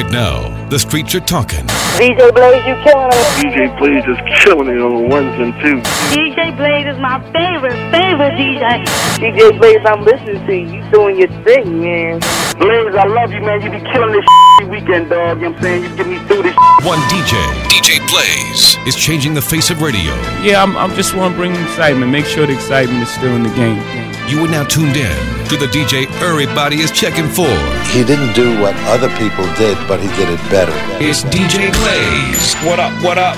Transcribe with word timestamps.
Right 0.00 0.12
now, 0.12 0.68
the 0.70 0.78
streets 0.78 1.14
are 1.14 1.20
talking. 1.20 1.60
DJ 2.00 2.32
Blaze, 2.32 2.64
you 2.64 2.72
killing 2.80 3.12
it. 3.12 3.26
DJ 3.36 3.68
Blaze 3.76 4.00
is 4.08 4.16
killing 4.40 4.72
it 4.72 4.80
on 4.80 4.96
the 4.96 5.08
ones 5.12 5.36
and 5.36 5.52
twos. 5.60 5.84
DJ 6.08 6.56
Blaze 6.56 6.88
is 6.88 6.96
my 6.96 7.20
favorite, 7.36 7.76
favorite 7.92 8.32
DJ. 8.32 8.80
DJ 9.20 9.60
Blaze, 9.60 9.84
I'm 9.84 10.02
listening 10.02 10.40
to 10.46 10.54
you. 10.56 10.80
You 10.80 10.90
doing 10.90 11.18
your 11.18 11.28
thing, 11.44 11.82
man. 11.82 12.18
Blaze, 12.56 12.96
I 12.96 13.04
love 13.12 13.30
you, 13.30 13.42
man. 13.42 13.60
You 13.60 13.68
be 13.68 13.80
killing 13.92 14.12
this 14.12 14.24
every 14.62 14.80
weekend, 14.80 15.10
dog. 15.10 15.36
You 15.36 15.50
know 15.50 15.50
what 15.50 15.56
I'm 15.58 15.62
saying? 15.62 15.82
You 15.84 15.94
get 15.94 16.06
me 16.06 16.18
through 16.24 16.48
this 16.48 16.56
One 16.80 17.00
DJ, 17.12 17.36
DJ 17.68 18.00
Blaze, 18.08 18.78
is 18.88 18.96
changing 18.96 19.34
the 19.34 19.42
face 19.42 19.68
of 19.68 19.82
radio. 19.82 20.16
Yeah, 20.40 20.62
I'm, 20.62 20.78
I'm 20.78 20.94
just 20.96 21.14
want 21.14 21.34
to 21.34 21.36
bring 21.36 21.52
excitement. 21.52 22.10
Make 22.10 22.24
sure 22.24 22.46
the 22.46 22.54
excitement 22.54 23.02
is 23.02 23.10
still 23.10 23.36
in 23.36 23.42
the 23.42 23.52
game. 23.52 24.09
You 24.28 24.44
are 24.44 24.48
now 24.48 24.64
tuned 24.64 24.96
in 24.96 25.16
to 25.48 25.56
the 25.56 25.66
DJ 25.66 26.06
everybody 26.22 26.80
is 26.80 26.90
checking 26.92 27.28
for. 27.28 27.50
He 27.90 28.04
didn't 28.04 28.32
do 28.34 28.60
what 28.60 28.74
other 28.86 29.08
people 29.16 29.44
did, 29.54 29.76
but 29.88 30.00
he 30.00 30.08
did 30.16 30.28
it 30.28 30.38
better. 30.50 30.72
It's 31.04 31.24
DJ 31.24 31.72
Blaze. 31.72 32.54
What 32.66 32.78
up, 32.78 32.92
what 33.02 33.18
up? 33.18 33.36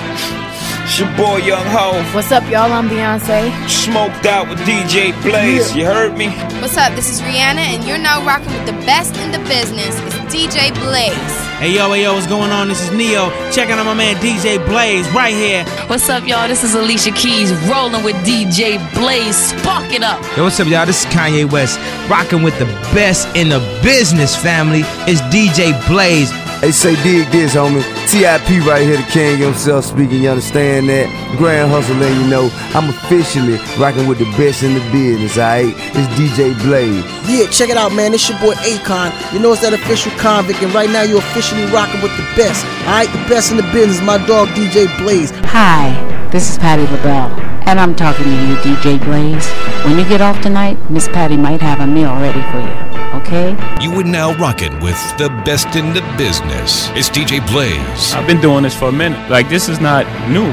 It's 0.85 0.99
your 0.99 1.09
boy 1.17 1.37
Young 1.37 1.65
Ho. 1.65 2.03
What's 2.13 2.31
up, 2.31 2.43
y'all? 2.51 2.71
I'm 2.71 2.87
Beyonce. 2.89 3.49
Smoked 3.67 4.25
out 4.25 4.47
with 4.49 4.59
DJ 4.59 5.19
Blaze. 5.23 5.75
You 5.75 5.85
heard 5.85 6.15
me? 6.15 6.29
What's 6.61 6.77
up? 6.77 6.93
This 6.93 7.09
is 7.09 7.21
Rihanna, 7.21 7.63
and 7.73 7.83
you're 7.85 7.97
now 7.97 8.23
rocking 8.25 8.53
with 8.53 8.65
the 8.67 8.85
best 8.85 9.15
in 9.17 9.31
the 9.31 9.39
business. 9.49 9.97
It's 10.01 10.15
DJ 10.33 10.73
Blaze. 10.83 11.42
Hey 11.59 11.75
yo, 11.75 11.89
hey 11.93 12.03
yo, 12.03 12.13
what's 12.13 12.27
going 12.27 12.51
on? 12.51 12.67
This 12.67 12.81
is 12.81 12.91
Ne-Yo. 12.91 13.29
Checking 13.51 13.75
out 13.75 13.85
my 13.85 13.93
man 13.93 14.15
DJ 14.17 14.63
Blaze 14.65 15.09
right 15.11 15.33
here. 15.33 15.63
What's 15.87 16.09
up, 16.09 16.27
y'all? 16.27 16.47
This 16.47 16.63
is 16.63 16.75
Alicia 16.75 17.11
Keys 17.11 17.53
rolling 17.69 18.03
with 18.03 18.15
DJ 18.25 18.77
Blaze. 18.93 19.37
Spark 19.37 19.93
it 19.93 20.03
up. 20.03 20.21
Yo, 20.35 20.43
what's 20.43 20.59
up, 20.59 20.67
y'all? 20.67 20.85
This 20.85 21.05
is 21.05 21.11
Kanye 21.13 21.49
West 21.49 21.79
rocking 22.09 22.43
with 22.43 22.57
the 22.59 22.65
best 22.93 23.33
in 23.35 23.49
the 23.49 23.59
business 23.81 24.35
family. 24.35 24.81
It's 25.07 25.21
DJ 25.33 25.71
Blaze. 25.87 26.31
They 26.63 26.71
say 26.71 26.95
dig 27.03 27.27
this, 27.27 27.55
homie. 27.55 27.83
TIP 28.07 28.63
right 28.65 28.87
here, 28.87 28.95
the 28.95 29.03
king 29.11 29.37
himself 29.37 29.83
speaking. 29.83 30.23
You 30.23 30.29
understand 30.29 30.87
that? 30.87 31.11
Grand 31.35 31.69
hustle, 31.69 32.01
and 32.01 32.15
you 32.23 32.29
know 32.31 32.47
I'm 32.71 32.87
officially 32.87 33.59
rocking 33.75 34.07
with 34.07 34.19
the 34.19 34.31
best 34.39 34.63
in 34.63 34.73
the 34.73 34.79
business. 34.87 35.37
Alright, 35.37 35.75
it's 35.75 36.07
DJ 36.15 36.55
Blaze. 36.63 37.03
Yeah, 37.27 37.51
check 37.51 37.67
it 37.67 37.75
out, 37.75 37.91
man. 37.91 38.13
It's 38.13 38.29
your 38.29 38.39
boy 38.39 38.55
Akon. 38.63 39.11
You 39.33 39.39
know 39.39 39.51
it's 39.51 39.61
that 39.61 39.73
official 39.73 40.15
convict, 40.15 40.63
and 40.63 40.73
right 40.73 40.89
now 40.89 41.03
you're 41.03 41.19
officially 41.19 41.65
rocking 41.67 41.99
with 41.99 42.15
the 42.15 42.23
best. 42.39 42.63
Alright, 42.87 43.11
the 43.11 43.19
best 43.27 43.51
in 43.51 43.57
the 43.57 43.67
business. 43.75 43.99
My 43.99 44.15
dog 44.23 44.47
DJ 44.55 44.87
Blaze. 45.03 45.35
Hi, 45.51 45.91
this 46.31 46.49
is 46.49 46.57
Patti 46.57 46.87
LaBelle, 46.95 47.27
and 47.67 47.75
I'm 47.75 47.93
talking 47.93 48.23
to 48.23 48.31
you, 48.31 48.55
DJ 48.63 49.03
Blaze. 49.03 49.51
When 49.83 49.99
you 49.99 50.07
get 50.07 50.21
off 50.21 50.39
tonight, 50.39 50.79
Miss 50.89 51.09
Patti 51.09 51.35
might 51.35 51.59
have 51.59 51.81
a 51.81 51.87
meal 51.87 52.15
ready 52.23 52.39
for 52.55 52.63
you. 52.63 52.92
Okay? 53.13 53.51
You 53.81 53.91
are 53.99 54.03
now 54.03 54.33
rocking 54.37 54.79
with 54.79 54.97
the 55.17 55.29
best 55.45 55.75
in 55.75 55.93
the 55.93 56.01
business. 56.17 56.89
It's 56.95 57.09
DJ 57.09 57.45
Blaze. 57.51 58.13
I've 58.13 58.27
been 58.27 58.41
doing 58.41 58.63
this 58.63 58.75
for 58.77 58.89
a 58.89 58.91
minute. 58.91 59.29
Like, 59.29 59.49
this 59.49 59.69
is 59.69 59.79
not 59.79 60.05
new. 60.29 60.51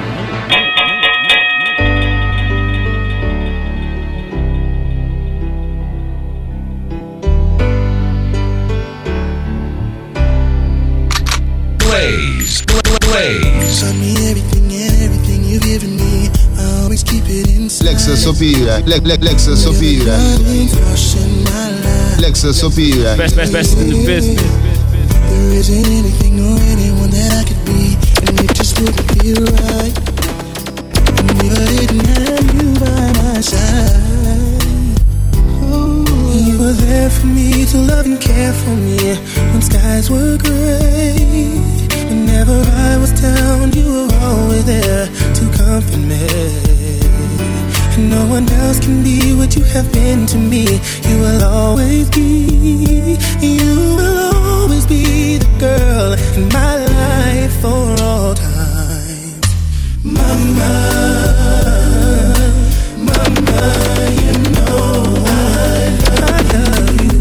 Blaze. 11.79 12.63
Blaze. 13.07 13.81
Tell 13.81 13.95
me 13.95 14.13
everything 14.31 14.67
and 14.73 14.95
everything 15.03 15.45
you've 15.45 15.63
given 15.63 15.97
me. 15.97 16.29
I 16.59 16.83
always 16.83 17.03
keep 17.03 17.25
it 17.27 17.49
inside. 17.57 17.87
Lexa 17.87 18.15
Sopira, 18.17 18.81
Le- 18.87 19.01
Le- 19.01 19.21
Lexa 22.21 22.53
Sopira, 22.53 22.53
Lexa 22.53 22.53
Sopira. 22.53 23.17
Best, 23.17 23.35
best, 23.37 23.53
best 23.53 23.79
in 23.79 23.89
the 23.89 24.05
business. 24.05 24.43
There 25.31 25.53
isn't 25.55 25.87
anything 25.87 26.39
or 26.39 26.61
anyone 26.69 27.09
that 27.17 27.33
I 27.33 27.45
could 27.49 27.65
be, 27.65 27.97
and 28.29 28.39
it 28.45 28.55
just 28.55 28.79
wouldn't 28.79 29.09
be 29.17 29.33
right. 29.33 29.95
And 31.17 31.37
if 31.41 31.53
I 31.57 31.69
didn't 31.81 32.05
have 32.05 32.47
you 32.61 32.69
by 32.77 33.09
my 33.21 33.41
side, 33.41 34.61
oh, 35.65 36.05
you 36.37 36.59
were 36.59 36.77
there 36.85 37.09
for 37.09 37.27
me 37.27 37.65
to 37.73 37.79
love 37.79 38.05
and 38.05 38.21
care 38.21 38.53
for 38.53 38.77
me 38.77 39.17
when 39.53 39.63
skies 39.63 40.11
were 40.11 40.37
gray. 40.37 41.57
Whenever 42.11 42.61
I 42.89 42.99
was 43.01 43.13
down, 43.19 43.73
you 43.73 43.87
were 43.89 44.15
always 44.21 44.65
there 44.67 45.07
to 45.07 45.45
comfort 45.57 45.97
me. 45.97 46.70
No 48.11 48.27
one 48.27 48.49
else 48.51 48.79
can 48.81 49.03
be 49.05 49.35
what 49.35 49.55
you 49.57 49.63
have 49.65 49.93
been 49.93 50.27
to 50.27 50.37
me. 50.37 50.65
You 51.09 51.17
will 51.21 51.45
always 51.45 52.11
be, 52.11 53.17
you 53.41 53.97
will 53.99 54.19
always 54.35 54.85
be 54.87 55.39
the 55.39 55.49
girl 55.59 56.13
in 56.37 56.49
my 56.49 56.77
life 57.01 57.53
for 57.63 58.03
all 58.03 58.35
time. 58.35 59.41
Mama, 60.03 60.73
mama, 63.09 63.61
you 64.23 64.33
know 64.57 64.89
I, 65.27 65.95
I 66.27 66.39
love 66.55 66.93
you. 67.05 67.17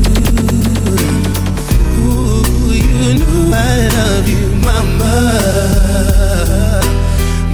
Ooh, 2.02 2.74
you 2.74 3.20
know 3.20 3.38
I 3.54 3.56
love 3.98 4.28
you, 4.34 4.46
mama. 4.68 5.14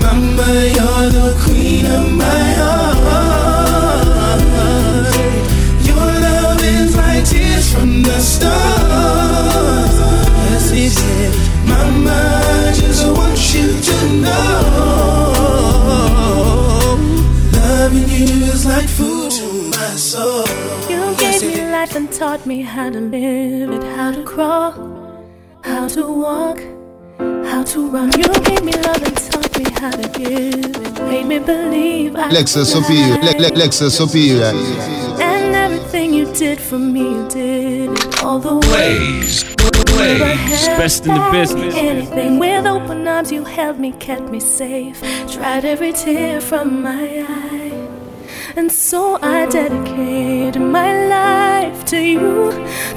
Mama, 0.03 0.47
you're 0.78 1.07
the 1.17 1.28
queen 1.44 1.85
of 1.88 2.06
my 2.13 2.44
Loving 18.17 18.37
you 18.37 18.69
like 18.69 18.87
food 18.87 19.29
to 19.29 19.69
my 19.71 19.95
soul. 19.97 20.47
You 20.89 21.15
gave 21.17 21.41
me 21.41 21.69
life 21.69 21.95
and 21.97 22.09
taught 22.09 22.45
me 22.45 22.61
how 22.61 22.89
to 22.89 23.01
live 23.01 23.71
it, 23.71 23.83
how 23.97 24.11
to 24.13 24.23
crawl, 24.23 24.71
how 25.65 25.89
to 25.89 26.07
walk, 26.07 26.59
how 27.45 27.63
to 27.63 27.89
run. 27.89 28.13
You 28.17 28.29
gave 28.45 28.63
me 28.63 28.71
love 28.71 29.03
and 29.03 29.17
taught 29.17 29.57
me 29.59 29.65
how 29.71 29.91
to 29.91 30.07
give 30.17 30.63
it, 30.63 30.93
made 31.03 31.25
me 31.25 31.39
believe 31.39 32.15
I 32.15 32.29
Lexa 32.29 32.63
could 32.63 32.83
Sopira, 32.83 33.19
fly. 33.19 33.31
Le- 33.31 33.49
Le- 33.49 33.59
Lexa 33.59 33.89
Sopira. 33.89 34.53
And 35.19 35.53
everything 35.53 36.13
you 36.13 36.31
did 36.33 36.57
for 36.61 36.79
me, 36.79 37.01
you 37.01 37.27
did 37.27 37.89
it 37.99 38.23
all 38.23 38.39
the 38.39 38.55
way. 38.69 38.97
Blaze. 38.97 39.43
Never 39.43 40.23
Blaze. 40.23 40.65
held 40.65 40.77
Best 40.79 41.05
in 41.05 41.13
the 41.15 41.29
business. 41.31 41.75
Anything 41.75 42.39
with 42.39 42.65
open 42.65 43.05
arms, 43.09 43.29
you 43.33 43.43
held 43.43 43.77
me, 43.77 43.91
kept 43.91 44.29
me 44.29 44.39
safe. 44.39 45.01
Dried 45.33 45.65
every 45.65 45.91
tear 45.91 46.39
from 46.39 46.81
my 46.81 47.25
eye. 47.27 47.64
And 48.57 48.71
so 48.71 49.19
I 49.21 49.47
dedicate 49.47 50.55
my 50.57 51.07
life 51.07 51.83
to 51.85 51.97
you 51.99 52.51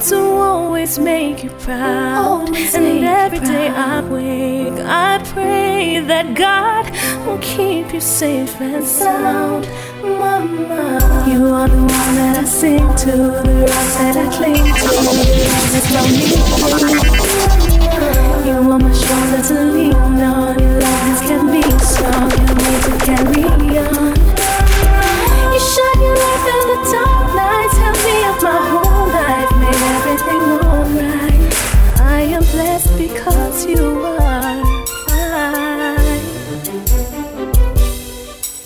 to 0.09 0.17
always 0.17 1.01
make 1.01 1.43
you 1.43 1.51
proud. 1.51 2.49
and 2.49 3.05
every 3.05 3.41
day 3.41 3.69
I 3.69 4.01
wake, 4.03 4.79
I 4.85 5.21
pray 5.33 5.99
that 5.99 6.35
God 6.35 6.85
will 7.27 7.39
keep 7.39 7.93
you 7.93 8.01
safe 8.01 8.61
and 8.61 8.85
sound. 8.87 9.67
Mama, 10.01 11.27
you 11.29 11.47
are 11.53 11.67
the 11.69 11.77
one 11.77 12.15
that 12.19 12.37
I 12.39 12.45
sing 12.45 12.87
to, 13.03 13.11
the 13.11 13.67
rock 13.69 13.89
that 13.99 14.17
I 14.17 14.29
cling 14.37 14.65
to, 14.79 14.95
that's 15.73 15.91
on 15.99 16.09
me. 16.19 16.39
You 18.47 18.57
are 18.71 18.79
my 18.79 18.93
shoulder 18.93 19.43
to 19.49 19.55
lean 19.75 20.23
on, 20.23 20.57
your 20.61 20.81
love 20.81 21.03
has 21.09 21.21
kept 21.21 21.45
me 21.45 21.63
strong, 21.81 22.31
help 22.31 22.59
me 22.63 22.71
to 22.85 22.93
carry 23.05 23.79
on. 23.79 23.98
Because 32.99 33.65
you 33.65 34.05
are. 34.05 34.63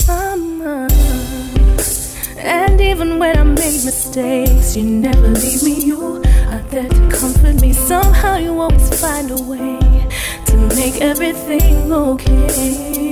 Mama. 0.07 0.89
And 2.39 2.81
even 2.81 3.19
when 3.19 3.37
I 3.37 3.43
make 3.43 3.85
mistakes, 3.85 4.75
you 4.75 4.83
never 4.85 5.27
leave 5.27 5.61
me. 5.61 5.85
You 5.85 6.23
are 6.49 6.63
there 6.71 6.89
to 6.89 7.09
comfort 7.09 7.61
me. 7.61 7.73
Somehow 7.73 8.37
you 8.37 8.59
always 8.59 8.89
find 8.99 9.29
a 9.29 9.41
way 9.43 9.77
to 10.47 10.57
make 10.75 10.99
everything 10.99 11.93
okay. 11.93 13.03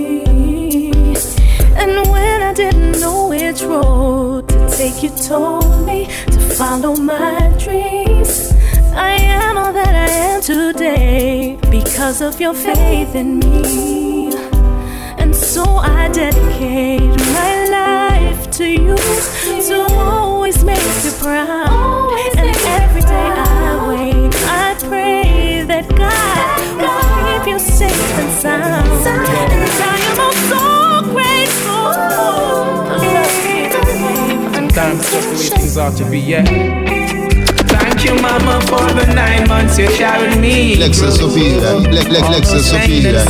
And 1.82 2.10
when 2.10 2.42
I 2.42 2.54
didn't 2.54 3.00
know 3.00 3.28
which 3.28 3.62
road 3.62 4.50
to 4.50 4.70
take, 4.76 5.04
you 5.04 5.10
told 5.10 5.86
me 5.86 6.08
to 6.34 6.40
follow 6.58 6.96
my 6.96 7.56
dreams. 7.60 8.54
I 8.94 9.14
am 9.14 9.58
all 9.58 9.72
that 9.72 9.96
I 9.96 10.10
am 10.10 10.42
today 10.42 11.11
because 12.02 12.22
of 12.24 12.42
your 12.42 12.56
faith 12.56 13.14
in 13.14 13.38
me. 13.38 14.34
And 15.20 15.36
so 15.36 15.64
I 15.64 16.10
dedicate 16.12 17.16
my 17.38 17.68
life 17.70 18.50
to 18.58 18.66
you 18.66 18.96
to 19.68 19.86
always 19.92 20.64
make 20.64 20.82
you 21.06 21.12
proud. 21.20 22.12
And 22.38 22.58
every 22.80 23.02
day 23.02 23.30
I 23.38 23.88
wake, 23.88 24.34
I 24.34 24.76
pray 24.90 25.64
that 25.68 25.88
God 25.90 26.58
will 26.82 27.04
keep 27.22 27.46
you 27.54 27.60
safe 27.60 28.18
and 28.18 28.32
sound. 28.42 28.88
And 29.06 29.72
I 29.84 29.98
am 30.10 30.20
also 30.28 31.06
grateful. 31.14 31.94
Sometimes 34.56 35.00
it's 35.00 35.12
just 35.12 35.28
the 35.30 35.36
way 35.38 35.50
things 35.60 35.78
ought 35.78 35.96
to 35.98 36.06
be, 36.10 36.20
yeah. 36.20 37.31
Thank 38.12 38.24
you, 38.24 38.28
mama, 38.28 38.60
for 38.68 38.94
the 38.94 39.14
nine 39.14 39.48
months 39.48 39.78
you 39.80 39.88
carried 39.88 40.38
me. 40.38 40.76
Lexa 40.76 41.12
Sophia, 41.12 41.62
Le- 41.62 41.88
Le- 41.88 42.28
Lexa 42.28 42.60
Sophia. 42.60 43.24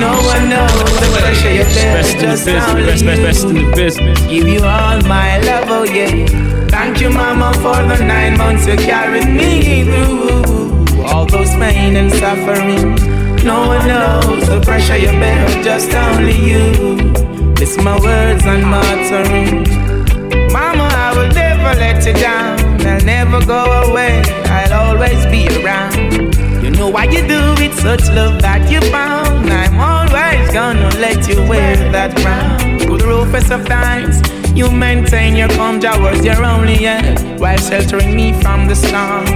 No 0.00 0.18
one 0.18 0.48
knows 0.48 0.90
the 0.98 1.06
pressure 1.20 1.52
you 1.52 1.62
Best 1.62 2.16
feel 2.16 2.24
in 2.24 2.30
the 2.30 2.34
just 2.34 2.44
business, 2.44 2.74
best, 2.74 3.04
best, 3.04 3.22
best 3.22 3.44
in 3.44 3.54
the 3.54 3.76
business. 3.76 4.18
Give 4.22 4.48
you 4.48 4.64
all 4.64 5.00
my 5.02 5.38
love, 5.42 5.68
oh 5.68 5.84
yeah. 5.84 6.26
Thank 6.66 7.00
you, 7.00 7.08
mama, 7.10 7.52
for 7.62 7.78
the 7.86 8.02
nine 8.04 8.36
months 8.36 8.66
you 8.66 8.74
carried 8.76 9.28
me 9.28 9.84
through. 9.84 11.04
All 11.04 11.24
those 11.26 11.50
pain 11.50 11.94
and 11.94 12.10
suffering. 12.14 12.96
No 13.44 13.68
one 13.68 13.86
knows 13.86 14.48
the 14.48 14.60
pressure 14.60 14.96
you 14.96 15.12
bear, 15.22 15.46
just 15.62 15.94
only 15.94 16.34
you. 16.34 17.12
It's 17.62 17.76
my 17.76 17.96
words 18.00 18.44
and 18.44 18.66
muttering. 18.66 19.62
Mama, 20.52 20.88
I 20.90 21.14
will 21.16 21.28
never 21.32 21.78
let 21.78 22.04
you 22.04 22.12
down. 22.14 22.55
I'll 22.86 23.04
never 23.04 23.44
go 23.44 23.62
away. 23.90 24.22
I'll 24.46 24.90
always 24.90 25.26
be 25.26 25.48
around. 25.58 26.34
You 26.62 26.70
know 26.70 26.88
why 26.88 27.04
you 27.04 27.20
do 27.26 27.42
it, 27.62 27.72
such 27.74 28.08
love 28.10 28.40
that 28.42 28.70
you 28.70 28.80
found. 28.90 29.50
I'm 29.50 29.78
always 29.78 30.52
gonna 30.52 30.88
let 30.98 31.28
you 31.28 31.36
wear 31.48 31.76
that 31.92 32.16
crown. 32.16 32.78
Good 32.78 33.02
rufus 33.02 33.50
of 33.50 33.66
times, 33.66 34.20
you 34.56 34.70
maintain 34.70 35.36
your 35.36 35.48
calm 35.48 35.80
was 36.02 36.24
your 36.24 36.42
only 36.44 36.86
end 36.86 37.38
while 37.40 37.58
sheltering 37.58 38.14
me 38.14 38.32
from 38.40 38.68
the 38.68 38.74
storm. 38.74 39.26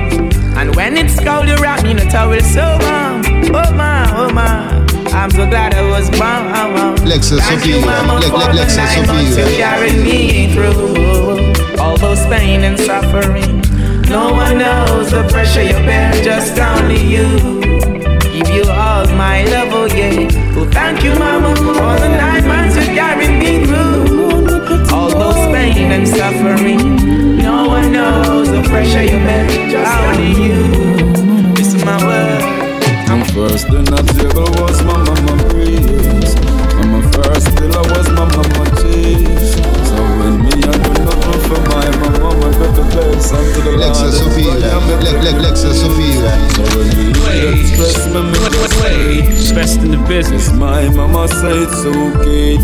And 0.56 0.74
when 0.76 0.96
it's 0.96 1.18
cold, 1.20 1.46
you 1.48 1.56
wrap 1.56 1.82
me 1.84 1.92
in 1.92 1.98
a 1.98 2.10
towel 2.10 2.40
so 2.40 2.64
warm. 2.80 3.22
Oh 3.54 3.72
my, 3.74 4.10
oh 4.16 4.32
my. 4.32 4.80
I'm 5.12 5.30
so 5.30 5.46
glad 5.46 5.74
I 5.74 5.82
was 5.90 6.08
born. 6.10 6.96
Lexa 7.06 7.38
Thank 7.40 7.66
you, 7.66 7.80
Sophia, 7.80 7.86
mama, 7.86 8.22
for 8.22 8.52
the 8.52 9.22
you 9.22 9.32
Sophia. 9.32 9.56
carried 9.56 10.02
me 10.04 10.52
through 10.54 11.49
those 12.00 12.24
pain 12.26 12.64
and 12.64 12.78
suffering. 12.78 13.60
No 14.08 14.32
one 14.32 14.58
knows 14.58 15.10
the 15.10 15.28
pressure 15.30 15.62
you 15.62 15.78
bear, 15.84 16.12
just 16.24 16.58
only 16.58 17.00
you. 17.00 17.60
Give 18.32 18.48
you 18.48 18.64
all 18.70 19.06
my 19.14 19.44
love, 19.44 19.68
oh 19.72 19.86
yeah. 19.86 20.26
Well, 20.56 20.70
thank 20.70 21.04
you, 21.04 21.14
mama, 21.18 21.54
for 21.56 21.92
the 22.00 22.08
nine 22.08 22.46
months 22.48 22.76
you 22.76 22.86
carried 22.96 23.38
me 23.38 23.66
through 23.66 24.90
all 24.92 25.10
those 25.10 25.44
pain 25.54 25.92
and 25.92 26.08
suffering. 26.08 27.36
No 27.36 27.68
one 27.68 27.92
knows 27.92 28.50
the 28.50 28.62
pressure 28.62 29.02
you 29.02 29.18
bear, 29.26 29.46
just 29.70 30.02
only 30.04 30.32
you. 30.42 31.54
This 31.54 31.74
is 31.74 31.84
my 31.84 32.02
word. 32.04 32.42
And 33.10 33.26
first 33.32 33.66
in 33.68 33.84
the 33.84 34.02
table 34.16 34.50
was 34.62 34.82
my 34.84 34.96
mama 34.96 35.34
And 36.80 36.92
my 36.92 37.02
first 37.12 37.56
pillar 37.56 37.82
was 37.92 38.08
my 38.10 38.24
mama 38.24 38.64
chief 38.80 39.29
Sophia, 44.12 44.54
Le- 44.54 45.18
Le- 45.22 45.40
Lexa 45.42 45.72
Sophia. 45.74 46.30
So 46.54 46.62
when 46.78 46.88
me 46.96 47.60
express 47.60 48.06
me, 48.06 48.22
me 48.22 48.38
just 48.50 48.74
say 48.80 49.54
Best 49.54 49.80
in 49.80 49.90
the 49.90 49.98
business. 50.08 50.52
My 50.52 50.88
mama 50.90 51.26
say 51.28 51.58
it's 51.58 51.84
okay. 51.84 52.56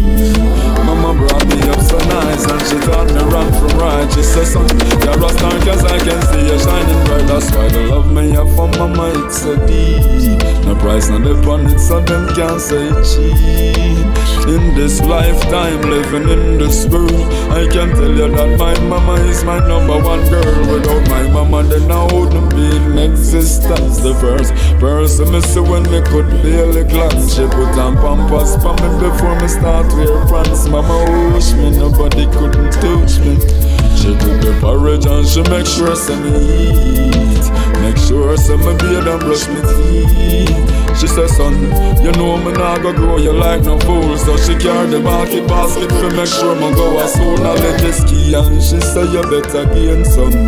Mama 0.85 1.15
brought 1.19 1.47
me 1.47 1.61
up 1.69 1.81
so 1.81 1.99
nice 1.99 2.47
And 2.47 2.63
she 2.69 2.79
taught 2.87 3.09
me 3.11 3.21
run 3.33 3.51
from 3.59 3.79
right. 3.79 4.07
She 4.13 4.23
said 4.23 4.47
son, 4.47 4.69
you're 5.03 5.25
a 5.25 5.31
star 5.31 5.59
cause 5.67 5.85
I 5.85 5.99
can 5.99 6.21
see 6.31 6.47
you 6.47 6.59
shining 6.59 7.05
bright. 7.07 7.27
That's 7.27 7.51
why 7.51 7.69
the 7.69 7.81
love 7.91 8.13
me 8.13 8.31
have 8.31 8.55
for 8.55 8.69
mama 8.79 9.11
it's 9.27 9.43
so 9.43 9.57
deep 9.67 10.39
No 10.65 10.75
price 10.97 11.11
not 11.11 11.27
upon 11.27 11.67
it 11.67 11.79
so 11.79 12.01
them 12.01 12.27
can't 12.35 12.61
say 12.61 12.89
cheap 13.05 14.07
In 14.49 14.75
this 14.75 15.01
lifetime 15.01 15.83
living 15.83 16.29
in 16.29 16.59
this 16.59 16.87
world 16.87 17.13
I 17.53 17.67
can 17.69 17.91
tell 17.91 18.15
you 18.21 18.29
that 18.37 18.59
my 18.59 18.79
mama 18.81 19.15
is 19.25 19.45
my 19.45 19.59
number 19.67 19.99
one 19.99 20.23
girl. 20.31 20.55
Without 20.73 21.09
my 21.09 21.23
mama 21.29 21.63
then 21.69 21.91
I 21.91 22.05
wouldn't 22.13 22.51
be 22.55 22.67
in 22.77 22.99
existence. 22.99 23.99
The 23.99 24.15
first 24.15 24.55
person 24.81 25.33
me 25.33 25.41
see 25.41 25.61
when 25.61 25.83
me 25.85 26.01
could 26.11 26.29
barely 26.43 26.85
glance. 26.85 27.35
She 27.35 27.45
put 27.45 27.77
on 27.85 27.97
pampers 27.97 28.57
for 28.63 28.75
me 28.81 28.89
before 29.05 29.37
me 29.41 29.49
start 29.49 29.93
wear 29.93 30.25
pants 30.31 30.69
Mama 30.69 30.97
wish 31.35 31.53
me 31.53 31.71
nobody 31.77 32.25
couldn't 32.37 32.73
touch 32.73 33.19
me 33.21 33.66
She 34.07 34.13
cook 34.23 34.39
the 34.41 34.57
porridge 34.61 35.05
and 35.05 35.27
she 35.27 35.43
make 35.51 35.67
sure 35.67 35.97
say 35.97 36.15
me 36.23 36.31
eat 36.39 37.43
Make 37.83 37.99
sure 37.99 38.37
say 38.37 38.55
me 38.55 38.71
beard 38.79 39.07
and 39.11 39.19
brush 39.19 39.49
me 39.51 39.59
teeth. 39.67 40.99
She 41.01 41.09
said, 41.09 41.29
son, 41.29 41.53
you 42.01 42.13
know 42.13 42.39
me 42.39 42.53
nah 42.53 42.79
go 42.79 42.93
grow 42.95 43.19
you 43.19 43.33
like 43.33 43.63
no 43.65 43.77
fool. 43.81 44.17
So 44.17 44.37
she 44.37 44.55
carry 44.55 44.89
the 44.91 45.01
market 45.01 45.47
basket 45.49 45.91
for 45.91 46.11
make 46.15 46.31
sure 46.31 46.55
me 46.55 46.73
go 46.79 46.99
as 47.01 47.15
soon 47.15 47.41
I 47.43 47.55
let 47.59 47.81
the 47.83 47.93
ski. 47.93 48.33
And 48.33 48.63
she 48.63 48.79
say 48.81 49.11
you 49.11 49.23
better 49.27 49.67
gain 49.75 50.05
some 50.05 50.47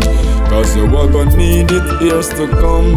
Cause 0.49 0.75
you 0.75 0.85
are 0.95 1.07
gonna 1.11 1.35
need 1.35 1.69
it 1.69 2.01
years 2.01 2.29
to 2.29 2.47
come. 2.47 2.95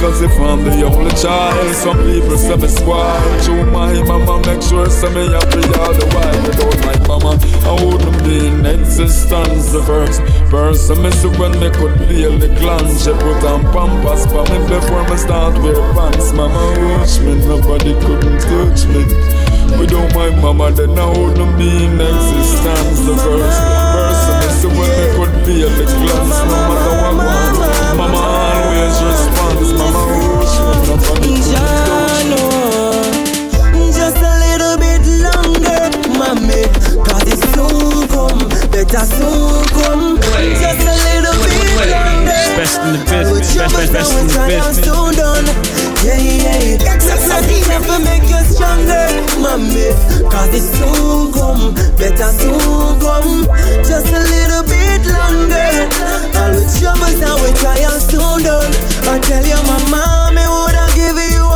Cause 0.00 0.20
if 0.20 0.32
I'm 0.40 0.62
the 0.64 0.84
only 0.84 1.10
child 1.16 1.74
Some 1.76 1.96
people 2.04 2.36
say 2.36 2.56
me 2.56 2.68
spoil. 2.68 3.20
Through 3.42 3.70
my 3.70 4.02
mama 4.02 4.44
make 4.44 4.60
sure 4.60 4.90
say 4.90 5.08
me 5.14 5.24
happy 5.32 5.62
all 5.78 5.94
the 5.94 6.04
while 6.12 6.42
Without 6.44 6.76
my 6.84 6.96
mama. 7.08 7.38
I 7.64 7.72
wouldn't 7.82 8.24
be 8.24 8.46
in 8.48 8.66
existence 8.66 9.55
The 9.56 9.82
first 9.82 10.20
person 10.50 11.02
me 11.02 11.10
see 11.12 11.28
when 11.40 11.52
me 11.58 11.70
could 11.70 11.96
feel 12.08 12.36
the 12.38 12.48
glance. 12.60 13.04
She 13.04 13.10
put 13.10 13.42
on 13.44 13.64
pampers 13.72 14.26
for 14.28 14.44
me 14.52 14.58
before 14.68 15.02
me 15.08 15.16
start 15.16 15.56
wear 15.64 15.80
pants. 15.96 16.32
Mama 16.32 16.60
watch 16.92 17.18
me, 17.24 17.34
nobody 17.40 17.94
couldn't 18.04 18.40
touch 18.44 18.84
me. 18.92 19.02
Without 19.80 20.12
my 20.14 20.28
mama 20.40 20.70
then 20.72 20.98
I 20.98 21.08
wouldn't 21.08 21.58
be 21.58 21.68
in 21.84 21.96
existence. 21.96 23.00
The 23.00 23.16
first 23.16 23.60
person 23.96 24.34
me 24.40 24.48
see 24.60 24.70
when 24.76 24.92
me 24.92 25.06
could 25.16 25.32
feel 25.48 25.70
the 25.72 25.84
glance. 25.88 26.36
No 26.36 26.56
matter 26.68 26.94
what 27.00 27.16
one 27.16 27.96
Mama 27.96 28.20
always 28.20 28.96
responds. 29.08 29.72
Mama 29.72 29.95
better 38.86 39.06
soon 39.06 39.64
come. 39.74 40.18
Just 40.20 40.86
a 40.86 40.94
little 41.06 41.36
bit 41.42 41.90
longer. 41.90 42.42
Best 42.56 42.78
in 42.80 42.92
the 42.92 43.00
business. 43.10 43.56
Best, 43.56 43.74
best, 43.74 43.92
best 43.92 44.12
in 44.14 44.26
the 44.26 44.38
business. 44.46 44.78
soon 44.84 45.14
done. 45.14 45.46
Yeah, 46.04 46.18
yeah. 46.18 46.86
Enough 47.66 47.86
to 47.86 47.98
make 48.04 48.22
you 48.30 48.40
stronger, 48.46 49.06
mommy. 49.42 49.90
Cause 50.30 50.54
it 50.54 50.64
soon 50.76 51.32
come, 51.32 51.74
better 51.98 52.30
soon 52.38 53.00
come. 53.00 53.46
Just 53.82 54.08
a 54.08 54.22
little 54.22 54.62
bit 54.62 55.02
longer. 55.10 55.70
All 56.38 56.52
with 56.54 56.70
troubles 56.78 57.20
and 57.20 57.38
we 57.42 57.50
try 57.58 57.78
and 57.82 58.02
soon 58.02 58.42
done. 58.42 58.72
I 59.10 59.18
tell 59.20 59.44
you, 59.44 59.60
my 59.66 59.78
mommy 59.90 60.46
would 60.46 60.74
have 60.74 60.94
given 60.94 61.28
you 61.34 61.42
a 61.42 61.46
million. 61.46 61.55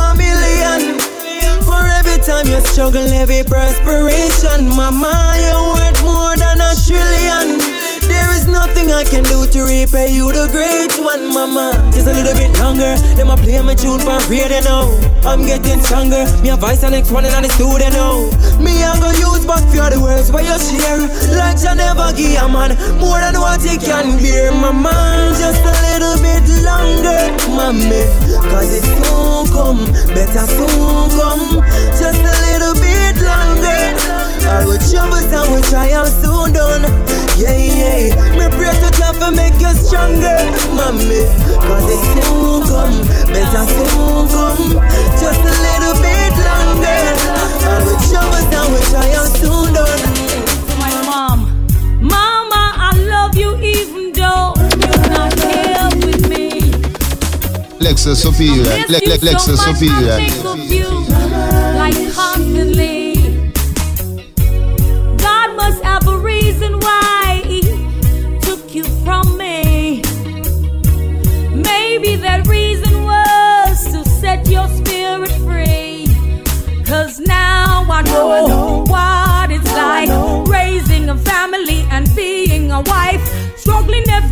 every 2.11 2.25
time 2.25 2.47
you 2.47 2.59
struggle, 2.67 3.07
every 3.13 3.43
perspiration, 3.43 4.67
mama, 4.67 5.15
you're 5.39 5.67
worth 5.71 6.03
more 6.03 6.35
than 6.35 6.59
a 6.59 6.75
trillion. 6.75 7.57
There 8.03 8.31
is 8.35 8.47
nothing 8.47 8.91
I 8.91 9.03
can 9.03 9.23
do 9.23 9.47
to 9.47 9.59
repay 9.63 10.11
you, 10.11 10.31
the 10.31 10.47
great 10.51 10.91
one, 10.99 11.31
mama. 11.31 11.71
Just 11.93 12.07
a 12.07 12.13
little 12.13 12.33
bit 12.33 12.51
longer, 12.59 12.97
then 13.15 13.29
I 13.29 13.35
play 13.37 13.61
my 13.61 13.75
tune 13.75 13.99
for 13.99 14.19
radio 14.27 14.59
now. 14.61 14.91
I'm 15.23 15.45
getting 15.45 15.79
stronger, 15.79 16.27
me 16.41 16.49
a 16.49 16.57
voice 16.57 16.83
and 16.83 16.95
exploding 16.95 17.31
on 17.31 17.43
the 17.43 17.49
studio 17.49 17.87
now. 17.95 18.27
Me 18.59 18.83
I 18.83 18.99
go 18.99 19.11
use 19.15 19.45
back 19.45 19.63
for 19.71 19.87
the 19.87 19.99
words 20.01 20.31
where 20.31 20.43
you 20.43 20.57
share. 20.59 21.07
Like 21.39 21.63
you 21.63 21.73
never 21.75 22.11
give 22.11 22.35
a 22.43 22.47
man 22.51 22.75
more 22.99 23.19
than 23.23 23.39
what 23.39 23.63
he 23.63 23.77
can 23.77 24.19
bear, 24.19 24.51
mama. 24.51 25.31
Just 25.39 25.63
a 25.63 25.73
little 25.87 26.19
bit 26.19 26.43
longer, 26.59 27.31
mommy. 27.55 28.03
Cause 28.51 28.71
it 28.75 28.83
soon 28.83 29.47
come, 29.55 29.85
better 30.11 30.45
soon 30.45 31.09
come. 31.15 31.63
Just 31.95 32.19
a 32.19 32.35
little 32.51 32.75
bit 32.75 33.15
longer. 33.23 33.81
All 34.51 34.67
with 34.67 34.83
troubles 34.91 35.31
and 35.31 35.63
try 35.71 35.87
and 35.87 36.07
soon 36.19 36.51
done. 36.53 36.83
Yeah, 37.39 37.55
yeah. 37.55 38.11
Me 38.37 38.45
pray 38.59 38.75
to 38.83 38.89
God 38.99 39.15
for 39.17 39.31
make 39.31 39.55
you 39.59 39.71
stronger, 39.79 40.35
mommy. 40.75 41.23
Cause 41.63 41.87
it 41.95 42.03
soon 42.19 42.67
come, 42.67 42.97
better 43.31 43.65
soon 43.71 44.27
come. 44.29 44.67
Just 45.15 45.41
a 45.41 45.53
little 45.65 45.95
bit 46.03 46.33
longer. 46.43 47.01
All 47.71 47.81
with 47.87 48.03
troubles 48.11 48.51
and 48.51 48.83
try 48.91 49.07
and 49.07 49.31
soon 49.39 49.73
done. 49.73 50.01
To 50.67 50.73
my 50.77 50.91
mom, 51.07 51.39
Mama, 52.01 52.63
I 52.75 52.91
love 53.09 53.37
you 53.37 53.57
even 53.63 54.10
Lexa 57.81 58.15
Sophia, 58.15 58.53
Le- 58.53 58.99
Le- 60.11 60.50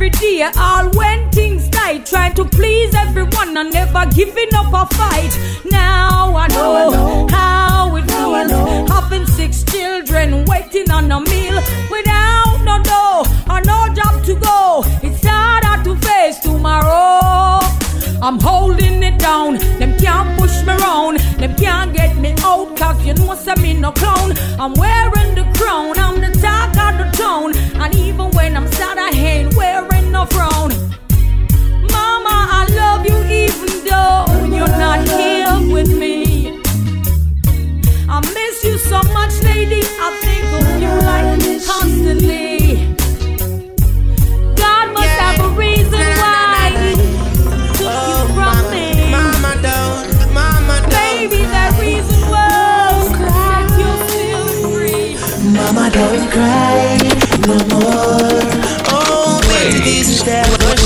every 0.09 0.37
day, 0.37 0.49
all 0.57 0.89
when 0.91 1.29
things 1.31 1.67
die, 1.69 1.99
trying 1.99 2.33
to 2.35 2.45
please 2.45 2.93
everyone 2.95 3.57
and 3.57 3.73
never 3.73 4.05
giving 4.13 4.53
up 4.53 4.73
a 4.73 4.85
fight. 4.95 5.37
Now 5.71 6.35
I 6.35 6.47
know, 6.47 6.89
now 6.89 6.89
I 6.89 6.91
know. 6.91 7.27
how 7.29 7.95
it 7.95 8.05
now 8.07 8.47
feels 8.47 8.89
having 8.89 9.25
six 9.25 9.63
children 9.63 10.45
waiting 10.45 10.89
on 10.91 11.11
a 11.11 11.19
meal 11.21 11.55
without 11.89 12.59
no 12.63 12.81
dough 12.83 13.23
or 13.49 13.61
no 13.61 13.93
job 13.93 14.23
to 14.25 14.35
go. 14.35 14.83
It's 15.03 15.25
harder 15.25 15.83
to 15.83 15.95
face 16.07 16.39
tomorrow. 16.39 17.59
I'm 18.21 18.39
holding 18.39 19.01
it 19.01 19.17
down. 19.17 19.57
Them 19.79 19.97
can't 19.97 20.37
push 20.39 20.63
me 20.63 20.73
round. 20.73 21.19
Them 21.39 21.55
can't 21.55 21.95
get 21.95 22.17
me 22.17 22.35
out. 22.43 22.75
Cause 22.77 23.05
you 23.05 23.13
know 23.13 23.31
I'm 23.31 23.65
in 23.65 23.81
no 23.81 23.91
clown. 23.91 24.33
I'm 24.59 24.73
wearing 24.73 25.35
the 25.35 25.45
crown. 25.57 25.97
I'm 25.97 26.19
the 26.19 26.31
talk 26.39 26.75
of 26.77 26.97
the 26.99 27.17
town. 27.17 27.55
And 27.81 27.95
even 27.95 28.29
when 28.31 28.57
I'm 28.57 28.67
sad, 28.73 28.97
I 28.97 29.09
ain't 29.11 29.55
wearing 29.55 29.88
no 30.19 30.25
frown. 30.25 30.69
Mama, 31.95 32.35
I 32.59 32.67
love 32.81 33.05
you 33.09 33.17
even 33.45 33.71
though 33.87 34.25
you're 34.55 34.75
not 34.85 34.99
here 35.07 35.55
with 35.73 35.89
me. 36.03 36.59
I 38.09 38.19
miss 38.33 38.63
you 38.63 38.77
so 38.77 38.99
much, 39.13 39.33
lady. 39.43 39.81
I 40.05 40.09
think 40.23 40.45
of 40.57 40.67
you 40.83 40.93
like 41.11 41.39
constantly. 41.71 42.95
God 44.61 44.85
must 44.93 45.05
yeah. 45.05 45.31
have 45.31 45.39
a 45.45 45.49
reason 45.55 46.05
why 46.21 46.71
he 46.81 46.93
took 47.77 47.87
oh, 47.87 48.03
you 48.09 48.33
from 48.35 48.51
mama, 48.51 48.71
me. 48.71 49.11
Mama, 49.15 49.51
don't, 49.67 50.07
mama, 50.33 50.77
don't. 50.81 50.99
Baby, 50.99 51.41
that 51.55 51.71
reason 51.79 52.19
was 52.33 53.05
that 53.23 53.65
you're 53.79 54.01
still 54.11 54.47
free. 54.71 55.09
Mama, 55.57 55.89
don't 55.97 56.25
cry 56.35 56.97
no 57.47 57.55
more 57.73 58.38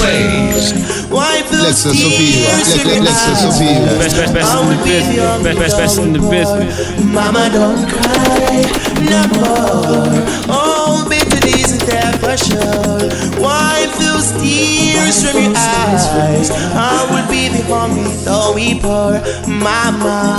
ways. 0.04 0.74
Wipe 1.10 1.48
those 1.48 1.84
tears 1.84 2.68
Sophia, 2.68 2.94
your 2.94 3.08
eyes. 3.08 3.60
Best, 4.00 5.60
best, 5.60 5.78
best 5.78 6.00
in 6.00 6.14
the 6.14 6.20
business. 6.20 6.74
Mama, 7.04 7.50
don't 7.52 7.88
cry 7.90 8.84
no 9.08 9.22
more. 9.38 10.10
Oh, 10.50 11.06
bitterness 11.10 11.72
and 11.74 11.82
that 11.90 12.20
pressure. 12.20 13.10
Wipe 13.40 13.94
those 14.00 14.32
tears 14.42 15.24
from 15.24 15.42
your 15.42 15.54
eyes. 15.56 16.52
I 16.76 17.06
will 17.12 17.28
be 17.30 17.50
the 17.50 17.64
only 17.72 18.10
though 18.26 18.54
we 18.56 18.80
poor 18.80 19.22
Mama. 19.48 20.38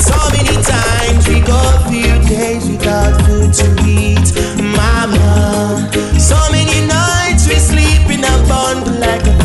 So 0.00 0.16
many 0.34 0.56
times 0.62 1.28
we 1.28 1.40
go 1.40 1.58
a 1.58 1.88
few 1.90 2.14
days 2.28 2.68
without 2.68 3.14
food 3.22 3.52
to 3.54 3.66
eat, 3.86 4.28
Mama. 4.58 5.88
So 6.18 6.36
many 6.50 6.86
nights. 6.86 7.11
We 7.52 7.58
sleep 7.58 8.08
in 8.08 8.24
a 8.24 8.48
bundle 8.48 8.94
like 8.98 9.26
a 9.26 9.41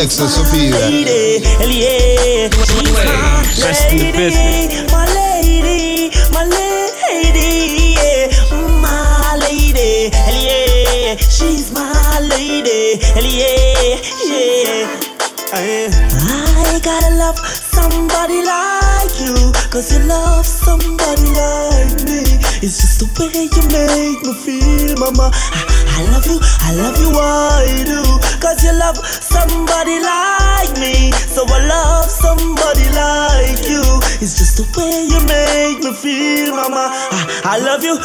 Alexa 0.00 0.26
Sofía. 0.30 0.89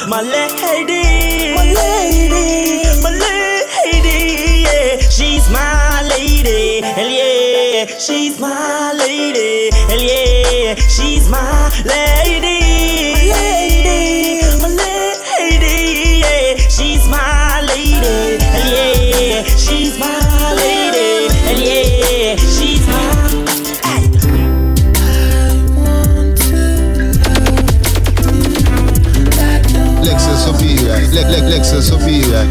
my 0.08 0.22
leg. 0.22 0.75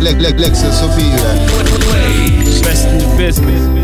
Lex, 0.05 0.21
Lex, 0.21 0.39
Lex, 0.39 0.59
Sophia. 0.59 1.05
In 2.85 2.99
the 2.99 3.15
business. 3.17 3.84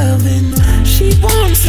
loving. 0.00 0.54
She 0.84 1.12
wants 1.22 1.66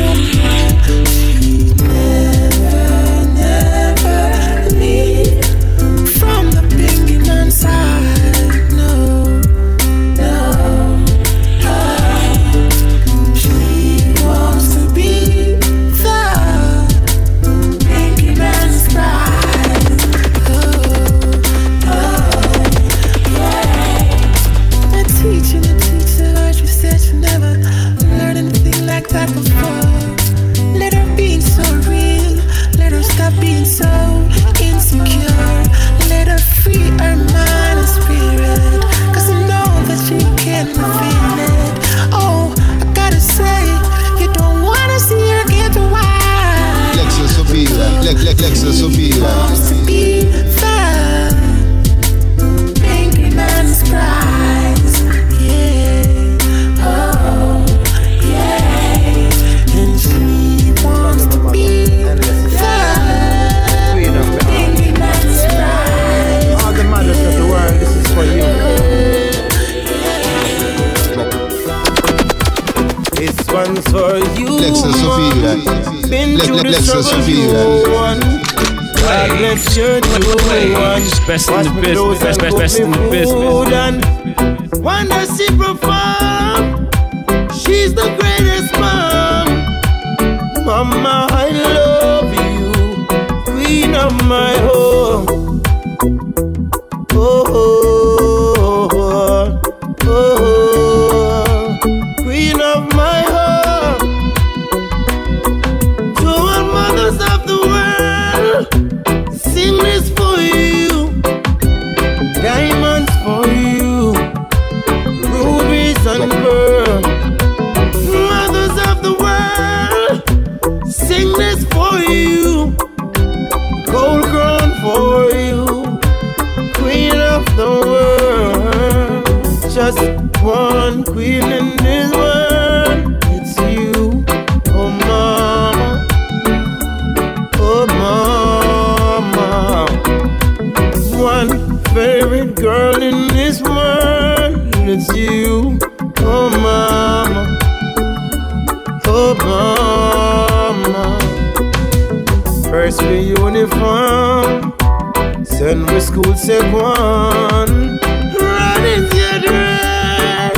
take 156.61 156.73
one. 156.73 157.99
Run 158.39 158.83
if 158.85 159.13
you 159.13 159.31
dream, 159.47 160.53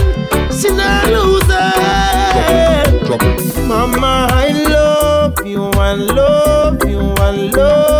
she's 0.51 0.73
not 0.73 1.05
losing. 1.07 1.47
Mama, 3.67 4.27
I 4.31 4.51
love 4.69 5.45
you, 5.45 5.63
I 5.65 5.93
love 5.93 6.83
you, 6.89 6.99
I 7.17 7.31
love. 7.31 7.92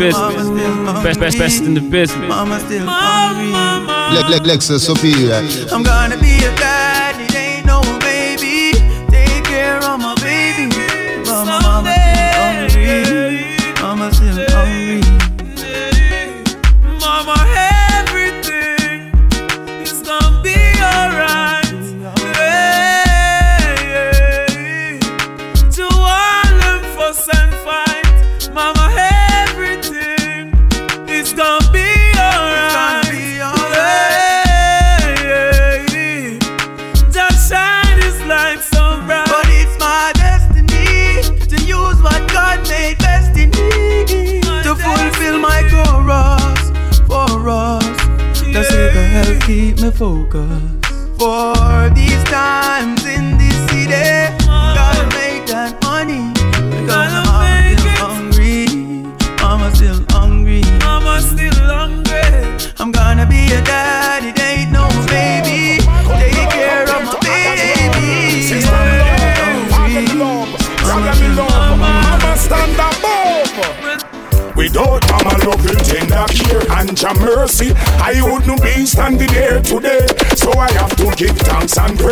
business. 0.00 0.48
Best, 1.04 1.20
best, 1.20 1.38
best 1.38 1.62
in 1.62 1.74
the 1.74 1.80
business. 1.80 2.30
Leg, 4.14 4.30
leg, 4.30 4.46
leg, 4.46 4.62
so 4.62 4.78
superior. 4.78 5.42
I'm 5.70 5.82
gonna 5.82 6.16
be 6.16 6.44
a. 6.44 6.69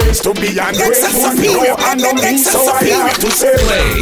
thanks 0.09 0.21
and 0.21 0.21
praise 0.21 0.21
to 0.21 0.35
be 0.35 0.59
ungrateful. 0.59 1.35
You 1.43 1.75
and 1.79 2.01
me, 2.01 2.39
so 2.39 2.61
I 2.67 2.85
have 2.85 3.19
to 3.19 3.31
say 3.31 3.55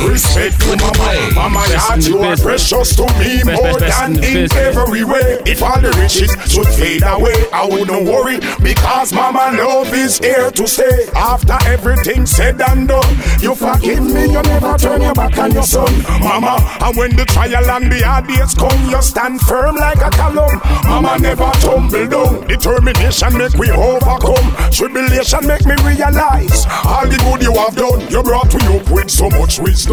respect 0.05 0.61
to 0.61 0.77
mama. 0.77 1.31
Mama, 1.35 1.63
heart, 1.79 2.07
you 2.07 2.19
are 2.19 2.37
precious 2.37 2.97
to 2.97 3.07
me 3.19 3.43
more 3.45 3.79
than 3.81 4.23
in 4.23 4.53
every 4.53 5.05
way. 5.05 5.41
If 5.47 5.63
all 5.63 5.81
the 5.81 5.93
riches 5.97 6.33
should 6.51 6.69
fade 6.69 7.03
away, 7.05 7.37
I 7.53 7.67
wouldn't 7.67 8.05
worry 8.07 8.39
because 8.63 9.13
mama 9.13 9.57
love 9.57 9.93
is 9.95 10.19
here 10.19 10.51
to 10.51 10.67
stay. 10.67 11.09
After 11.15 11.57
everything 11.67 12.27
said 12.27 12.61
and 12.61 12.89
done, 12.89 13.17
you 13.41 13.55
forgive 13.55 14.05
me, 14.05 14.33
you 14.33 14.43
never 14.43 14.77
turn 14.79 15.03
your 15.03 15.15
back 15.15 15.39
on 15.39 15.53
your 15.53 15.63
son, 15.63 15.93
mama. 16.21 16.59
And 16.81 16.97
when 16.97 17.17
the 17.17 17.25
trial 17.25 17.71
and 17.71 17.91
the 17.91 18.01
hard 18.05 18.27
days 18.27 18.55
come, 18.55 18.91
you 18.91 19.01
stand 19.03 19.41
firm 19.41 19.77
like 19.77 19.99
a 19.99 20.11
column. 20.11 20.61
Mama 20.85 21.19
never 21.19 21.51
tumble 21.61 22.07
down. 22.07 22.47
Determination 22.47 23.39
make 23.39 23.55
we 23.55 23.71
overcome. 23.71 24.47
Tribulation 24.71 25.47
make 25.47 25.65
me 25.65 25.75
realize 25.85 26.67
all 26.85 27.07
the 27.07 27.19
good 27.25 27.43
you 27.43 27.55
have 27.55 27.75
done. 27.75 28.01
You 28.11 28.23
brought 28.23 28.53
me 28.55 28.79
up 28.79 28.91
with 28.91 29.11
so 29.11 29.29
much 29.31 29.59
wisdom. 29.59 29.86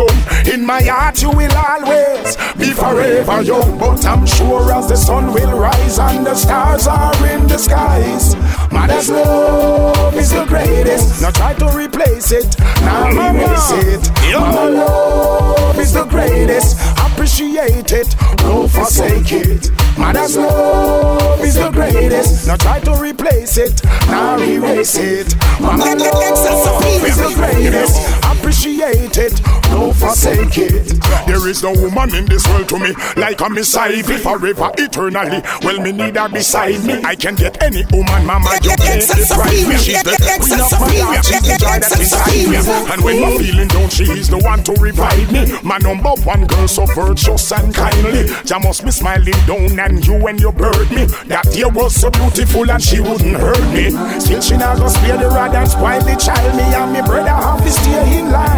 In 0.52 0.66
my 0.66 0.82
heart, 0.82 1.22
you 1.22 1.30
will 1.30 1.56
always 1.56 2.36
be 2.58 2.72
forever 2.74 3.42
young. 3.44 3.78
But 3.78 4.04
I'm 4.06 4.26
sure 4.26 4.74
as 4.74 4.88
the 4.88 4.96
sun 4.96 5.34
will 5.34 5.58
rise 5.60 6.00
and 6.00 6.26
the 6.26 6.34
stars 6.34 6.88
are 6.88 7.14
in 7.28 7.48
the 7.48 7.60
skies, 7.60 8.36
mother's 8.72 9.10
love 9.12 10.16
is 10.16 10.32
the 10.32 10.46
greatest. 10.46 11.22
Now 11.22 11.30
try 11.30 11.54
to 11.56 11.68
replace 11.78 12.32
it, 12.32 12.58
now 12.82 13.08
erase 13.10 13.72
it. 13.72 14.12
Mama 14.34 14.70
love 14.70 15.78
is 15.78 15.94
the 15.94 16.06
greatest. 16.06 16.78
Appreciate 17.00 17.92
it, 17.92 18.16
don't 18.38 18.70
forsake 18.70 19.32
it. 19.32 19.70
Mother's 19.98 20.36
love 20.36 21.40
is 21.42 21.54
the 21.54 21.70
greatest. 21.70 22.48
Now 22.48 22.56
try 22.56 22.80
to 22.80 22.96
replace 22.96 23.58
it, 23.58 23.84
now 24.08 24.40
erase 24.40 24.98
it. 24.98 25.36
Mama 25.62 25.96
love 25.96 27.06
is 27.06 27.18
the 27.18 27.32
greatest. 27.36 28.24
Appreciate 28.64 29.18
it, 29.18 29.44
don't 29.76 29.94
forsake 29.94 30.58
it. 30.58 30.88
There 31.28 31.50
is 31.50 31.62
no 31.64 31.74
woman 31.74 32.16
in 32.16 32.26
this 32.26 32.48
world 32.48 32.70
to 32.70 32.80
me 32.80 32.94
like 33.18 33.42
a 33.42 33.50
Messiah 33.50 34.02
forever, 34.02 34.72
eternally. 34.78 35.44
Well, 35.64 35.82
me 35.82 35.92
need 35.92 36.16
her 36.16 36.30
beside 36.30 36.82
me. 36.86 37.02
I 37.04 37.14
can 37.16 37.36
get 37.36 37.62
any 37.62 37.84
woman, 37.92 38.26
mama, 38.26 38.56
you 38.64 38.72
can't 38.80 39.04
deprive 39.04 39.68
me. 39.68 39.76
She's 39.76 40.02
the 40.04 40.16
queen 40.40 40.64
of 40.64 40.80
my 40.80 40.96
heart, 40.96 41.26
she's 41.26 41.42
the 41.44 41.60
joy 41.60 41.76
that's 41.76 42.00
inside 42.00 42.48
me. 42.48 42.56
And 42.88 43.04
when 43.04 43.20
my 43.20 43.36
feeling 43.36 43.68
down, 43.68 43.90
she 43.90 44.06
is 44.06 44.30
the 44.30 44.40
one 44.40 44.64
to 44.64 44.72
revive 44.80 45.30
me. 45.30 45.60
My 45.62 45.78
number 45.80 46.16
one 46.24 46.48
girl, 46.48 46.68
so 46.70 46.86
virtuous 46.86 47.52
and 47.52 47.76
kindly. 47.76 48.32
Jah 48.46 48.60
must 48.64 48.86
be 48.86 48.92
smiling 48.92 49.44
down, 49.46 49.78
and 49.78 50.08
you 50.08 50.16
when 50.16 50.38
you 50.38 50.54
bird 50.54 50.90
me. 50.90 51.04
That 51.28 51.52
year 51.54 51.68
was 51.68 52.00
so 52.00 52.10
beautiful, 52.12 52.72
and 52.72 52.82
she 52.82 53.02
wouldn't 53.02 53.36
hurt 53.36 53.60
me. 53.76 53.92
Still, 54.22 54.40
she 54.40 54.56
not 54.56 54.78
gonna 54.78 54.90
spare 54.90 55.18
the 55.18 55.28
rod 55.28 55.54
and 55.54 55.68
spoil 55.68 56.00
the 56.00 56.16
child. 56.16 56.56
Me 56.56 56.64
and 56.64 56.94
me 56.94 57.02
brother 57.02 57.28
have 57.28 57.62
to 57.62 57.70
stay 57.70 58.20
in 58.20 58.32
line. 58.32 58.53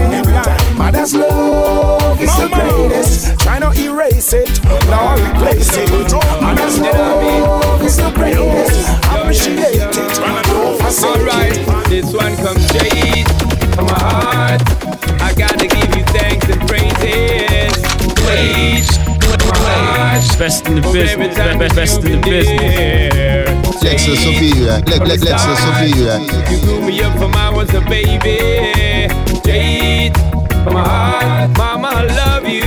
Mother's 0.78 1.16
love 1.16 2.22
is 2.22 2.36
the 2.38 2.50
greatest. 2.54 3.40
Try 3.40 3.60
not 3.60 3.78
erase 3.78 4.34
it, 4.34 4.50
nor 4.88 5.16
replace 5.16 5.72
it. 5.78 5.90
Mother's 6.42 6.80
love 6.80 7.82
is 7.82 7.98
the 7.98 8.12
greatest. 8.12 8.90
Appreciate 9.06 9.60
it, 9.60 9.94
don't 9.94 10.80
forsake 10.82 11.06
Alright, 11.06 11.90
this 11.90 12.14
one 12.14 12.36
comes 12.38 12.66
straight 12.68 13.28
from 13.76 13.86
my 13.86 14.00
heart. 14.00 14.62
I 15.22 15.34
gotta 15.38 15.68
give 15.68 15.96
you 15.96 16.04
thanks 16.14 16.48
and 16.50 16.62
praises. 16.68 17.74
Praise 18.24 18.98
from 18.98 19.48
my 19.50 19.58
heart. 19.58 20.40
Best 20.40 20.68
in 20.68 20.76
the 20.76 20.82
business. 20.82 21.36
Best, 21.38 21.76
best 21.76 22.04
in 22.04 22.22
the 22.22 22.28
business. 22.28 23.84
Lexus 23.84 24.18
Sophia. 24.18 24.82
Le- 24.88 25.04
Le- 25.04 25.18
Lexus 25.18 25.58
Sophia. 25.58 26.20
You 26.52 26.60
grew 26.66 26.82
me 26.82 27.02
up 27.02 27.18
from 27.18 27.36
I 27.36 27.50
was 27.50 27.74
a 27.74 27.82
baby. 27.82 29.35
Mama, 30.66 31.88
I 31.88 32.06
love 32.18 32.48
you, 32.48 32.64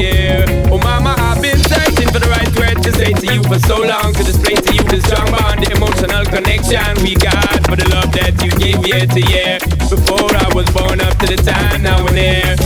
yeah. 0.00 0.70
Oh, 0.70 0.78
mama, 0.78 1.14
I've 1.18 1.42
been 1.42 1.58
searching 1.58 2.08
for 2.08 2.20
the 2.20 2.28
right 2.30 2.48
word 2.56 2.82
to 2.84 2.92
say 2.92 3.12
to 3.12 3.34
you 3.34 3.42
for 3.42 3.58
so 3.58 3.82
long. 3.82 4.14
To 4.14 4.22
display 4.22 4.54
to 4.54 4.74
you 4.74 4.82
the 4.84 5.00
strong 5.02 5.26
bond, 5.30 5.64
the 5.64 5.74
emotional 5.74 6.24
connection 6.24 7.02
we 7.02 7.16
got 7.16 7.66
for 7.66 7.74
the 7.74 7.88
love 7.90 8.12
that 8.12 8.38
you 8.42 8.50
gave 8.62 8.86
year 8.86 9.06
to 9.06 9.20
year. 9.26 9.58
Before 9.90 10.30
I 10.30 10.54
was 10.54 10.70
born 10.70 11.00
up 11.00 11.18
to 11.18 11.26
the 11.26 11.42
time, 11.42 11.82
now 11.82 12.06
and 12.06 12.16
there. 12.16 12.56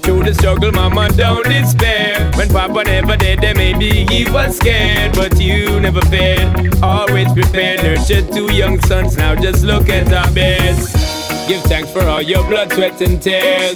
Through 0.00 0.24
the 0.24 0.34
struggle, 0.34 0.72
mama, 0.72 1.10
don't 1.12 1.44
despair. 1.44 2.30
When 2.36 2.48
papa 2.48 2.84
never 2.84 3.16
did, 3.18 3.40
then 3.40 3.58
maybe 3.58 4.06
he 4.06 4.24
was 4.30 4.56
scared. 4.56 5.12
But 5.12 5.38
you 5.38 5.78
never 5.78 6.00
failed, 6.08 6.82
always 6.82 7.30
prepared. 7.34 7.82
Nurtured 7.82 8.32
two 8.32 8.50
young 8.50 8.80
sons, 8.80 9.18
now 9.18 9.34
just 9.34 9.62
look 9.62 9.90
at 9.90 10.10
our 10.10 10.32
beds. 10.32 11.19
Give 11.50 11.62
thanks 11.62 11.90
for 11.90 12.02
all 12.02 12.22
your 12.22 12.44
blood, 12.44 12.72
sweat, 12.72 13.00
and 13.00 13.20
tears. 13.20 13.74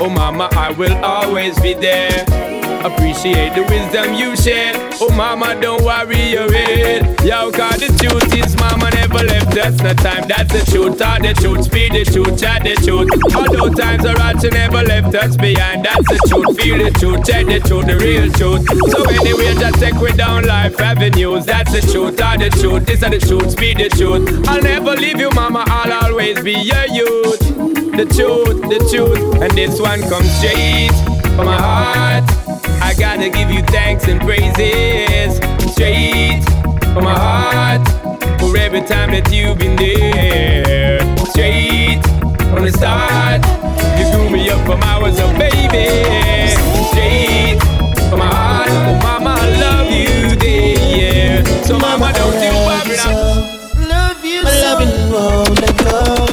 Oh, 0.00 0.08
mama, 0.08 0.48
I 0.52 0.72
will 0.72 0.96
always 1.04 1.60
be 1.60 1.74
there. 1.74 2.59
Appreciate 2.82 3.52
the 3.54 3.62
wisdom 3.68 4.14
you 4.14 4.34
shared. 4.34 4.74
Oh, 5.02 5.10
mama, 5.14 5.54
don't 5.60 5.84
worry 5.84 6.32
your 6.32 6.50
head. 6.50 7.04
Yo, 7.22 7.52
cause 7.52 7.76
the 7.76 7.92
truth 8.00 8.32
is, 8.32 8.56
mama 8.56 8.88
never 8.90 9.22
left 9.22 9.54
us. 9.58 9.76
No 9.82 9.92
time, 9.92 10.26
that's 10.26 10.50
the 10.50 10.64
truth. 10.70 11.02
All 11.02 11.20
the 11.20 11.34
truth, 11.34 11.64
speed 11.64 11.92
the 11.92 12.04
truth, 12.06 12.40
chat 12.40 12.64
the 12.64 12.74
truth. 12.80 13.10
Although 13.36 13.68
times 13.74 14.06
are 14.06 14.18
hard, 14.18 14.40
she 14.40 14.48
never 14.48 14.82
left 14.82 15.14
us 15.14 15.36
behind. 15.36 15.84
That's 15.84 16.08
the 16.08 16.20
truth, 16.26 16.56
feel 16.56 16.78
the 16.78 16.90
truth, 16.98 17.20
check 17.26 17.44
the 17.44 17.60
truth, 17.60 17.84
the 17.84 18.00
real 18.00 18.32
truth. 18.32 18.64
So 18.88 19.04
anyway, 19.12 19.52
just 19.60 19.78
take 19.78 20.00
we 20.00 20.12
down 20.16 20.46
life 20.46 20.80
avenues. 20.80 21.44
That's 21.44 21.72
the 21.72 21.82
truth, 21.82 22.18
all 22.22 22.38
the 22.38 22.48
truth. 22.48 22.86
This 22.86 23.02
are 23.02 23.10
the 23.10 23.20
truth, 23.20 23.50
speed 23.52 23.76
the 23.76 23.90
truth. 23.90 24.48
I'll 24.48 24.62
never 24.62 24.96
leave 24.96 25.20
you, 25.20 25.28
mama. 25.36 25.64
I'll 25.68 26.08
always 26.08 26.40
be 26.40 26.52
your 26.52 26.86
youth. 26.88 27.44
The 27.92 28.08
truth, 28.08 28.64
the 28.72 28.80
truth, 28.88 29.42
and 29.42 29.52
this 29.52 29.78
one 29.78 30.00
comes 30.08 30.32
straight 30.40 30.96
from 31.36 31.44
my 31.44 31.60
heart. 31.60 32.39
I 32.90 32.94
gotta 32.94 33.30
give 33.30 33.52
you 33.52 33.62
thanks 33.62 34.08
and 34.08 34.20
praises 34.20 35.36
straight 35.72 36.42
from 36.92 37.04
my 37.04 37.14
heart 37.14 37.86
for 38.40 38.56
every 38.56 38.80
time 38.80 39.12
that 39.12 39.30
you've 39.30 39.58
been 39.58 39.76
there. 39.76 40.98
Straight 41.26 42.02
from 42.50 42.64
the 42.64 42.72
start, 42.72 43.46
you 43.96 44.10
grew 44.10 44.28
me 44.28 44.50
up 44.50 44.66
from 44.66 44.82
I 44.82 44.98
was 44.98 45.20
a 45.20 45.28
baby. 45.38 45.86
Straight 46.90 47.60
from 48.10 48.18
my 48.18 48.26
heart, 48.26 48.70
oh 48.70 48.98
mama, 49.04 49.36
I 49.38 49.60
love 49.60 49.86
you, 49.92 50.34
there, 50.34 51.44
yeah. 51.44 51.62
So 51.62 51.78
mama, 51.78 52.12
don't 52.12 52.42
you 52.42 52.50
worry 52.66 52.96
now. 52.96 53.86
Love 53.88 54.24
you, 54.24 54.42
my 54.42 54.60
loving 54.62 55.12
won't 55.12 55.60
let 55.60 55.76
go. 55.84 56.29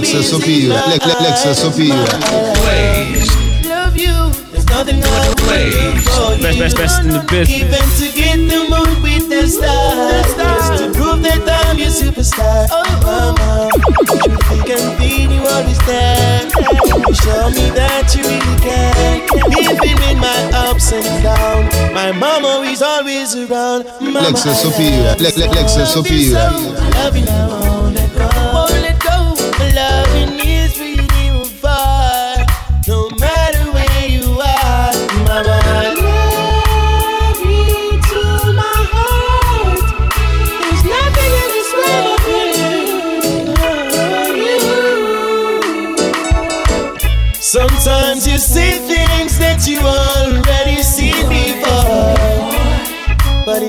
Because 0.00 0.14
Lexus 0.14 0.30
Sophia. 0.30 0.68
Le- 0.68 0.74
Le- 0.74 1.18
Lexus 1.24 1.54
Sophia. 1.54 1.94
Love 3.68 3.96
you, 3.96 4.30
there's 4.52 4.66
nothing 4.66 5.02
I 5.02 5.28
would 5.28 6.02
for. 6.04 6.42
Best, 6.42 6.58
best, 6.58 6.76
best 6.76 7.02
in 7.02 7.08
the 7.08 7.20
business. 7.28 7.50
Even 7.50 7.86
to 7.98 8.06
get 8.14 8.36
the 8.36 8.60
moon 8.70 9.02
with 9.02 9.28
the 9.28 9.48
stars, 9.48 10.34
just 10.36 10.82
to 10.82 10.90
prove 10.92 11.22
that 11.22 11.42
I'm 11.66 11.78
your 11.78 11.90
superstar. 11.90 12.68
Oh, 12.70 12.84
oh. 13.04 13.34
mama, 13.38 13.70
you 14.28 14.36
think 14.46 14.70
I'm 14.70 14.96
feel 14.98 15.32
you 15.32 15.42
always 15.46 15.78
there. 15.86 16.46
You 16.46 17.14
show 17.14 17.50
me 17.50 17.70
that 17.74 18.14
you 18.14 18.22
really 18.22 18.58
care. 18.62 19.26
Even 19.58 19.98
in 20.10 20.18
my 20.18 20.50
ups 20.68 20.92
and 20.92 21.22
downs, 21.22 21.72
my 21.92 22.12
mama 22.12 22.62
is 22.70 22.82
always 22.82 23.34
around. 23.34 23.84
Mama, 24.00 24.20
Lexus 24.20 24.62
Sophia. 24.62 25.16
Le- 25.18 25.34
Le- 25.34 25.50
Lexus 25.54 25.86
Sophia. 25.86 26.50
Love 26.94 27.16
you 27.16 27.24
now, 27.24 27.90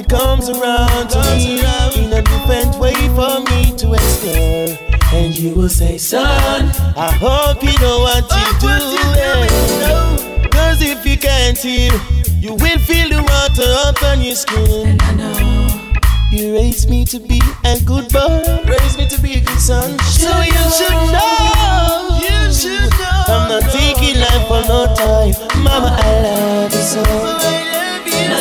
comes 0.09 0.49
around 0.49 1.09
to 1.09 1.19
me 1.37 1.61
in 2.03 2.11
a 2.11 2.21
different 2.21 2.75
way 2.79 2.95
for 3.13 3.39
me 3.51 3.71
to 3.77 3.93
explore. 3.93 4.77
And 5.13 5.37
you 5.37 5.53
will 5.55 5.69
say, 5.69 5.97
son, 5.97 6.71
I 6.97 7.11
hope 7.21 7.63
you 7.63 7.73
know 7.79 7.99
what 7.99 8.25
you're 8.33 8.59
doing. 8.59 10.49
Cause 10.51 10.81
if 10.81 11.05
you 11.05 11.17
can't 11.17 11.57
hear, 11.57 11.91
you 12.39 12.53
will 12.55 12.79
feel 12.79 13.09
the 13.09 13.21
water 13.21 13.69
up 13.87 14.01
on 14.03 14.21
your 14.21 14.35
skin. 14.35 14.87
And 14.87 15.01
I 15.01 15.13
know. 15.13 15.91
You 16.31 16.53
raised 16.53 16.89
me 16.89 17.05
to 17.05 17.19
be 17.19 17.41
a 17.65 17.79
good 17.85 18.11
boy, 18.11 18.63
raised 18.65 18.97
me 18.97 19.07
to 19.09 19.21
be 19.21 19.33
a 19.33 19.41
good 19.41 19.59
son. 19.59 19.97
So 19.99 20.29
you 20.41 20.63
should 20.77 20.99
know, 21.13 22.19
you 22.21 22.53
should 22.53 22.89
know. 22.97 23.23
I'm 23.27 23.49
not 23.49 23.71
taking 23.71 24.19
life 24.19 24.47
for 24.47 24.61
no 24.67 24.93
time. 24.95 25.63
Mama, 25.63 25.95
I 25.99 26.21
love 26.21 26.71
you 26.73 26.81
so. 26.81 27.68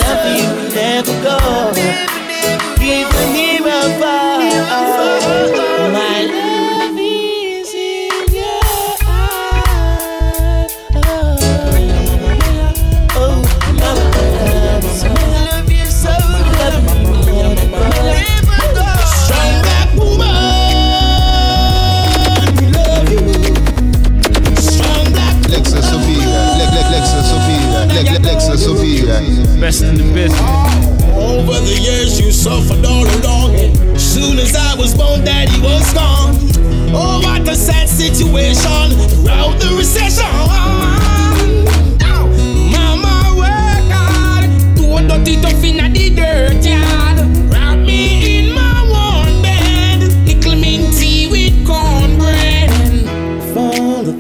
Love 0.09 0.25
you, 0.41 0.49
will 0.57 0.71
never 0.75 1.13
go. 1.23 1.37
Even 2.81 3.38
In 29.69 29.99
the 29.99 30.15
business. 30.15 30.41
Over 31.13 31.61
the 31.61 31.79
years 31.79 32.19
you 32.19 32.33
suffered 32.33 32.87
all 32.87 33.05
along 33.21 33.99
Soon 33.99 34.39
as 34.39 34.57
I 34.57 34.75
was 34.77 34.95
born 34.95 35.27
daddy 35.27 35.61
was 35.61 35.93
gone. 35.93 36.39
Oh 36.97 37.21
what 37.23 37.47
a 37.47 37.55
sad 37.55 37.87
situation. 37.87 38.97
Throughout 39.11 39.61
the 39.61 39.77
recession. 39.77 40.25
Mama 42.73 43.35
work 43.37 43.93
hard. 43.93 44.49
Tough 45.43 45.63
inna 45.63 45.91
the 45.91 46.28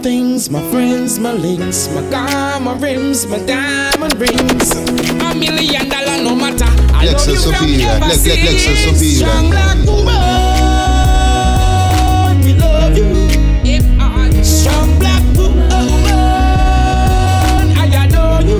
things, 0.08 0.48
my 0.48 0.62
friends, 0.70 1.18
my 1.18 1.32
links 1.32 1.86
My 1.94 2.00
car, 2.10 2.58
my 2.60 2.72
rims, 2.78 3.26
my 3.26 3.38
diamond 3.44 4.14
rings 4.18 4.70
A 5.28 5.34
million 5.34 5.86
dollar 5.90 6.16
no 6.24 6.34
matter 6.34 6.64
I 6.94 7.04
love 7.04 7.14
Lexus 7.16 7.34
you 7.34 7.52
from 7.52 7.52
Superior, 7.68 7.90
ever 7.90 8.06
Le- 8.06 8.12
Le- 8.12 8.16
Lexus 8.46 8.76
since. 8.84 9.18
Strong 9.18 9.50
black 9.50 9.76
woman, 9.86 10.16
we 12.44 12.52
love 12.54 12.96
you. 12.96 13.10
Strong 14.42 14.88
black 14.98 15.22
woman, 15.36 15.70
I 17.76 17.84
adore 18.02 18.42
you. 18.48 18.58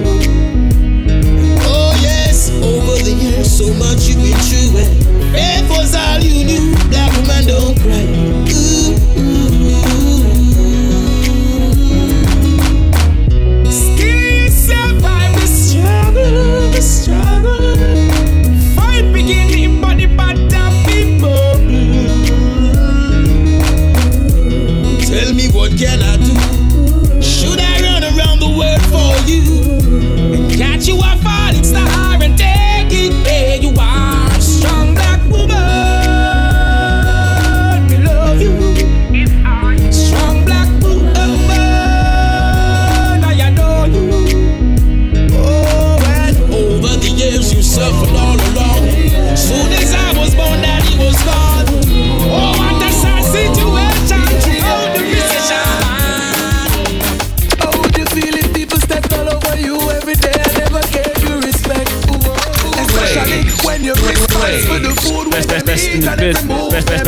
Oh 1.65 1.93
yes, 2.03 2.51
over 2.51 2.97
the 3.07 3.13
years, 3.25 3.49
so 3.59 3.67
much 3.83 4.01
you've 4.07 4.21
been 4.23 4.39
through. 4.49 4.79
And 4.85 4.91
faith 5.33 5.69
was 5.71 5.95
all 5.95 6.21
you 6.21 6.45
knew. 6.45 6.77
Black 6.91 7.11
woman, 7.17 7.43
don't 7.47 7.75
cry. 7.81 8.38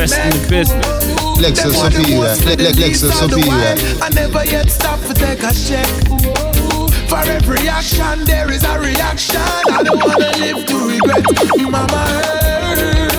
Best, 0.00 0.16
best, 0.16 0.16
best 0.16 0.34
in 0.34 0.42
the 0.42 0.48
business. 0.48 0.86
Lexus 1.36 1.74
Superior, 1.74 2.20
Le- 2.20 2.56
Le- 2.56 2.72
Lexus 2.72 3.12
Superior. 3.12 3.76
I 4.00 4.08
never 4.14 4.44
yet 4.46 4.70
stop 4.70 4.98
to 5.00 5.12
take 5.12 5.42
a 5.42 5.52
check. 5.52 5.86
For 7.06 7.18
every 7.18 7.68
action, 7.68 8.24
there 8.24 8.50
is 8.50 8.64
a 8.64 8.78
reaction. 8.78 9.36
I 9.70 9.82
don't 9.82 9.98
wanna 10.02 10.32
live 10.38 10.64
to 10.68 10.88
regret. 10.88 11.24
Mama 11.58 11.98
hurt, 11.98 13.09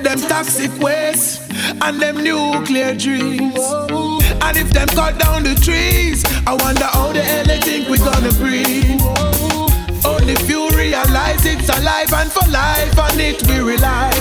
with 0.00 0.20
them 0.20 0.28
toxic 0.28 0.70
ways 0.80 1.40
and 1.82 2.00
them 2.00 2.22
nuclear 2.22 2.94
dreams. 2.94 3.58
And 4.42 4.56
if 4.56 4.70
them 4.70 4.88
cut 4.88 5.18
down 5.18 5.42
the 5.42 5.54
trees, 5.54 6.24
I 6.46 6.54
wonder 6.54 6.84
how 6.84 7.12
the 7.12 7.22
hell 7.22 7.44
they 7.44 7.60
think 7.60 7.88
we 7.88 7.98
gonna 7.98 8.32
breathe. 8.32 9.00
Only 10.04 10.34
few 10.46 10.70
realize 10.70 11.44
it's 11.44 11.68
alive 11.68 12.12
and 12.12 12.32
for 12.32 12.48
life 12.50 12.98
on 12.98 13.20
it 13.20 13.42
we 13.46 13.58
rely. 13.58 14.12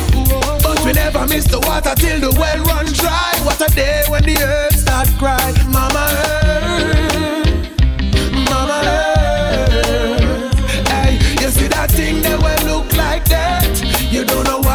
But 0.63 0.83
we 0.85 0.93
never 0.93 1.25
miss 1.27 1.45
the 1.45 1.59
water 1.59 1.95
till 1.95 2.19
the 2.19 2.31
well 2.39 2.59
run 2.65 2.85
dry. 2.93 3.33
What 3.43 3.61
a 3.61 3.73
day 3.73 4.03
when 4.09 4.23
the 4.23 4.37
earth 4.41 4.79
start 4.79 5.07
cry. 5.17 5.53
Mama 5.67 6.05
earth, 6.27 7.53
Mama 8.49 8.81
earth. 8.85 10.53
Hey, 10.89 11.13
you 11.41 11.49
see 11.49 11.67
that 11.67 11.91
thing 11.91 12.21
that 12.23 12.37
will 12.41 12.63
look 12.67 12.93
like 12.97 13.25
that? 13.25 13.65
You 14.11 14.25
don't 14.25 14.43
know 14.43 14.68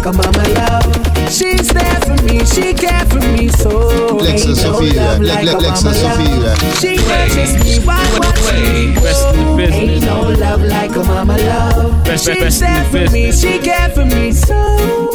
like 0.00 0.14
a 0.14 0.16
mama 0.16 0.48
love. 0.54 1.30
She's 1.30 1.68
there 1.68 2.00
for 2.00 2.16
me, 2.24 2.44
she 2.46 2.72
care 2.72 3.04
for 3.06 3.20
me 3.20 3.48
so. 3.48 3.68
Lexus 4.16 4.30
Ain't 4.30 4.46
no 4.46 4.72
Superior, 4.72 5.02
love 5.02 5.20
like 5.20 5.44
Le- 5.44 5.58
a 5.58 5.60
mama 5.60 5.92
love. 6.00 6.78
She 6.80 6.96
nurtures 6.96 7.54
me, 7.64 7.86
why 7.86 8.18
watch 8.18 8.52
me? 8.54 8.94
Best 8.94 9.34
in 9.36 9.56
the. 9.56 9.64
Ain't 9.64 10.02
no 10.02 10.22
love 10.30 10.62
like 10.62 10.96
a 10.96 11.04
mama 11.04 11.36
love. 11.36 12.04
Best, 12.04 12.26
best, 12.26 12.38
She's 12.38 12.40
best 12.40 12.60
there 12.60 12.84
for 13.06 13.12
me, 13.12 13.32
she 13.32 13.58
care 13.58 13.90
for 13.90 14.04
me 14.06 14.32
so. 14.32 14.56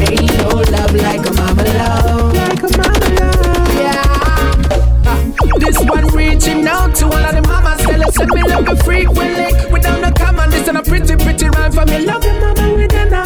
Ain't 0.02 0.38
no 0.38 0.50
love 0.50 0.94
like 0.94 1.26
a 1.26 1.34
mama 1.34 1.64
love. 1.64 2.34
Like 2.36 2.64
a 2.64 2.78
mama 2.78 3.08
love. 3.20 3.74
Yeah. 3.74 4.06
Uh, 5.08 5.60
this 5.60 5.80
one 5.90 6.06
reaching 6.14 6.68
out 6.68 6.94
to 6.96 7.06
all 7.06 7.14
of 7.16 7.34
the 7.34 7.42
mamas. 7.42 7.80
Tell 7.80 8.04
us 8.08 8.14
send 8.16 8.30
me 8.32 8.44
love 8.44 8.68
you 8.68 8.76
frequently. 8.84 9.50
Without 9.72 10.00
no 10.00 10.12
comment, 10.12 10.52
this 10.52 10.68
is 10.68 10.76
a 10.76 10.84
pretty, 10.84 11.16
pretty 11.16 11.50
rhyme 11.50 11.72
for 11.72 11.86
me. 11.88 12.06
Love 12.06 12.24
your 12.24 12.40
mama 12.40 12.74
with 12.76 12.94
an 12.94 13.25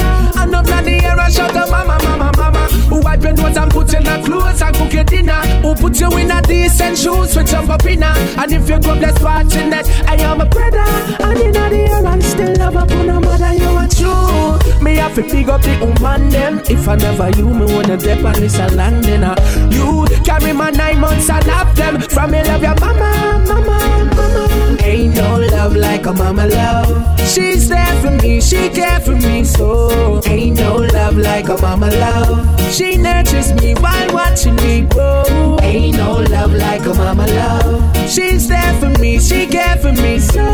That 0.79 0.85
the 0.85 1.03
air 1.03 1.19
and 1.19 1.33
shout 1.33 1.55
out 1.57 1.69
mama, 1.69 1.99
mama, 2.03 2.31
mama. 2.37 2.59
Who 2.87 3.01
wipe 3.01 3.21
your 3.21 3.33
nose 3.33 3.57
and 3.57 3.69
put 3.69 3.91
you 3.91 3.99
in 3.99 4.07
a 4.07 4.23
clothes 4.23 4.61
and 4.61 4.75
cook 4.77 4.93
your 4.93 5.03
dinner. 5.03 5.41
Who 5.59 5.75
put 5.75 5.99
you 5.99 6.07
in 6.17 6.31
a 6.31 6.41
decent 6.41 6.97
shoes 6.97 7.33
for 7.33 7.43
jump 7.43 7.69
up 7.69 7.83
in 7.85 8.01
her. 8.01 8.15
And 8.39 8.51
if 8.53 8.69
you 8.69 8.79
go 8.79 8.95
bless 8.95 9.21
watching 9.21 9.69
that, 9.71 9.85
I 10.07 10.15
am 10.15 10.39
a 10.39 10.45
brother. 10.45 10.87
And 11.19 11.39
in 11.39 11.51
the 11.51 11.59
air 11.59 12.05
and 12.05 12.23
still 12.23 12.55
love 12.55 12.77
up 12.77 12.91
on 12.91 13.09
a 13.09 13.19
mother, 13.19 13.53
you 13.53 13.69
are 13.75 13.89
true. 13.89 14.81
Me 14.81 14.95
have 14.95 15.11
fi 15.11 15.23
big 15.23 15.49
up 15.49 15.61
the 15.63 15.75
woman 15.83 16.29
them. 16.29 16.61
If 16.63 16.87
I 16.87 16.95
never 16.95 17.29
you, 17.31 17.49
me 17.49 17.65
wanna 17.73 17.97
dip 17.97 18.23
on 18.23 18.39
this 18.39 18.57
land 18.57 19.03
then 19.03 19.25
uh. 19.25 19.35
You 19.69 20.07
carry 20.23 20.53
my 20.53 20.69
nine 20.69 20.99
months, 21.01 21.29
I 21.29 21.41
love 21.41 21.75
them. 21.75 21.99
From 21.99 22.31
me 22.31 22.41
love 22.43 22.63
your 22.63 22.75
mama, 22.79 23.43
mama, 23.45 24.07
mama. 24.15 24.77
Ain't 24.81 25.13
no 25.15 25.39
love 25.39 25.75
like 25.75 26.05
a 26.05 26.13
mama 26.13 26.47
love. 26.47 27.19
She's 27.27 27.67
there 27.67 27.88
she 28.37 28.69
care 28.69 28.99
for 28.99 29.15
me 29.15 29.43
so. 29.43 30.21
Ain't 30.25 30.57
no 30.57 30.75
love 30.77 31.17
like 31.17 31.49
a 31.49 31.57
mama 31.61 31.89
love. 31.89 32.45
She 32.71 32.97
nurtures 32.97 33.53
me 33.53 33.73
while 33.75 34.13
watching 34.13 34.55
me 34.57 34.81
grow. 34.81 35.57
Ain't 35.61 35.97
no 35.97 36.17
love 36.35 36.53
like 36.53 36.85
a 36.85 36.93
mama 36.93 37.25
love. 37.27 38.09
She's 38.09 38.47
there 38.47 38.73
for 38.79 38.89
me, 38.99 39.19
she 39.19 39.47
care 39.47 39.77
for 39.77 39.91
me 39.91 40.19
so. 40.19 40.45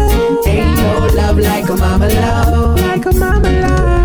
Ain't 0.48 0.78
no 0.78 1.10
love 1.14 1.38
like 1.38 1.68
a 1.70 1.76
mama 1.76 2.08
love. 2.08 2.80
Like 2.80 3.06
a 3.06 3.12
mama 3.14 3.52
love. 3.62 4.05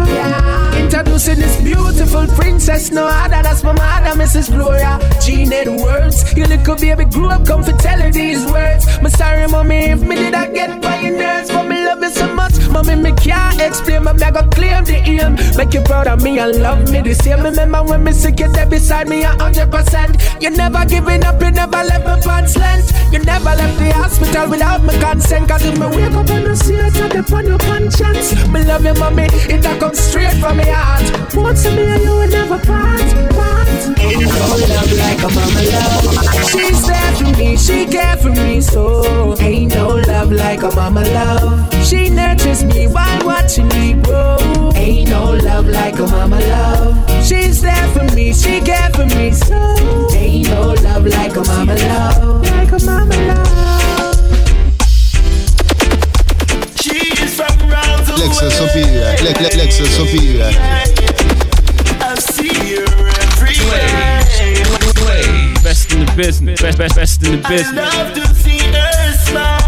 Beautiful 1.70 2.26
princess, 2.34 2.90
no 2.90 3.06
other, 3.06 3.42
that's 3.44 3.62
my 3.62 3.72
mother, 3.72 4.20
Mrs. 4.20 4.50
Gloria. 4.50 4.98
Jean 5.22 5.52
Edwards, 5.52 6.34
you 6.36 6.44
little 6.44 6.74
baby 6.74 7.04
grew 7.04 7.28
up, 7.28 7.46
come 7.46 7.62
for 7.62 7.70
tell 7.74 8.00
her 8.00 8.10
these 8.10 8.44
words. 8.50 8.86
My 9.00 9.08
sorry, 9.08 9.46
mommy, 9.46 9.90
if 9.94 10.02
me 10.02 10.16
did 10.16 10.34
I 10.34 10.50
get 10.50 10.82
by 10.82 10.98
your 10.98 11.16
nerves, 11.16 11.48
but 11.48 11.68
me 11.68 11.76
love 11.86 12.02
you 12.02 12.10
so 12.10 12.34
much. 12.34 12.58
Mommy, 12.70 12.96
me 12.96 13.12
can't 13.12 13.60
explain, 13.60 14.02
but 14.02 14.20
I 14.20 14.32
go 14.32 14.42
claim 14.48 14.84
the 14.84 14.96
aim. 14.96 15.36
Make 15.56 15.72
you 15.72 15.82
proud 15.82 16.08
of 16.08 16.20
me 16.20 16.40
and 16.40 16.56
love 16.60 16.90
me 16.90 17.02
the 17.02 17.14
same. 17.14 17.40
Remember 17.40 17.84
when 17.84 18.02
me 18.02 18.12
sick, 18.12 18.40
you 18.40 18.48
there 18.52 18.66
beside 18.66 19.08
me 19.08 19.22
a 19.22 19.28
hundred 19.28 19.70
percent. 19.70 20.16
You 20.40 20.50
never 20.50 20.84
giving 20.86 21.22
up, 21.22 21.40
you 21.40 21.52
never 21.52 21.84
left 21.84 22.04
me 22.04 22.26
pants 22.26 22.56
length. 22.56 22.90
You 23.12 23.20
never 23.20 23.54
left 23.54 23.78
the 23.78 23.92
hospital 23.92 24.50
without 24.50 24.82
my 24.82 24.96
consent. 24.98 25.48
Cause 25.48 25.64
if 25.64 25.78
me 25.78 25.86
wake 25.86 26.14
up 26.14 26.28
and 26.30 26.48
I 26.48 26.54
see 26.54 26.74
it, 26.74 26.94
depend 26.94 27.46
your 27.46 27.58
conscience. 27.58 28.34
Me 28.48 28.64
love 28.64 28.84
you, 28.84 28.94
mommy, 28.94 29.24
it 29.30 29.64
a 29.64 29.78
come 29.78 29.94
straight 29.94 30.34
from 30.38 30.56
me 30.56 30.64
heart. 30.66 31.06
To 31.62 31.70
me 31.76 31.82
and 31.82 32.02
you 32.02 32.10
will 32.10 32.28
never 32.28 32.58
part, 32.58 33.00
part. 33.36 33.68
Ain't 33.98 34.22
no 34.22 34.56
love 34.72 34.92
like 34.92 35.22
a 35.22 35.28
mama 35.28 35.62
love. 35.62 36.50
She's 36.50 36.86
there 36.86 37.12
for 37.16 37.36
me, 37.38 37.56
she 37.56 37.86
care 37.86 38.16
for 38.16 38.30
me 38.30 38.60
so. 38.60 39.36
Ain't 39.40 39.74
no 39.74 39.96
love 39.96 40.32
like 40.32 40.62
a 40.62 40.70
mama 40.70 41.04
love. 41.04 41.84
She 41.84 42.08
nurtures 42.08 42.64
me 42.64 42.86
while 42.86 43.24
watching 43.26 43.68
me 43.68 43.94
grow. 43.94 44.38
Ain't 44.74 45.10
no 45.10 45.34
love 45.34 45.66
like 45.68 45.98
a 45.98 46.06
mama 46.06 46.40
love. 46.40 47.24
She's 47.26 47.60
there 47.60 47.88
for 47.92 48.04
me, 48.14 48.32
she 48.32 48.60
care 48.60 48.90
for 48.90 49.06
me 49.06 49.32
so. 49.32 49.76
Ain't 50.14 50.48
no 50.48 50.72
love 50.82 51.06
like 51.06 51.36
a 51.36 51.42
mama 51.42 51.74
love. 51.74 52.42
Like 52.44 52.72
a 52.72 52.78
mama 52.86 53.16
love. 53.28 54.16
She 56.80 56.96
is 57.22 57.34
from 57.34 57.58
round 57.68 58.06
the 58.06 58.12
Lexus 58.16 58.52
Superior. 58.52 59.14
Le- 59.22 59.42
Le- 59.42 59.56
Lexus 59.60 59.88
Superior. 59.96 60.50
I 60.54 60.86
see 62.20 62.76
her 62.76 62.84
every 63.22 63.54
day. 63.54 65.54
Best 65.62 65.92
in 65.92 66.04
the 66.04 66.12
business. 66.16 66.60
Best, 66.60 66.78
best, 66.78 66.94
best 66.96 67.22
in 67.22 67.40
the 67.40 67.46
I 67.46 67.50
business. 67.50 67.94
love 67.94 68.14
to 68.14 68.34
see 68.34 68.58
her 68.58 69.12
smile. 69.12 69.59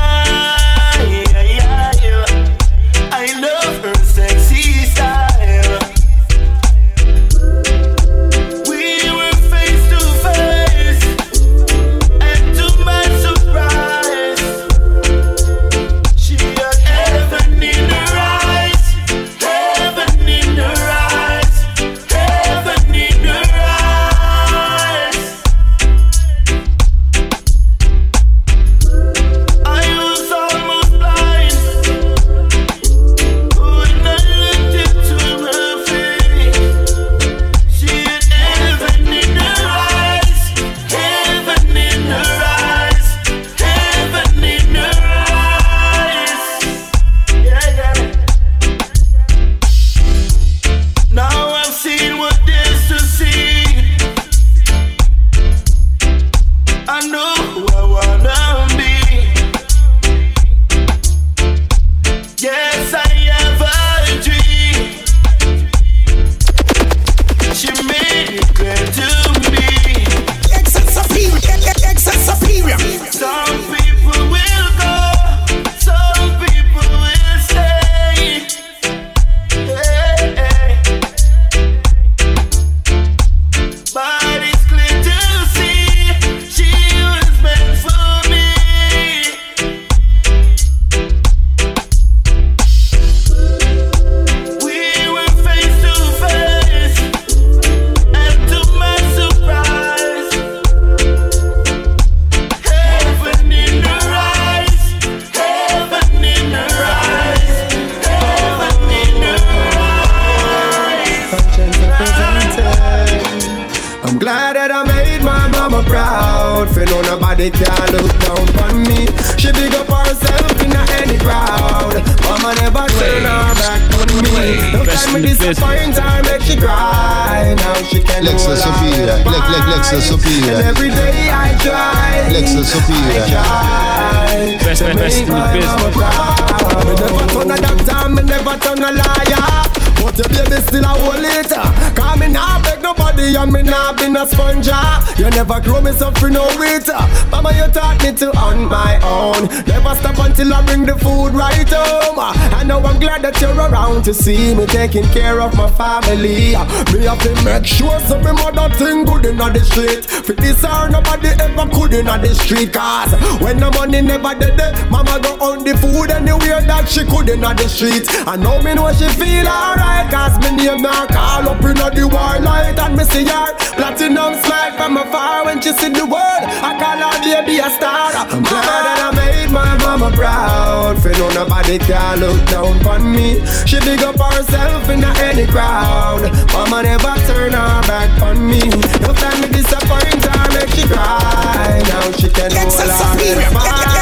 To 154.12 154.22
see 154.22 154.54
me 154.54 154.66
taking 154.66 155.04
care 155.04 155.40
of 155.40 155.54
my 155.56 155.70
family. 155.70 156.52
Me 156.92 157.04
have 157.08 157.18
to 157.20 157.32
make 157.44 157.64
sure 157.64 157.98
so 158.00 158.18
me 158.18 158.32
mother 158.32 158.68
thing 158.76 159.04
good 159.04 159.24
in 159.24 159.36
the 159.36 159.60
street. 159.64 160.04
For 160.04 160.32
this 160.34 160.64
or 160.64 160.88
nobody 160.90 161.28
ever 161.40 161.66
could 161.72 161.94
in 161.94 162.06
the 162.06 162.34
street. 162.34 162.72
Cause 162.72 163.12
when 163.40 163.58
the 163.58 163.70
money 163.70 164.02
never 164.02 164.34
did 164.34 164.60
it, 164.60 164.90
mama 164.90 165.20
go 165.22 165.32
on 165.40 165.64
the 165.64 165.76
food 165.78 166.10
anywhere 166.10 166.60
that 166.60 166.88
she 166.88 167.04
could 167.04 167.28
in 167.28 167.40
the 167.40 167.68
street. 167.68 168.04
I 168.26 168.36
know 168.36 168.60
me 168.62 168.74
know 168.74 168.92
she 168.92 169.08
feel 169.16 169.48
alright. 169.48 170.10
Cause 170.10 170.36
me 170.40 170.56
name 170.56 170.82
now 170.82 171.06
call 171.06 171.48
up 171.48 171.62
in 171.64 171.76
the 171.76 172.04
war 172.08 172.36
light 172.40 172.78
and 172.78 172.96
me 172.96 173.04
see 173.04 173.24
her 173.24 173.54
platinum 173.76 174.34
slide 174.44 174.76
from 174.76 174.96
afar 174.96 175.44
when 175.46 175.60
she 175.60 175.72
see 175.72 175.88
the 175.88 176.04
world. 176.04 176.42
I 176.60 176.76
call 176.76 177.00
her 177.00 177.16
baby 177.24 177.58
a 177.58 177.70
star. 177.70 178.12
I'm 178.12 178.42
glad 178.42 178.60
that 178.60 178.98
I 179.00 179.16
made 179.16 179.41
my 179.52 179.76
mama 179.78 180.10
proud. 180.16 181.00
For 181.02 181.10
no 181.10 181.28
nobody 181.30 181.78
can 181.78 182.20
look 182.20 182.40
down 182.48 182.84
on 182.86 183.12
me. 183.12 183.44
She 183.66 183.78
big 183.80 184.02
up 184.02 184.18
herself 184.18 184.88
in 184.88 185.00
the 185.00 185.12
any 185.22 185.46
crowd. 185.46 186.32
Mama 186.52 186.82
never 186.82 187.14
turn 187.28 187.52
her 187.52 187.82
back 187.86 188.10
on 188.22 188.40
me. 188.46 188.64
No 189.04 189.12
time 189.12 189.40
me 189.40 189.48
disappoint 189.48 190.24
her, 190.24 190.44
make 190.56 190.70
she 190.74 190.88
cry. 190.88 191.82
Now 191.88 192.10
she 192.12 192.28
can 192.30 192.50
no 192.50 192.64
longer 192.64 193.50
fight. 193.52 193.92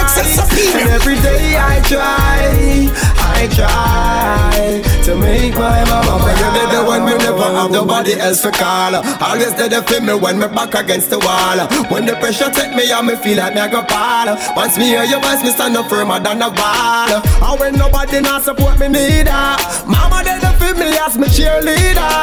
And 0.80 0.88
every 0.90 1.16
day 1.20 1.56
I 1.58 1.80
try, 1.84 2.88
I 3.18 3.48
try 3.54 4.89
to 5.10 5.16
make 5.16 5.54
my 5.54 5.82
mama 5.90 6.22
proud. 6.22 6.70
there 6.70 6.86
when 6.86 7.04
me 7.04 7.18
never 7.18 7.50
have 7.58 7.70
nobody 7.70 8.14
else 8.14 8.42
to 8.42 8.50
call. 8.50 8.94
Always 8.94 9.54
there 9.56 9.68
to 9.68 9.82
feel 9.82 10.02
me 10.02 10.14
when 10.14 10.38
me 10.38 10.46
back 10.46 10.74
against 10.74 11.10
the 11.10 11.18
wall. 11.18 11.58
When 11.90 12.06
the 12.06 12.14
pressure 12.14 12.50
take 12.50 12.74
me, 12.76 12.92
I 12.92 13.02
me 13.02 13.16
feel 13.16 13.38
like 13.38 13.54
me 13.54 13.60
I 13.60 13.68
go 13.68 13.82
fall. 13.90 14.28
Once 14.54 14.78
me 14.78 14.84
hear 14.94 15.04
your 15.04 15.20
voice, 15.20 15.42
me 15.42 15.50
stand 15.50 15.76
up 15.76 15.88
firmer 15.88 16.20
than 16.20 16.42
a 16.42 16.50
wall. 16.50 17.10
And 17.10 17.58
when 17.58 17.74
nobody 17.74 18.20
not 18.20 18.44
support 18.44 18.78
me 18.78 18.88
neither, 18.88 19.42
mama 19.90 20.22
there 20.22 20.38
to 20.38 20.52
feel 20.62 20.74
me 20.78 20.94
as 20.94 21.18
me 21.18 21.26
cheerleader. 21.26 22.14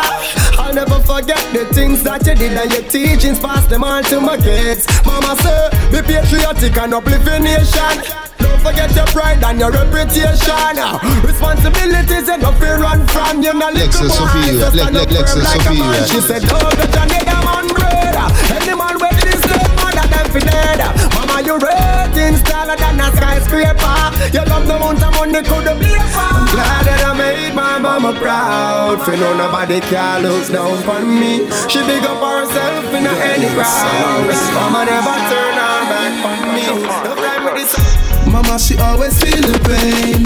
I'll 0.56 0.74
never 0.74 1.00
forget 1.04 1.44
the 1.52 1.66
things 1.74 2.04
that 2.04 2.26
you 2.26 2.36
did 2.36 2.56
and 2.56 2.72
your 2.72 2.84
teachings 2.88 3.40
pass 3.40 3.66
them 3.68 3.84
on 3.84 4.04
to 4.06 4.22
my 4.22 4.38
kids. 4.38 4.88
Mama 5.06 5.36
say, 5.44 5.70
be 5.92 6.00
patriotic 6.02 6.78
and 6.78 6.94
uplift 6.94 7.26
your 7.26 7.40
nation. 7.40 8.37
Forget 8.68 8.92
your 9.00 9.08
pride 9.16 9.40
and 9.48 9.60
your 9.64 9.72
reputation. 9.72 10.76
Responsibilities 11.24 12.28
and 12.28 12.42
no 12.44 12.52
fear 12.60 12.76
run 12.76 13.08
from 13.08 13.40
you. 13.40 13.56
No 13.56 13.72
little 13.72 13.88
Lexus 13.88 14.12
boy, 14.12 14.60
just 14.60 14.76
stand 14.76 14.92
up 14.92 15.08
firm 15.08 15.40
like 15.40 15.64
a 15.64 15.72
man. 15.72 16.04
She 16.04 16.20
said, 16.20 16.44
oh, 16.52 16.68
your 16.76 17.08
nigga 17.08 17.38
man 17.48 17.68
brother. 17.72 18.28
Any 18.60 18.76
man 18.76 19.00
with 19.00 19.24
this 19.24 19.40
love, 19.48 19.72
mother 19.80 20.04
them 20.12 20.28
fi 20.36 20.44
dead. 20.44 20.84
Mama, 21.16 21.48
you 21.48 21.56
rating 21.56 22.44
taller 22.44 22.76
than 22.76 23.00
a 23.00 23.08
skyscraper. 23.16 23.96
You 24.36 24.44
love 24.52 24.68
the 24.68 24.76
amount 24.76 25.00
of 25.00 25.16
money 25.16 25.42
could 25.48 25.68
been 25.80 26.04
I'm 26.20 26.44
glad 26.52 26.84
that 26.92 27.08
I 27.08 27.16
made 27.16 27.56
my 27.56 27.80
mama 27.80 28.20
proud. 28.20 29.00
For 29.08 29.16
no 29.16 29.32
nobody 29.32 29.80
can 29.80 30.28
look 30.28 30.44
down 30.52 30.84
on 30.92 31.08
me. 31.08 31.48
She 31.72 31.80
big 31.88 32.04
up 32.04 32.20
for 32.20 32.44
herself 32.44 32.92
in 32.92 33.08
a 33.08 33.16
any 33.32 33.48
crowd. 33.56 34.28
Mama 34.60 34.84
never 34.84 35.16
turn 35.32 35.56
her 35.56 35.80
back 35.88 36.20
on 36.20 36.52
me. 36.52 36.68
Time 37.16 37.46
with 37.48 37.64
this. 37.64 38.07
Mama, 38.44 38.60
she 38.60 38.78
always 38.78 39.20
feel 39.20 39.42
the 39.42 39.58
pain, 39.66 40.24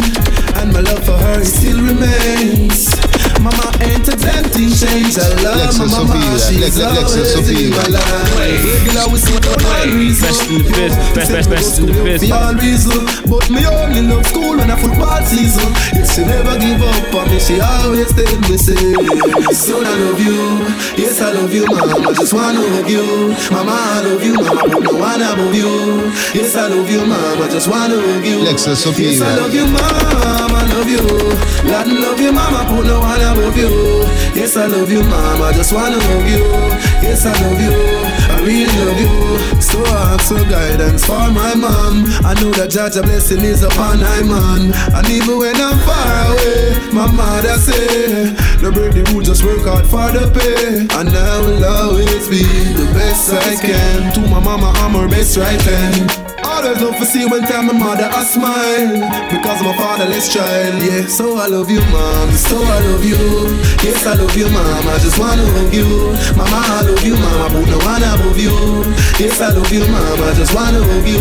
and 0.62 0.74
my 0.74 0.82
love 0.82 1.02
for 1.06 1.18
her 1.18 1.46
still 1.46 1.82
remains. 1.82 3.11
Mama 3.42 3.68
ain't 3.82 4.06
attempting 4.08 4.70
change. 4.70 5.18
I 5.18 5.26
love 5.42 5.74
my 5.78 5.86
Lexus 5.86 5.90
mama, 5.90 6.14
Sophia, 6.14 6.38
she's 6.38 6.62
Lex- 6.62 6.78
Lex- 6.78 6.94
Lexus 6.94 7.34
always 7.34 7.50
in 7.50 7.56
Sophia. 7.58 7.70
my 7.74 7.88
life. 7.98 8.62
Regular 8.62 9.06
we 9.12 9.18
see 9.18 9.38
the 9.42 9.54
reason. 9.98 10.22
Best 10.30 10.46
in 10.46 10.58
the 10.62 10.70
biz, 10.70 10.94
best, 11.16 11.32
best, 11.32 11.50
best 11.50 11.80
in 11.80 11.86
the 11.90 12.04
biz. 12.06 12.22
For 12.22 12.36
all 12.38 12.54
reason, 12.54 13.02
but 13.26 13.50
me 13.50 13.66
only 13.66 14.02
love 14.06 14.26
school 14.30 14.58
when 14.58 14.70
I 14.70 14.78
football 14.78 15.22
season. 15.26 15.70
Yes, 15.98 16.14
she 16.16 16.22
never 16.22 16.54
give 16.62 16.82
up 16.86 17.14
on 17.18 17.26
me. 17.34 17.40
She 17.42 17.58
always 17.60 18.14
tell 18.14 18.36
me 18.46 18.58
say, 18.58 18.78
son 19.58 19.86
I 19.90 19.94
love 20.06 20.22
you. 20.22 20.38
Yes, 21.02 21.18
I 21.22 21.32
love 21.34 21.50
you, 21.54 21.66
mama. 21.66 22.10
I 22.10 22.14
just 22.14 22.34
wanna 22.34 22.62
hug 22.62 22.90
you, 22.90 23.34
mama. 23.50 23.74
I 23.74 24.02
love 24.06 24.22
you, 24.24 24.34
mama. 24.38 24.70
But 24.70 24.84
no 24.86 24.94
one 25.02 25.22
above 25.22 25.56
you. 25.56 26.06
Yes, 26.38 26.54
I 26.56 26.68
love 26.70 26.90
you, 26.90 27.02
mama. 27.10 27.42
I 27.42 27.50
just 27.50 27.68
wanna 27.68 27.98
hug 27.98 28.22
you. 28.26 28.38
Lexus 28.46 28.86
Sophia. 28.86 29.12
Yes, 29.18 29.22
I 29.22 29.36
love 29.42 29.54
you, 29.54 29.66
mama. 29.66 30.61
Love 30.82 30.90
you. 30.90 31.70
Lord, 31.70 31.88
love 31.90 32.20
you, 32.20 32.32
mama. 32.32 32.66
Put 32.68 32.88
no 32.88 33.00
one 33.02 33.22
above 33.22 33.56
you. 33.56 33.70
Yes, 34.34 34.58
I 34.58 34.66
love 34.66 34.90
you, 34.90 35.04
mama. 35.04 35.54
Just 35.54 35.74
wanna 35.74 36.02
hug 36.02 36.28
you. 36.28 36.42
Yes, 37.06 37.24
I 37.24 37.34
love 37.38 37.62
you. 37.62 38.21
I 38.42 38.44
really 38.44 38.66
love 38.66 39.00
you. 39.00 39.62
So 39.62 39.78
I 39.86 40.18
ask 40.18 40.34
for 40.34 40.42
guidance 40.50 41.06
for 41.06 41.30
my 41.30 41.54
mom. 41.54 42.10
I 42.26 42.34
know 42.42 42.50
that 42.58 42.72
Judge 42.72 42.98
a 42.98 43.04
blessing 43.04 43.46
is 43.46 43.62
upon 43.62 44.02
my 44.02 44.22
man. 44.26 44.74
And 44.98 45.06
even 45.14 45.38
when 45.38 45.54
I'm 45.54 45.78
far 45.86 46.34
away, 46.34 46.74
my 46.90 47.06
mother 47.06 47.54
say, 47.62 48.34
No 48.66 48.72
break 48.72 48.94
the 48.98 49.06
rule, 49.14 49.22
just 49.22 49.46
work 49.46 49.62
hard 49.62 49.86
for 49.86 50.10
the 50.10 50.26
pay. 50.34 50.90
And 50.90 51.10
I 51.14 51.38
will 51.46 51.64
always 51.64 52.28
be 52.30 52.42
the 52.74 52.90
best 52.98 53.30
I 53.30 53.54
can. 53.62 54.12
To 54.16 54.22
my 54.26 54.40
mama, 54.40 54.74
I'm 54.82 54.98
her 54.98 55.08
best 55.08 55.38
right 55.38 55.62
hand. 55.62 56.32
Always 56.44 56.82
love 56.82 56.98
to 56.98 57.06
see 57.06 57.26
when 57.26 57.42
time 57.42 57.68
my 57.68 57.74
mother 57.74 58.06
I 58.06 58.24
smile 58.24 58.94
Because 59.34 59.62
I'm 59.62 59.70
a 59.70 59.74
fatherless 59.74 60.34
child, 60.34 60.82
yeah 60.84 61.08
So 61.08 61.38
I 61.38 61.48
love 61.48 61.70
you 61.70 61.82
mom, 61.90 62.32
so 62.32 62.58
I 62.58 62.80
love 62.86 63.04
you 63.06 63.18
Yes 63.82 64.06
I 64.06 64.14
love 64.14 64.36
you 64.38 64.46
mom, 64.50 64.88
I 64.88 64.98
just 65.02 65.18
wanna 65.18 65.42
hug 65.42 65.74
you 65.74 66.14
Mama 66.38 66.62
I 66.62 66.82
love 66.86 67.04
you 67.04 67.16
mama, 67.16 67.50
but 67.50 67.66
no 67.66 67.78
one 67.82 68.04
above 68.32 68.40
you. 68.40 68.94
Yes 69.20 69.42
I 69.42 69.50
love 69.50 69.72
you 69.72 69.82
mom, 69.88 70.22
I 70.24 70.34
just 70.34 70.56
wanna 70.56 70.80
hug 70.80 71.08
you. 71.08 71.20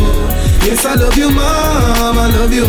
Yes 0.67 0.85
I 0.85 0.95
love 0.95 1.17
you 1.17 1.31
mom, 1.31 2.19
I 2.19 2.31
love 2.39 2.53
you. 2.53 2.67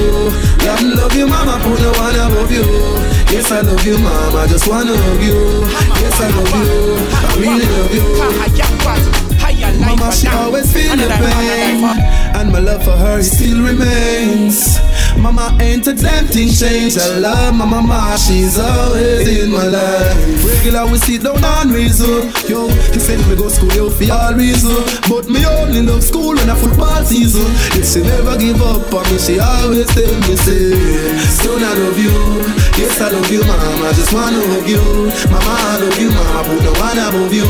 God 0.58 0.84
love 0.84 1.16
you 1.16 1.28
mama, 1.28 1.60
put 1.64 1.80
no 1.82 1.92
one 1.92 2.16
above 2.16 2.52
you. 2.52 2.66
Yes 3.30 3.52
I 3.52 3.62
love 3.62 3.86
you 3.86 3.98
mom, 4.00 4.36
I 4.36 4.48
just 4.48 4.68
wanna 4.68 4.96
hug 4.98 5.22
you. 5.22 5.62
Yes 6.02 6.20
I 6.20 6.30
love 6.34 6.56
you, 6.58 6.98
I 7.14 7.36
really 7.38 7.66
love 7.78 7.94
you. 7.94 8.06
Mama, 9.80 10.12
she 10.12 10.28
always 10.28 10.72
feel 10.74 10.96
the 10.96 11.08
pain, 11.08 11.86
and 12.36 12.52
my 12.52 12.60
love 12.60 12.84
for 12.84 12.92
her 12.98 13.22
still 13.22 13.64
remains. 13.64 14.78
Mama 15.20 15.56
ain't 15.62 15.86
a 15.88 15.94
damn 15.94 16.26
thing. 16.28 16.50
I 16.52 17.18
love 17.20 17.56
my 17.56 17.66
mama, 17.66 18.18
she's 18.18 18.58
always 18.60 19.28
in 19.28 19.52
my 19.52 19.66
life. 19.68 20.44
Regular 20.46 20.86
we 20.92 20.98
sit 20.98 21.24
down 21.24 21.44
on 21.44 21.70
reason. 21.72 22.32
Yo, 22.50 22.68
he 22.92 23.00
said 23.00 23.20
me 23.30 23.36
go 23.36 23.48
school, 23.50 23.72
yo, 23.74 23.90
for 23.90 24.12
all 24.12 24.34
reason. 24.34 24.74
But 25.08 25.30
me 25.30 25.46
only 25.46 25.82
love 25.84 26.04
school 26.04 26.36
when 26.36 26.50
a 26.50 26.56
football 26.56 27.04
season. 27.06 27.46
If 27.78 27.86
she 27.86 28.02
never 28.02 28.38
give 28.38 28.62
up 28.62 28.92
on 28.94 29.06
me, 29.12 29.18
she 29.20 29.40
always 29.40 29.88
tell 29.94 30.14
me 30.26 30.36
say, 30.42 30.74
Son, 31.38 31.62
I 31.64 31.74
love 31.78 31.98
you. 31.98 32.12
Yes, 32.82 33.00
I 33.00 33.10
love 33.12 33.30
you, 33.32 33.42
mama. 33.46 33.88
I 33.88 33.94
just 33.94 34.12
wanna 34.14 34.42
hug 34.42 34.68
you. 34.68 34.82
Mama, 35.30 35.54
I 35.54 35.78
love 35.86 36.00
you, 36.02 36.10
mama. 36.10 36.40
Put 36.50 36.64
no 36.66 36.72
one 36.82 36.98
above 36.98 37.34
you. 37.34 37.46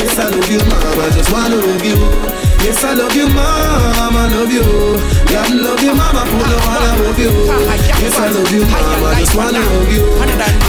Yes, 0.00 0.18
I 0.18 0.30
love 0.32 0.50
you, 0.50 0.58
mama. 0.72 1.02
I 1.04 1.10
just 1.12 1.30
wanna 1.32 1.60
hug 1.60 1.84
you. 1.84 2.43
Yes, 2.64 2.82
I 2.82 2.94
love 2.94 3.14
you, 3.14 3.28
mama. 3.28 4.24
I 4.24 4.32
love 4.32 4.50
you. 4.50 4.64
God 5.28 5.52
love 5.52 5.80
you, 5.84 5.92
mama. 5.94 6.24
Put 6.24 6.48
no 6.48 6.56
one 6.64 6.80
above 6.96 7.18
you. 7.20 7.30
Yes, 8.00 8.16
I 8.16 8.32
love 8.32 8.50
you, 8.50 8.64
mama. 8.64 9.12
I 9.12 9.20
just 9.20 9.36
wanna 9.36 9.60
hug 9.60 9.92
you. 9.92 10.00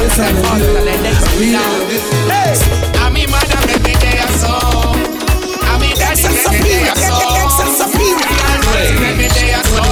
Yes, 0.04 0.20
I 0.20 0.28
love 0.36 0.60
you. 0.60 0.76
I 0.76 1.40
really 1.40 1.56
love 1.56 1.88
you. 1.88 2.04
Hey, 2.28 2.52
I'm 3.00 3.16
in 3.16 3.32
mother, 3.32 3.62
make 3.68 3.80
me 3.88 3.96
there 4.04 4.28
so. 4.36 4.52
I'm 5.64 5.80
in 5.88 5.96
daddy, 5.96 6.28
make 6.28 6.52
me 6.52 6.60
there 6.68 6.96
so. 7.00 7.16
Make 9.00 9.16
me 9.16 9.28
there 9.32 9.64
so. 9.64 9.84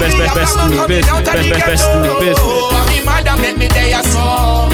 Best, 0.00 0.16
best, 0.16 0.34
best 0.34 0.56
in 0.60 0.70
the 0.70 0.84
biz, 0.88 1.04
best, 1.04 1.24
best, 1.24 1.64
best 1.66 1.88
in 1.92 2.02
the 2.04 2.12
biz. 2.20 2.38
I'm 2.76 2.88
in 2.92 3.04
mother, 3.04 3.36
make 3.40 3.56
me 3.56 3.68
there 3.68 4.02
so. 4.04 4.68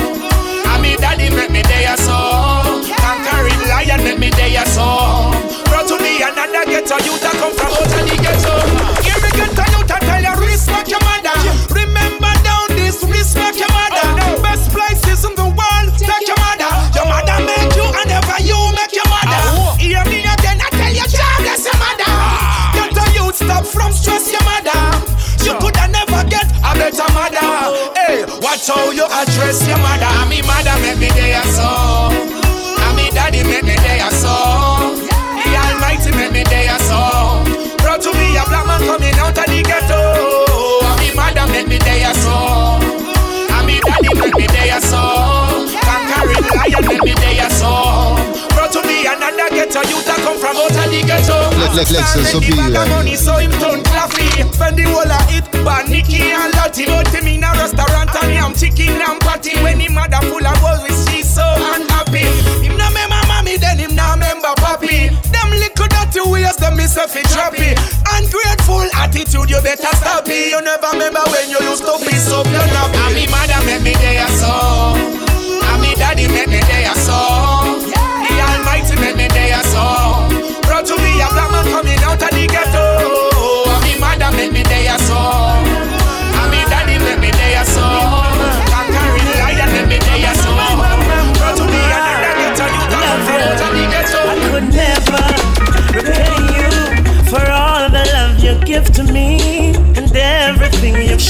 I'm 0.66 0.84
in 0.84 0.98
daddy, 0.98 1.30
make 1.30 1.50
me 1.50 1.62
there 1.62 1.96
so. 1.96 2.82
Conquering 2.98 3.62
lion, 3.70 4.02
make 4.02 4.18
me 4.18 4.30
there 4.30 4.66
so. 4.66 5.55
Brought 5.70 5.86
to 5.88 5.96
me 6.02 6.22
another 6.22 6.64
ghetto 6.66 6.96
youth 7.04 7.22
that 7.22 7.34
come 7.38 7.54
from 7.54 7.70
out 7.72 7.86
of 7.86 8.02
the 8.06 8.16
ghetto. 8.18 8.54
Give 9.02 9.20
me 9.22 9.30
ghetto 9.36 9.64
youth 9.74 9.88
that 9.90 10.00
tell 10.02 10.22
you 10.22 10.34
respect 10.46 10.88
your 10.88 11.02
mother. 11.04 11.36
Remember 11.74 12.32
down 12.46 12.66
this, 12.78 13.02
respect 13.04 13.58
your 13.58 13.70
mother. 13.74 14.08
Best 14.42 14.70
places 14.72 15.24
in 15.26 15.34
the 15.34 15.48
world, 15.48 15.88
take 15.98 16.26
your 16.26 16.38
mother. 16.40 16.72
Your 16.94 17.06
mother 17.10 17.38
made 17.44 17.72
you 17.74 17.86
and 17.86 18.08
never 18.08 18.38
you 18.42 18.58
make 18.78 18.94
your 18.94 19.08
mother. 19.10 19.42
Hear 19.80 20.02
me 20.06 20.24
again, 20.24 20.58
I 20.62 20.68
tell 20.72 20.92
you, 20.94 21.06
bless 21.42 21.62
your 21.66 21.78
mother. 21.82 22.12
Ghetto 22.74 23.04
youth 23.16 23.36
stop 23.36 23.64
from 23.66 23.90
stress 23.92 24.30
your 24.32 24.44
mother. 24.46 24.80
You 25.44 25.54
coulda 25.62 25.86
never 25.90 26.22
get 26.26 26.46
a 26.62 26.70
better 26.74 27.08
mother. 27.14 27.50
Hey, 27.94 28.24
watch 28.42 28.66
how 28.66 28.90
you 28.90 29.06
address 29.06 29.66
your 29.66 29.78
mother. 29.78 30.08
I'm 30.08 30.28
me 30.30 30.42
mother, 30.42 30.74
make 30.82 30.98
me 30.98 31.10
there 31.14 31.42
so. 31.44 31.68
I'm 32.82 32.96
me 32.96 33.10
daddy, 33.14 33.42
make 33.44 33.62
me 33.64 33.76
there 33.76 34.10
so. 34.10 34.85
Make 36.36 36.44
me 36.44 36.52
there 36.52 36.78
so. 36.84 37.00
Brought 37.80 38.02
to 38.04 38.12
me 38.12 38.36
a 38.36 38.44
black 38.44 38.66
man 38.68 38.84
coming 38.84 39.16
out 39.16 39.32
of 39.32 39.46
the 39.48 39.62
ghetto. 39.64 39.96
I'm 40.84 41.00
me 41.00 41.08
mother, 41.16 41.48
make 41.48 41.64
me 41.64 41.78
there 41.80 42.12
so. 42.12 42.76
I'm 43.56 43.64
me 43.64 43.80
daddy, 43.80 44.12
make 44.20 44.36
me 44.36 44.44
there 44.52 44.76
so. 44.84 45.00
Conquering 45.80 46.44
lion, 46.44 46.84
make 46.92 47.00
me 47.08 47.14
there 47.16 47.48
so. 47.56 48.20
Brought 48.52 48.68
to 48.76 48.84
me 48.84 49.08
another 49.08 49.48
ghetto 49.48 49.80
youth 49.88 50.04
that 50.04 50.20
come 50.20 50.36
from 50.36 50.60
out 50.60 50.76
of 50.76 50.86
the 50.92 51.00
ghetto. 51.08 51.40
Le- 51.56 51.72
le- 51.72 51.88
Lexus 51.88 52.28
Sophia. 52.28 52.84
money, 52.92 53.16
so 53.16 53.40
him 53.40 53.52
turn 53.56 53.80
claffy. 53.80 54.28
Spend 54.52 54.76
the 54.76 54.84
whole 54.92 55.08
of 55.08 55.24
it, 55.32 55.48
but 55.64 55.88
Nicky 55.88 56.20
and 56.36 56.52
Lottie. 56.60 56.84
But 56.84 57.08
him 57.16 57.32
in 57.32 57.44
a 57.44 57.50
restaurant 57.56 58.12
and 58.12 58.28
him 58.36 58.52
chicken 58.52 59.00
and 59.00 59.16
patty. 59.24 59.56
When 59.64 59.80
him 59.80 59.94
mother 59.96 60.20
full 60.28 60.44
of 60.44 60.60
with 60.84 61.00
she 61.08 61.22
so 61.24 61.44
unhappy. 61.72 62.28
Him 62.60 62.76
no 62.76 62.84
remember 62.92 62.92
mommy, 62.92 62.92
then 62.92 63.00
him 63.00 63.05
papi. 64.60 65.08
Them 65.32 65.50
little 65.50 65.88
dirty 65.88 66.22
ways, 66.30 66.56
them 66.56 66.76
miss 66.76 66.96
a 66.96 67.08
fit 67.08 67.26
trappy. 67.26 67.72
Ungrateful 68.16 68.84
attitude, 69.00 69.48
you 69.50 69.60
better 69.62 69.92
stop 69.96 70.28
it. 70.28 70.50
You 70.52 70.60
never 70.60 70.88
remember 70.92 71.24
when 71.32 71.48
you 71.50 71.60
used 71.70 71.84
to 71.84 71.96
piss 72.04 72.28
up 72.32 72.46
your 72.46 72.66
nappy. 72.74 73.15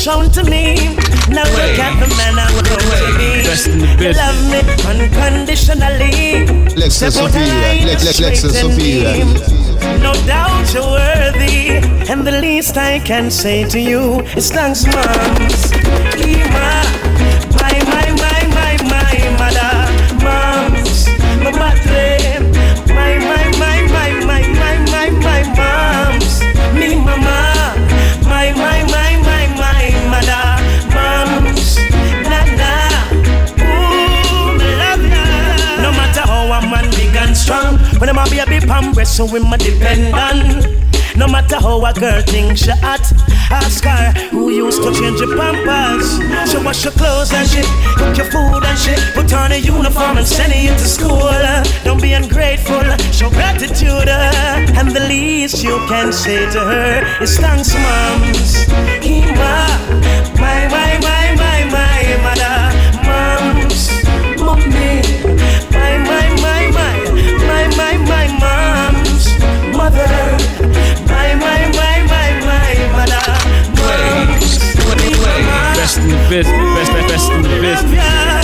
Shown 0.06 0.30
to 0.30 0.44
me. 0.44 0.76
Now 1.34 1.42
look 1.58 1.78
at 1.82 1.94
the 1.98 2.06
man 2.14 2.38
I 2.38 2.46
want 2.54 2.68
to 2.68 2.78
be. 3.18 3.42
Best 3.42 3.66
in 3.66 3.80
the. 3.80 4.14
Love 4.14 4.40
me 4.52 4.60
unconditionally. 4.86 6.46
Lexus 6.78 7.10
Step 7.10 7.24
out 7.24 7.32
the 7.32 7.42
Sophia, 7.42 7.54
line 7.64 7.86
Lex- 7.88 8.04
Lex- 8.04 8.14
straight 8.14 8.34
Lexus 8.34 8.62
and 8.62 8.72
Sophia. 8.72 9.98
No 10.06 10.12
doubt 10.24 10.72
you're 10.72 10.92
worthy, 11.02 11.82
and 12.10 12.24
the 12.24 12.38
least 12.40 12.76
I 12.76 13.00
can 13.00 13.32
say 13.32 13.68
to 13.68 13.80
you 13.80 14.20
is 14.38 14.48
thanks, 14.52 14.86
moms. 14.86 15.72
Ima, 16.22 17.05
when 37.98 38.10
I'm 38.10 38.18
a 38.18 38.28
baby 38.46 39.04
so 39.04 39.26
him 39.26 39.52
a 39.52 39.58
dependent. 39.58 40.86
No 41.16 41.26
matter 41.26 41.56
how 41.56 41.82
a 41.82 41.92
girl 41.94 42.20
thinks 42.22 42.60
she 42.60 42.70
hot, 42.70 43.00
ask 43.50 43.84
her 43.84 44.12
who 44.28 44.50
used 44.50 44.82
to 44.82 44.92
change 44.92 45.18
your 45.20 45.34
pampers. 45.34 46.20
She 46.50 46.58
wash 46.58 46.84
your 46.84 46.92
clothes 46.92 47.32
and 47.32 47.48
she 47.48 47.62
cook 47.96 48.16
your 48.18 48.26
food 48.26 48.62
and 48.64 48.78
she 48.78 48.94
put 49.14 49.32
on 49.32 49.52
a 49.52 49.56
uniform 49.56 50.18
and 50.18 50.26
send 50.26 50.54
you 50.54 50.72
to 50.72 50.86
school. 50.86 51.32
Don't 51.84 52.02
be 52.02 52.12
ungrateful, 52.12 52.84
show 53.12 53.30
gratitude. 53.30 54.08
And 54.08 54.90
the 54.90 55.00
least 55.08 55.62
you 55.64 55.78
can 55.88 56.12
say 56.12 56.50
to 56.50 56.60
her 56.60 57.22
is 57.22 57.38
thanks, 57.38 57.72
my, 57.72 58.18
my, 59.34 59.66
my, 60.38 60.68
my, 60.68 60.98
my 61.00 61.15
mother, 69.90 70.06
my, 71.06 71.34
my, 71.36 71.62
my, 71.78 71.96
my, 72.10 72.28
my 72.46 72.74
mother, 72.94 73.26
Best 75.76 75.98
in 75.98 76.08
the 76.08 76.16
business. 76.28 76.74
Best, 76.74 76.92
best, 76.92 77.08
best 77.08 77.30
in 77.30 77.42
the 77.42 77.48
business. 77.60 78.35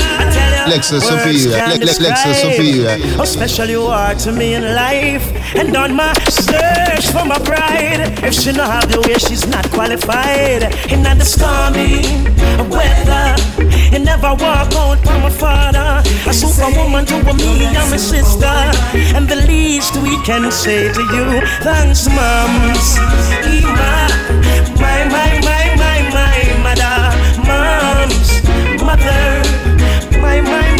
Lexus 0.72 1.02
Sophia, 1.02 1.68
Le- 1.68 1.84
Le- 1.84 2.34
Sophia. 2.34 2.98
How 3.18 3.24
special 3.24 3.68
you 3.68 3.82
are 3.82 4.14
to 4.14 4.32
me 4.32 4.54
in 4.54 4.62
life. 4.74 5.24
And 5.54 5.76
on 5.76 5.94
my 5.94 6.14
search 6.30 7.06
for 7.12 7.26
my 7.26 7.38
bride. 7.38 8.00
If 8.24 8.32
she 8.32 8.52
not 8.52 8.70
have 8.72 8.90
the 8.90 9.00
way, 9.02 9.14
she's 9.18 9.46
not 9.46 9.68
qualified. 9.70 10.62
In 10.90 11.02
the 11.02 11.24
stormy 11.24 12.00
weather, 12.72 13.36
you 13.92 13.98
never 13.98 14.32
walk 14.32 14.72
out 14.72 14.98
from 15.04 15.20
my 15.20 15.30
father. 15.30 16.00
A 16.26 16.32
superwoman 16.32 17.04
to 17.06 17.16
a 17.16 17.34
me 17.34 17.66
and 17.66 17.90
my 17.90 17.98
sister. 17.98 18.56
And 19.16 19.28
the 19.28 19.36
least 19.36 19.96
we 19.96 20.16
can 20.24 20.50
say 20.50 20.90
to 20.90 21.02
you, 21.14 21.26
thanks, 21.60 22.08
moms. 22.08 22.96
My, 24.80 25.04
my, 25.14 25.30
my, 25.48 25.62
my, 25.82 25.98
my 26.16 26.38
mother, 26.64 26.96
moms, 27.46 28.82
mother. 28.82 29.31
my, 30.32 30.40
my. 30.40 30.71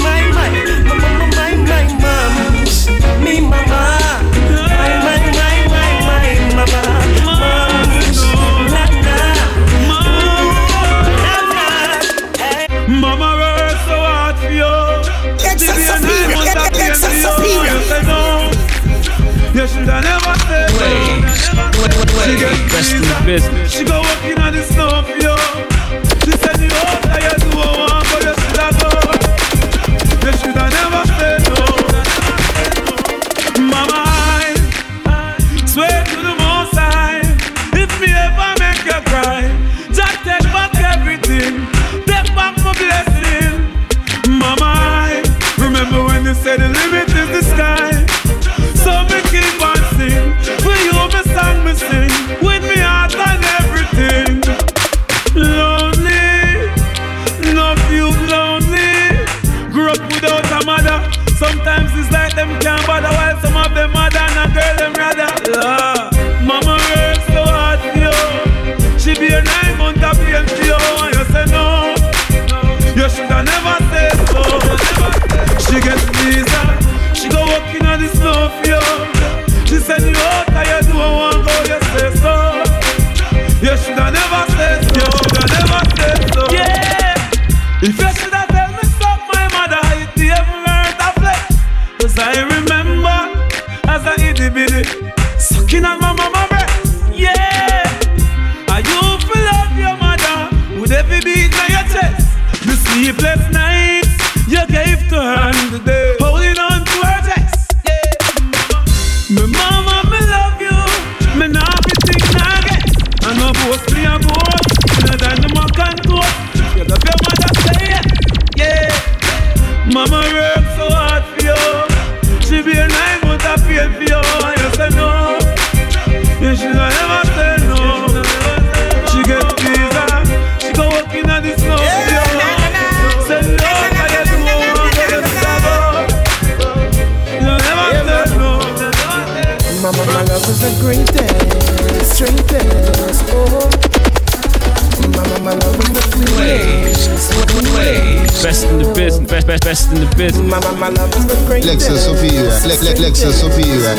Best, 149.32 149.46
best, 149.46 149.64
best 149.64 149.92
in 149.92 150.00
the 150.04 150.06
business. 150.14 150.44
Mama, 150.44 150.72
my 150.76 150.90
my 150.90 150.92
love 150.92 151.08
is 151.16 151.24
the 151.24 151.36
greatest. 151.48 151.88
Lexus 151.88 152.04
Sophia, 152.04 152.52
Le- 152.68 152.84
Le- 152.84 153.00
Lexus 153.00 153.32
Sophia. 153.32 153.96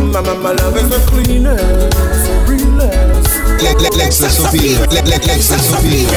Mama, 0.00 0.32
my 0.32 0.40
my 0.40 0.52
love 0.56 0.76
is 0.80 0.88
the 0.88 0.96
cleanest, 1.04 1.60
realest. 2.48 3.28
Le- 3.60 3.76
Le- 3.84 3.92
Lexus 4.00 4.32
Sophia, 4.32 4.80
Le- 4.88 5.04
Le- 5.04 5.20
Lexus 5.28 5.60
Sophia. 5.60 6.08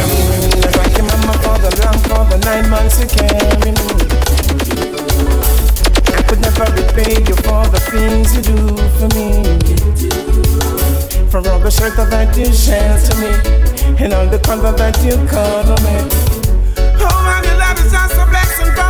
Thank 0.72 0.96
you, 0.96 1.04
Mama, 1.04 1.36
for 1.44 1.60
the 1.60 1.68
long, 1.84 2.00
for 2.08 2.24
the 2.32 2.39
nine 2.48 2.70
months 2.72 3.04
you 3.04 3.12
carried 3.12 3.76
me. 3.76 3.91
I 6.16 6.24
could 6.24 6.39
never 6.39 6.64
repay 6.80 7.28
you 7.28 7.36
for 7.44 7.68
the 7.68 7.80
things 7.91 8.32
you 8.39 8.41
do 8.56 8.72
for 8.96 9.12
me. 9.20 9.44
For 11.28 11.44
all 11.52 11.60
the 11.60 11.70
shelter 11.70 12.06
that 12.08 12.38
you 12.38 12.54
shelter 12.56 13.20
me, 13.20 13.36
and 14.00 14.14
all 14.14 14.28
the 14.28 14.39
comfort 14.39 14.78
that 14.78 14.96
you 15.04 15.20
cover 15.28 15.76
me 15.84 16.32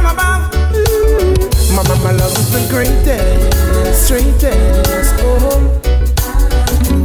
from 0.04 0.14
above. 0.14 0.52
Mm-hmm. 0.52 1.76
My 1.76 1.84
mama 1.84 2.10
mm. 2.10 2.20
love 2.20 2.36
is 2.38 2.50
the 2.52 2.62
greatest, 2.70 4.08
greatest. 4.10 5.14
Oh, 5.20 5.60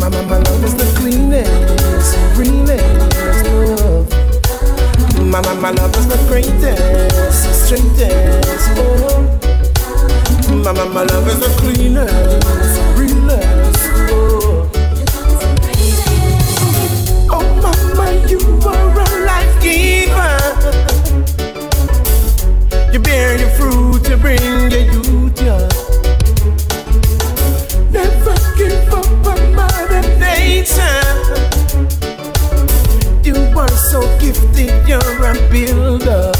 my 0.01 0.09
mama 0.09 0.39
love 0.45 0.65
is 0.65 0.75
the 0.75 0.89
cleanest, 0.99 2.17
realest. 2.37 3.47
Oh, 3.49 4.07
my 5.23 5.41
mama 5.41 5.73
love 5.73 5.95
is 5.97 6.07
the 6.09 6.19
greatest, 6.29 7.69
greatest. 7.69 8.69
Oh, 8.77 9.23
my 10.65 10.73
mama 10.73 11.05
love 11.05 11.29
is 11.29 11.39
the 11.41 11.51
cleanest, 11.61 12.47
realest. 12.99 13.83
Oh. 14.11 14.71
Oh 17.31 17.47
mama, 17.63 18.07
you 18.29 18.41
are 18.67 19.01
a 19.01 19.25
life 19.25 19.63
giver 19.63 20.98
bear 23.09 23.39
the 23.39 23.49
fruit 23.57 24.05
to 24.05 24.17
bring 24.19 24.69
the 24.75 24.83
youth 24.93 25.33
joy. 25.41 25.69
Never 27.91 28.37
give 28.59 28.93
up 29.01 29.27
on 29.33 29.41
mother 29.59 30.03
nature. 30.21 31.05
You 33.25 33.37
are 33.63 33.77
so 33.91 34.01
gifted, 34.21 34.75
you're 34.87 35.25
a 35.31 35.33
builder. 35.53 36.33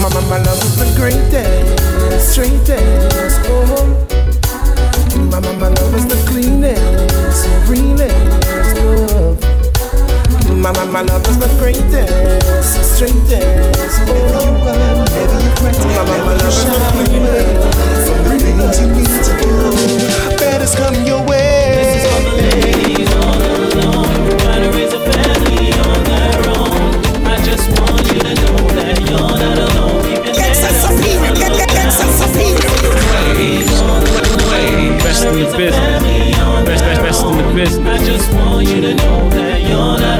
Mama, 0.00 0.20
my 0.32 0.38
love 0.46 0.62
is 0.68 0.74
the 0.82 0.88
greatest, 0.98 2.32
straightest. 2.32 3.38
Oh. 3.46 3.86
Mama, 5.30 5.52
my 5.62 5.68
love 5.68 5.94
is 5.94 6.06
the 6.12 6.18
cleanest, 6.28 7.46
greenest. 7.66 8.76
Oh. 8.80 9.25
Mama, 10.66 10.84
my 10.86 10.90
my 10.90 11.02
love 11.02 11.22
is 11.28 11.38
the 11.38 11.46
greatest, 11.62 12.96
straightest. 12.96 14.02
Oh, 14.34 14.50
Mama, 15.94 16.18
my 16.26 16.34
love 16.34 16.50
is 16.50 16.64
the 16.66 16.80
cleanest, 16.98 17.62
realest. 18.26 18.82
you 18.82 18.88
need 18.90 19.06
to 19.06 19.30
do. 19.38 19.46
Better 20.36 20.66
come 20.74 21.06
your 21.06 21.22
way. 21.22 21.70
This 21.70 22.02
is 22.02 22.10
for 22.10 22.18
the 22.18 22.42
ladies 22.42 23.06
all 23.14 23.38
alone, 23.38 24.10
trying 24.42 24.62
to 24.66 24.70
raise 24.74 24.90
a 24.92 24.98
family 25.06 25.70
on 25.70 26.02
their 26.02 26.42
own. 26.50 26.98
I 27.22 27.38
just 27.46 27.70
want 27.78 28.02
you 28.10 28.18
to 28.18 28.34
know 28.34 28.66
that 28.74 28.98
you're 29.06 29.38
not 29.38 29.70
alone. 29.70 30.02
Keep 30.02 30.26
your 30.26 30.34
head 30.34 30.56
Best 34.98 35.24
in 35.26 35.34
the 35.38 35.46
business. 35.56 36.02
Best, 36.66 36.82
best, 36.82 37.00
best 37.02 37.22
in 37.24 37.36
the 37.36 37.54
business. 37.54 37.86
I 37.86 38.04
just 38.04 38.32
want 38.34 38.66
you 38.66 38.80
to 38.80 38.94
know 38.96 39.30
that 39.30 39.62
you're 39.62 39.98
not 40.00 40.15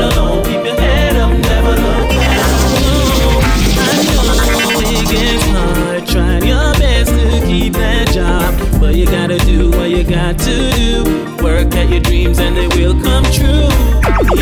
to 10.46 10.70
do. 10.78 11.44
Work 11.44 11.74
at 11.74 11.90
your 11.90 12.00
dreams 12.00 12.38
and 12.38 12.56
they 12.56 12.68
will 12.68 12.94
come 13.02 13.24
true. 13.24 13.68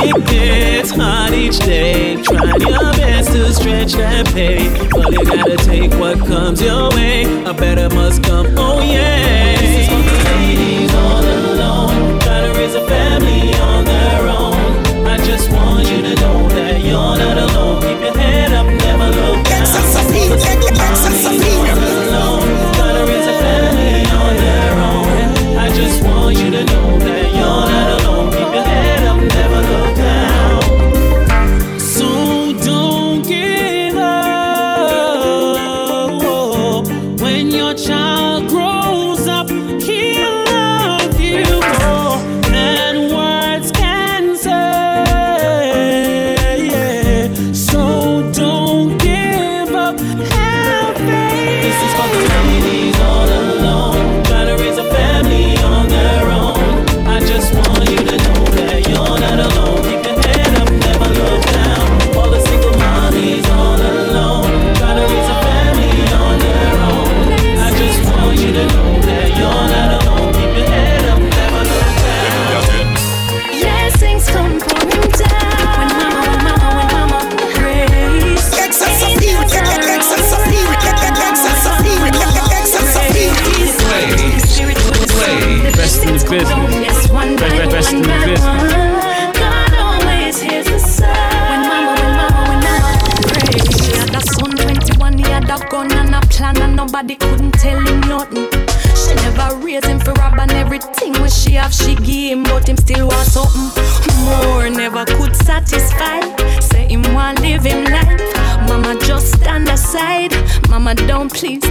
It 0.07 0.27
gets 0.27 0.91
hard 0.91 1.33
each 1.33 1.59
day, 1.59 2.23
trying 2.23 2.61
your 2.61 2.93
best 2.93 3.33
to 3.33 3.53
stretch 3.53 3.95
that 3.95 4.27
pay, 4.27 4.69
but 4.91 5.13
you 5.13 5.25
gotta 5.25 5.57
take 5.57 5.93
what 5.95 6.19
comes 6.19 6.61
your 6.61 6.91
way. 6.91 7.25
A 7.45 7.55
better 7.55 7.89
must 7.95 8.23
come, 8.23 8.47
oh 8.57 8.81
yeah. 8.81 9.59
This 9.61 9.91
ladies 10.25 10.95
all 10.95 11.25
alone, 11.25 12.21
to 12.21 12.53
raise 12.57 12.75
a 12.75 12.87
family 12.87 13.55
on 13.71 13.85
their 13.85 14.29
own. 14.29 15.07
I 15.07 15.17
just 15.25 15.51
want 15.51 15.91
you 15.91 16.03
to 16.03 16.15
know 16.21 16.49
that 16.51 16.81
you're 16.81 17.17
not 17.25 17.39
alone. 17.39 17.74
Don't 110.95 111.33
please 111.33 111.64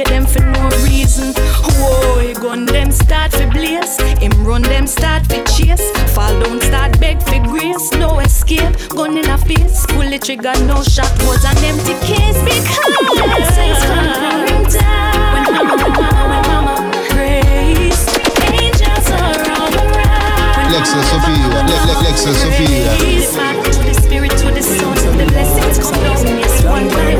hear 0.00 0.20
them 0.20 0.26
for 0.26 0.40
no 0.40 0.68
reason. 0.84 1.32
Whoa, 1.76 2.18
he 2.20 2.32
gun 2.32 2.64
them 2.66 2.90
start 2.90 3.32
for 3.32 3.46
blaze. 3.48 4.00
Him 4.18 4.32
run 4.44 4.62
them 4.62 4.86
start 4.86 5.26
for 5.26 5.42
chase. 5.44 5.84
Fall 6.14 6.40
down 6.40 6.60
start 6.60 6.98
beg 7.00 7.20
for 7.22 7.40
grace. 7.48 7.92
No 7.92 8.18
escape, 8.20 8.76
gun 8.90 9.16
in 9.18 9.28
a 9.28 9.38
face. 9.38 9.84
Pull 9.88 10.08
the 10.08 10.18
trigger, 10.18 10.54
no 10.64 10.82
shot 10.82 11.12
was 11.26 11.44
an 11.44 11.56
empty 11.64 11.94
case. 12.06 12.38
Because 12.44 12.78
come 13.84 14.06
pouring 14.20 14.64
down. 14.72 15.34
When 15.34 15.44
mama, 15.54 15.74
when 15.76 15.92
mama, 15.92 16.26
when 16.30 16.42
mama 16.48 16.74
prays. 17.10 18.00
Angels 18.56 19.10
are 19.10 19.36
all 19.56 19.74
around. 19.84 20.72
Lexus 20.72 21.04
Sophia, 21.12 21.46
Le- 21.50 21.84
Le- 21.88 22.00
Lexus 22.04 22.36
Sophia. 22.40 22.92
Father 23.36 23.70
to 23.72 23.80
the 23.84 23.94
Spirit 23.94 24.30
to 24.38 24.48
the 24.50 24.62
Son. 24.62 24.96
The 25.18 25.26
blessings 25.26 25.78
come 25.78 26.02
down, 26.02 26.38
yes, 26.38 26.64
one 26.64 26.88
by 26.88 27.00
one 27.04 27.19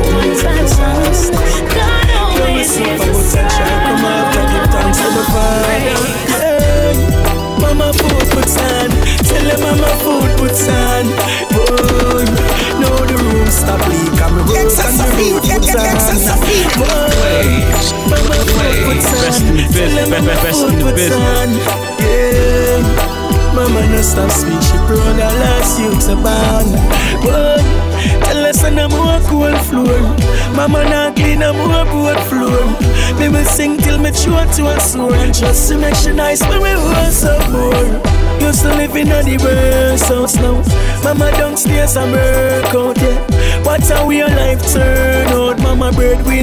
road 15.73 15.87
puts 15.91 16.27
on. 16.29 16.39
Boy, 16.79 17.63
mama 18.11 18.35
food 18.51 18.75
puts 18.85 19.07
Best 19.11 19.41
in 19.43 19.55
the 19.57 19.63
business. 19.71 19.93
her 19.95 20.09
Best, 20.09 20.11
mama 20.11 20.27
best, 20.27 20.43
best 20.43 20.61
in 20.67 20.79
the 20.79 20.91
business. 20.93 21.51
Yeah. 21.99 23.11
Mama 23.55 23.81
no 23.91 24.01
stop 24.01 24.31
speak, 24.31 24.61
she 24.63 24.77
proud 24.87 25.19
of 25.19 25.33
last 25.43 25.79
youth's 25.79 26.07
a 26.07 26.15
born. 26.15 26.67
Boy, 27.19 27.59
tell 28.23 28.45
us 28.45 28.63
on 28.63 28.79
a 28.79 28.87
more 28.87 29.19
cool 29.27 29.55
floor. 29.67 29.99
Mama 30.55 30.83
not 30.85 31.15
clean 31.15 31.41
a 31.41 31.51
more 31.53 31.85
boat 31.85 32.19
floor. 32.29 32.63
Me 33.19 33.27
will 33.29 33.45
sing 33.45 33.77
till 33.77 33.97
me 33.97 34.11
throat 34.11 34.51
to 34.55 34.67
a 34.67 34.79
sore. 34.79 35.13
And 35.15 35.33
just 35.33 35.69
to 35.69 35.77
make 35.77 35.95
sure 35.95 36.13
nice 36.13 36.41
when 36.47 36.61
we 36.61 36.75
want 36.75 37.13
some 37.13 37.51
more. 37.51 37.85
Used 38.39 38.61
to 38.63 38.69
live 38.69 38.95
in 38.95 39.11
a 39.11 39.21
worst 39.43 40.05
house 40.05 40.35
now. 40.35 40.63
Mama 41.03 41.31
downstairs 41.31 41.95
a 41.97 42.03
work 42.09 42.73
out, 42.73 42.97
yeah. 42.97 43.40
Watch 43.65 43.89
how 43.89 44.09
a 44.09 44.27
life 44.27 44.61
turn 44.73 45.27
out. 45.27 45.59
Mama 45.59 45.91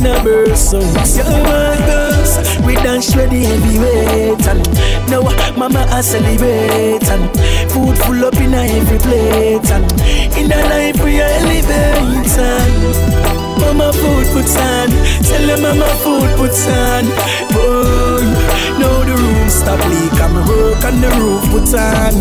a 0.07 0.23
burst. 0.23 0.73
Yeah, 1.16 1.29
my 1.43 1.77
girls, 1.87 2.59
we 2.64 2.75
dance 2.75 3.14
ready 3.16 3.45
heavyweight. 3.45 4.47
And 4.47 4.62
now 5.11 5.23
mama 5.57 5.87
a 5.91 6.03
celebrate. 6.03 7.09
And 7.09 7.31
food 7.71 7.99
full 7.99 8.25
up 8.25 8.37
in 8.37 8.55
every 8.55 8.99
plate. 8.99 9.71
And 9.71 9.91
in 10.39 10.53
a 10.53 10.61
life 10.71 11.03
we 11.05 11.21
a 11.21 11.29
elevate. 11.29 12.39
And 12.39 13.29
Mama 13.61 13.93
food 13.93 14.27
puts 14.33 14.57
on, 14.57 14.89
tell 15.25 15.47
them 15.47 15.62
mama 15.62 15.89
food 16.03 16.31
puts 16.39 16.66
on. 16.69 17.05
Boy, 17.53 18.23
now 18.79 19.03
the 19.03 19.14
room 19.19 19.49
stop 19.51 19.81
leak 19.91 20.21
and 20.21 20.49
work 20.49 20.85
on 20.85 21.01
the 21.01 21.11
roof 21.19 21.43
puts 21.51 21.75
on. 21.75 22.14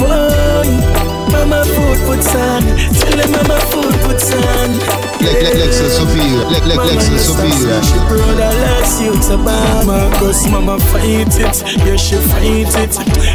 Boy, 0.00 0.30
them 3.20 3.34
on 3.34 3.48
my 3.48 3.60
food 3.70 3.94
put 4.04 4.22
on. 4.32 4.70
Lexus 5.20 6.00
superior, 6.00 6.44
Lexus 6.64 7.20
superior. 7.28 7.82
She 7.82 7.98
brother 8.08 8.52
likes 8.64 9.00
you 9.00 9.12
to 9.28 9.36
buy 9.44 9.84
my 9.84 10.08
cause 10.18 10.48
mama 10.48 10.78
fight 10.90 11.28
it, 11.28 11.56
yeah 11.84 11.96
she 11.96 12.16
fight 12.32 12.72
it. 12.80 12.94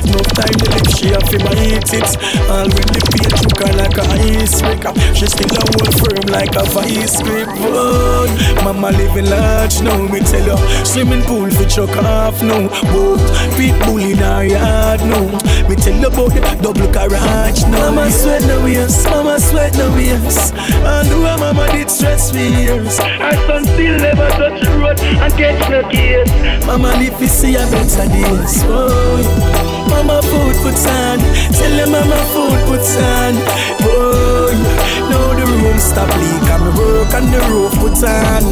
No 0.10 0.20
time 0.34 0.58
to 0.58 0.68
live, 0.74 0.90
she 0.98 1.08
have 1.14 1.28
to 1.30 1.38
eat 1.62 1.94
it. 1.94 2.10
All 2.50 2.66
when 2.66 2.88
the 2.90 3.02
pain 3.14 3.32
took 3.42 3.60
her 3.62 3.74
like 3.78 3.98
a 3.98 4.06
ice 4.42 4.62
breaker, 4.62 4.94
she 5.14 5.26
still 5.28 5.54
a 5.54 5.62
hold 5.62 5.94
firm 6.02 6.26
like 6.34 6.56
a 6.56 6.64
vice 6.74 7.22
grip. 7.22 7.48
Boy, 7.48 8.30
mama 8.64 8.92
living 8.92 9.30
large 9.30 9.82
now, 9.82 10.02
me 10.08 10.20
tell 10.20 10.46
you. 10.46 10.86
Swimming 10.86 11.22
pool 11.24 11.50
for 11.52 11.66
chuck 11.70 11.96
off 11.98 12.42
now, 12.42 12.68
boat 12.92 13.22
pit 13.56 13.76
bull 13.86 13.98
in 13.98 14.18
her 14.18 14.44
yard 14.44 15.02
now. 15.02 15.45
Me 15.70 15.76
tell 15.76 15.96
you 15.98 16.08
about 16.08 16.30
the 16.30 16.42
double 16.62 16.92
garage 16.92 17.64
now 17.64 17.90
Mama 17.90 18.12
sweat 18.12 18.42
no 18.44 18.64
waist, 18.64 19.06
mama 19.10 19.40
sweat 19.40 19.76
no 19.78 19.90
waist 19.92 20.54
And 20.54 21.08
who 21.08 21.26
mama 21.26 21.68
did 21.72 21.90
stress 21.90 22.34
me 22.34 22.64
years. 22.64 22.98
Her 23.00 23.34
son 23.48 23.64
still 23.66 23.98
never 24.00 24.30
touch 24.38 24.62
the 24.62 24.72
road 24.80 25.00
and 25.00 25.34
catch 25.34 25.70
no 25.70 25.82
case. 25.90 26.30
Mama 26.66 26.94
live 27.00 27.18
to 27.18 27.28
see 27.28 27.56
a 27.56 27.66
better 27.70 28.08
days. 28.10 28.64
Boy, 28.64 29.24
mama 29.90 30.22
food 30.22 30.56
puts 30.64 30.86
on. 30.86 31.20
Tell 31.58 31.74
them 31.78 31.92
mama 31.92 32.20
food 32.34 32.60
puts 32.70 32.96
on. 32.98 33.34
Boy, 33.82 34.54
now 35.10 35.34
the 35.38 35.46
room 35.46 35.80
stop 35.80 36.10
leak 36.22 36.50
And 36.54 36.64
me 36.66 36.72
work 36.80 37.14
on 37.14 37.26
the 37.32 37.40
roof 37.50 37.74
puts 37.82 38.04
on. 38.04 38.44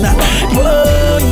Boy, 0.53 1.23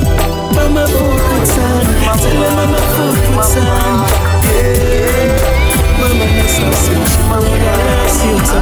mama 0.56 0.86
food 0.88 1.22
puts 1.30 1.58
on. 1.58 1.86
Tell 2.22 2.38
them 2.42 2.54
mama 2.60 2.82
food 2.94 3.18
puts 3.34 3.58
on. 3.58 4.32
Yeah 4.52 5.61
Mama 6.12 6.26
next 6.28 6.60
to 6.60 6.74
see 6.76 6.92
she 7.08 7.24
Mama 7.32 7.48
you 8.20 8.36
to 8.44 8.58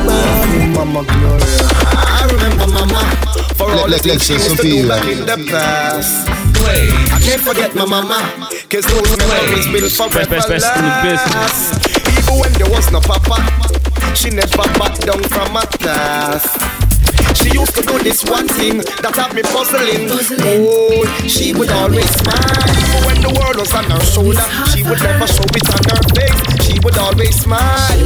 Mama 0.77 1.01
Gloria 1.01 1.65
I 1.97 2.29
remember 2.29 2.67
mama 2.67 3.01
For 3.57 3.71
all 3.71 3.89
the 3.89 3.97
Lex- 3.97 4.03
things 4.05 4.23
she 4.25 4.33
Lexus 4.33 4.49
used 4.49 4.57
to 4.57 4.61
do 4.61 4.69
superior. 4.69 4.87
back 4.87 5.05
in 5.09 5.19
the 5.25 5.37
past 5.49 6.29
I 7.09 7.19
can't 7.25 7.41
forget 7.41 7.73
my 7.73 7.85
mama 7.85 8.21
Cause 8.69 8.85
those 8.85 9.17
memories 9.17 9.65
will 9.73 9.89
forever 9.89 10.29
Best, 10.29 10.47
best, 10.47 10.49
best 10.49 10.77
in 10.77 10.85
the 10.85 11.33
last 11.33 11.89
Even 12.21 12.35
when 12.37 12.53
there 12.53 12.69
was 12.69 12.91
no 12.91 13.01
papa 13.01 13.41
She 14.13 14.29
never 14.29 14.69
backed 14.77 15.01
down 15.09 15.23
from 15.23 15.57
a 15.57 15.65
task 15.65 16.53
she 17.35 17.51
used 17.57 17.73
to 17.75 17.81
do 17.83 17.97
this 17.99 18.23
one 18.25 18.47
thing 18.47 18.77
that 18.99 19.15
had 19.15 19.33
me 19.33 19.43
puzzling. 19.43 20.09
Oh, 20.11 21.05
she 21.29 21.53
would 21.53 21.69
always 21.69 22.09
smile. 22.09 22.67
Even 22.67 23.01
when 23.05 23.21
the 23.21 23.31
world 23.31 23.55
was 23.55 23.71
on 23.71 23.85
her 23.85 24.01
shoulder, 24.03 24.43
she 24.67 24.83
would 24.83 24.99
never 24.99 25.27
show 25.29 25.45
it 25.47 25.69
on 25.71 25.83
her 25.87 26.01
face. 26.17 26.68
She 26.70 26.80
would 26.86 26.97
always 26.97 27.36
smile. 27.41 27.97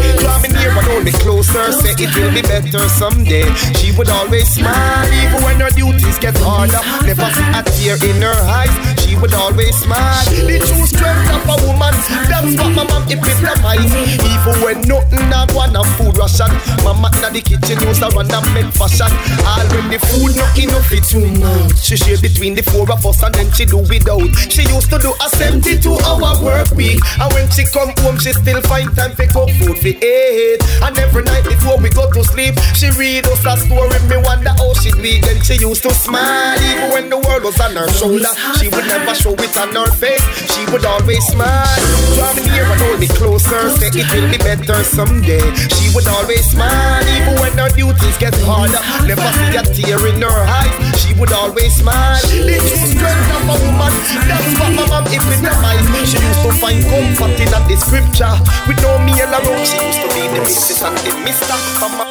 Me 0.41 0.49
near 0.49 0.71
and 0.71 0.87
hold 0.87 1.03
me 1.03 1.11
closer. 1.11 1.71
Say 1.71 1.93
it 1.99 2.15
will 2.15 2.31
be 2.31 2.41
better 2.41 2.87
someday. 2.89 3.45
She 3.75 3.91
would 3.97 4.09
always 4.09 4.47
smile. 4.47 5.07
Even 5.11 5.43
when 5.43 5.59
her 5.59 5.69
duties 5.69 6.17
get 6.19 6.35
harder, 6.39 6.79
never 7.05 7.27
see 7.35 7.49
a 7.51 7.61
tear 7.63 7.97
in 8.09 8.21
her 8.21 8.39
eyes. 8.47 8.71
She 9.03 9.15
would 9.19 9.33
always 9.33 9.75
smile. 9.77 10.25
The 10.31 10.59
true 10.63 10.87
strength 10.87 11.29
of 11.35 11.43
a 11.43 11.55
woman, 11.67 11.93
that's 12.31 12.55
what 12.55 12.71
my 12.71 12.83
mom 12.87 13.03
epitomized. 13.11 13.93
Even 14.23 14.55
when 14.63 14.81
nothing 14.87 15.27
not 15.29 15.51
one 15.53 15.75
of 15.75 15.87
food 15.99 16.15
ration, 16.17 16.49
mama 16.83 17.11
in 17.19 17.33
the 17.35 17.41
kitchen 17.43 17.77
used 17.83 17.99
to 18.01 18.09
run 18.15 18.31
and 18.31 18.47
make 18.55 18.71
fashion. 18.71 19.11
All 19.43 19.63
when 19.75 19.91
the 19.91 19.99
food 19.99 20.35
not 20.39 20.55
enough 20.57 20.87
for 20.87 21.03
two 21.03 21.27
months. 21.39 21.83
She 21.83 21.95
share 21.97 22.17
between 22.17 22.55
the 22.55 22.63
four 22.63 22.89
of 22.91 23.05
us 23.05 23.21
and 23.23 23.35
then 23.35 23.51
she 23.51 23.65
do 23.65 23.83
without. 23.85 24.31
She 24.49 24.63
used 24.71 24.89
to 24.89 24.97
do 24.99 25.11
a 25.19 25.27
72 25.29 25.83
hour 26.07 26.31
work 26.41 26.71
week. 26.73 26.99
And 27.19 27.31
when 27.33 27.49
she 27.51 27.65
come 27.69 27.91
home, 28.01 28.17
she 28.17 28.33
still 28.33 28.52
find 28.61 28.93
time 28.95 29.11
for 29.11 29.25
cook 29.27 29.49
food 29.57 29.77
for 29.77 29.93
eight. 30.03 30.61
And 30.83 30.97
every 30.97 31.23
night 31.23 31.43
before 31.43 31.77
we 31.77 31.89
go 31.89 32.09
to 32.11 32.23
sleep, 32.23 32.55
she 32.75 32.91
read 32.91 33.25
us 33.27 33.45
a 33.45 33.57
story. 33.57 33.97
Me 34.09 34.17
wonder 34.21 34.51
how 34.51 34.73
she 34.77 34.91
do 34.91 35.01
it. 35.03 35.25
Then 35.25 35.41
she 35.41 35.55
used 35.57 35.83
to 35.83 35.93
smile 35.93 36.59
even 36.61 36.91
when 36.91 37.09
the 37.09 37.17
world 37.17 37.43
was 37.43 37.59
on 37.59 37.75
her 37.75 37.89
shoulder. 37.91 38.29
She 38.59 38.69
would 38.69 38.85
never 38.85 39.15
show 39.15 39.33
it 39.33 39.55
on 39.57 39.73
her 39.75 39.89
face. 39.91 40.23
She 40.53 40.65
would 40.71 40.85
always 40.85 41.23
smile. 41.27 41.79
Draw 42.15 42.33
me 42.35 42.41
near 42.51 42.65
and 42.65 42.81
hold 42.81 42.99
me 42.99 43.07
closer. 43.07 43.69
Say 43.77 43.89
it 43.89 44.07
will 44.13 44.29
be 44.29 44.37
better 44.37 44.83
someday. 44.83 45.43
She 45.79 45.89
would 45.95 46.07
always 46.07 46.45
smile 46.51 47.03
even 47.09 47.35
when 47.41 47.53
her 47.57 47.69
duties 47.69 48.17
get 48.17 48.35
harder. 48.45 48.79
Never 49.07 49.27
see 49.39 49.57
a 49.57 49.63
tear 49.63 49.99
in 50.07 50.21
her 50.21 50.39
eyes. 50.45 50.73
She 51.01 51.13
would 51.15 51.31
always 51.31 51.75
smile. 51.75 52.21
The 52.21 52.59
true 52.59 52.87
strength 52.91 53.29
of 53.33 53.49
a 53.49 53.55
woman. 53.65 53.93
That's 54.29 54.53
what 54.59 54.71
my 54.77 54.85
mom 54.87 55.07
epitomized. 55.07 55.89
She 56.11 56.19
used 56.19 56.43
to 56.43 56.51
find 56.59 56.83
comfort 56.85 57.39
in 57.39 57.49
the 57.49 57.77
scripture. 57.77 58.42
With 58.67 58.79
no 58.81 58.97
meal 58.99 59.29
around, 59.29 59.65
she 59.65 59.77
used 59.85 60.01
to 60.01 60.07
be 60.15 60.27
the 60.33 60.39
missus 60.41 60.81
and 60.81 60.97
the 60.97 61.11
mister. 61.23 61.57
Mama. 61.79 62.05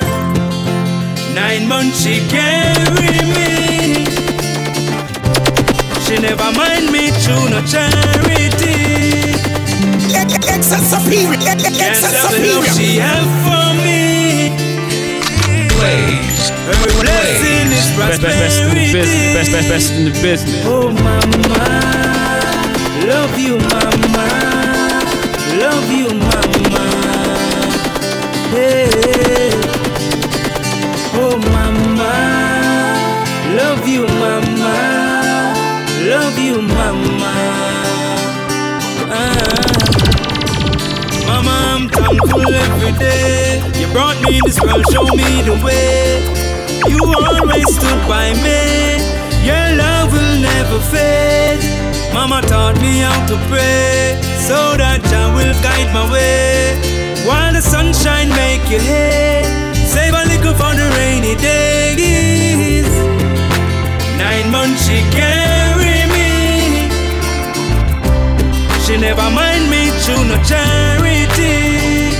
Nine 1.34 1.66
months 1.66 2.02
she 2.02 2.20
carry 2.28 3.20
me. 3.32 4.04
She 6.04 6.18
never 6.18 6.52
mind 6.52 6.90
me 6.92 7.10
through 7.22 7.48
no 7.50 7.60
charity. 7.64 8.72
Lexus 10.62 10.84
superior. 10.92 11.56
Can't 11.78 11.96
stop 11.96 12.30
the 12.30 12.38
love 12.46 12.66
she 12.76 12.98
have 12.98 13.30
for 13.42 13.74
me. 13.82 14.50
Her 16.62 16.76
blessing 17.02 17.72
is 17.72 17.90
Best, 17.98 18.22
best, 18.22 18.38
best 18.38 18.60
in 18.62 18.68
the 18.68 18.74
business. 18.92 19.34
Best, 19.34 19.52
best, 19.52 19.68
best 19.68 19.92
in 19.92 20.04
the 20.04 20.10
business. 20.22 20.64
Oh 20.64 20.90
mama, 20.92 21.64
love 23.06 23.38
you 23.38 23.58
mama, 23.58 24.51
love 25.62 25.90
you 25.92 26.08
mama. 26.08 26.84
Hey, 28.54 29.50
oh 31.22 31.36
mama, 31.54 32.12
love 33.58 33.86
you 33.86 34.04
mama, 34.22 34.74
love 36.12 36.38
you 36.46 36.56
mama. 36.62 37.32
Ah. 39.18 39.64
Mama, 41.28 41.54
I'm 41.74 41.88
thankful 41.88 42.46
every 42.66 42.92
day. 42.98 43.62
You 43.80 43.86
brought 43.92 44.20
me 44.22 44.40
this 44.44 44.60
world, 44.60 44.84
show 44.92 45.04
me 45.20 45.30
the 45.48 45.56
way. 45.64 46.18
You 46.92 47.00
always 47.28 47.68
stood 47.76 48.02
by 48.08 48.34
me. 48.46 48.98
Your 49.46 49.66
love 49.82 50.12
will 50.12 50.34
never 50.50 50.80
fade. 50.92 51.62
Mama 52.12 52.42
taught 52.42 52.80
me 52.80 52.98
how 53.06 53.26
to 53.26 53.36
pray 53.48 54.31
so 54.43 54.76
that 54.76 54.99
Jah 55.07 55.30
will 55.30 55.55
guide 55.62 55.90
my 55.95 56.05
way. 56.11 56.74
While 57.24 57.53
the 57.55 57.62
sunshine 57.62 58.28
make 58.30 58.66
you 58.66 58.82
hay, 58.82 59.47
save 59.86 60.14
a 60.14 60.24
little 60.26 60.55
for 60.59 60.74
the 60.74 60.88
rainy 60.99 61.36
days. 61.38 62.90
Nine 64.18 64.51
months 64.51 64.82
she 64.86 64.99
carry 65.14 66.03
me. 66.11 66.90
She 68.82 68.99
never 68.99 69.30
mind 69.30 69.70
me 69.70 69.95
through 70.03 70.24
no 70.26 70.36
charity. 70.43 72.11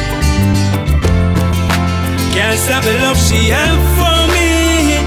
Can't 2.31 2.59
stop 2.59 2.85
the 2.85 2.95
love 3.03 3.19
she 3.19 3.51
have 3.51 3.83
for 3.99 4.19
me. 4.31 5.03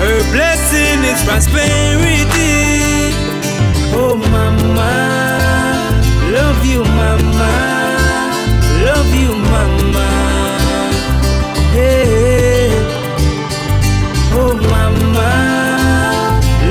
Her 0.00 0.20
blessing 0.32 1.04
is 1.04 1.20
prosperity. 1.28 3.12
Oh 3.96 4.16
mama, 4.16 4.53
love 6.36 6.64
you 6.66 6.82
mama, 6.84 7.52
love 8.84 9.14
you 9.14 9.32
mama. 9.52 10.08
Hey, 11.72 12.70
oh 14.32 14.54
mama, 14.70 15.30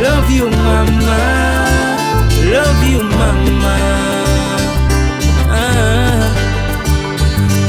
love 0.01 0.30
you 0.30 0.49
mama, 0.49 1.20
love 2.51 2.84
you 2.91 3.01
mama. 3.04 3.78
Ah. 5.49 6.43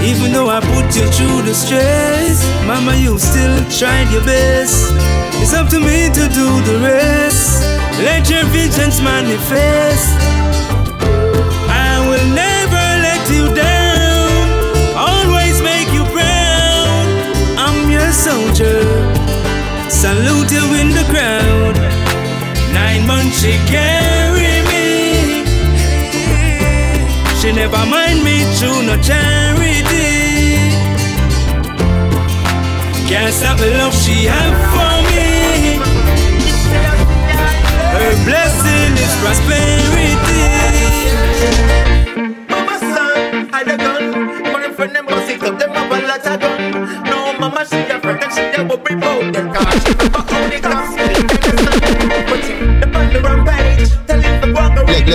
Even 0.02 0.32
though 0.32 0.48
I 0.50 0.60
put 0.60 0.94
you 0.96 1.06
through 1.16 1.42
the 1.42 1.54
stress, 1.54 2.44
Mama, 2.66 2.94
you 2.96 3.18
still 3.18 3.56
tried 3.70 4.10
your 4.12 4.22
best. 4.24 4.92
It's 5.40 5.54
up 5.54 5.68
to 5.70 5.80
me 5.80 6.08
to 6.12 6.28
do 6.28 6.60
the 6.62 6.78
rest. 6.82 7.63
Let 8.02 8.28
your 8.28 8.44
visions 8.46 9.00
manifest. 9.00 10.18
I 11.70 12.02
will 12.08 12.26
never 12.34 12.84
let 13.06 13.22
you 13.30 13.54
down. 13.54 14.96
Always 14.96 15.62
make 15.62 15.88
you 15.92 16.04
proud. 16.10 17.06
I'm 17.56 17.90
your 17.90 18.10
soldier. 18.12 18.82
Salute 19.88 20.50
you 20.50 20.66
in 20.80 20.90
the 20.90 21.06
crowd. 21.08 21.76
Nine 22.74 23.06
months 23.06 23.40
she 23.40 23.52
carry 23.70 24.54
me. 24.70 25.44
She 27.38 27.52
never 27.52 27.86
mind 27.86 28.24
me 28.24 28.42
through 28.56 28.82
no 28.82 28.96
charity. 29.00 29.94
Can't 33.08 33.32
stop 33.32 33.58
the 33.58 33.70
love 33.78 33.94
she 33.94 34.24
have 34.24 34.56
for 34.74 34.93
prosperity. 39.24 40.44
Mama 42.52 42.76
son, 42.78 43.48
I 43.52 43.64
the 43.64 43.76
gun. 43.80 44.04
My 44.52 44.68
friend 44.76 44.94
them 44.94 45.06
bossy 45.06 45.34
up 45.40 45.58
them 45.58 45.72
up 45.72 45.90
a 45.90 45.96
lot 46.06 46.26
of 46.26 46.40
gun. 46.40 46.60
No, 47.08 47.32
mama 47.40 47.64
she 47.64 47.80
a 47.88 47.98
friend 48.00 48.22
and 48.22 48.32
she 48.34 48.42
a 48.52 48.62
worry 48.68 48.94
about 49.00 49.32
them 49.32 49.46
cars. 49.54 49.82
She 49.84 49.92
remember. 53.14 53.54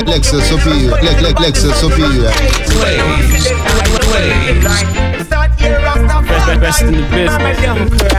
Lexus 0.10 0.42
superior, 0.50 0.92
Lexus 1.38 1.76
superior. 1.76 2.32
Waves, 2.82 3.46
waves. 4.10 4.70
Best 6.60 6.82
in 6.82 6.94
the 6.94 7.02
business. 7.14 8.10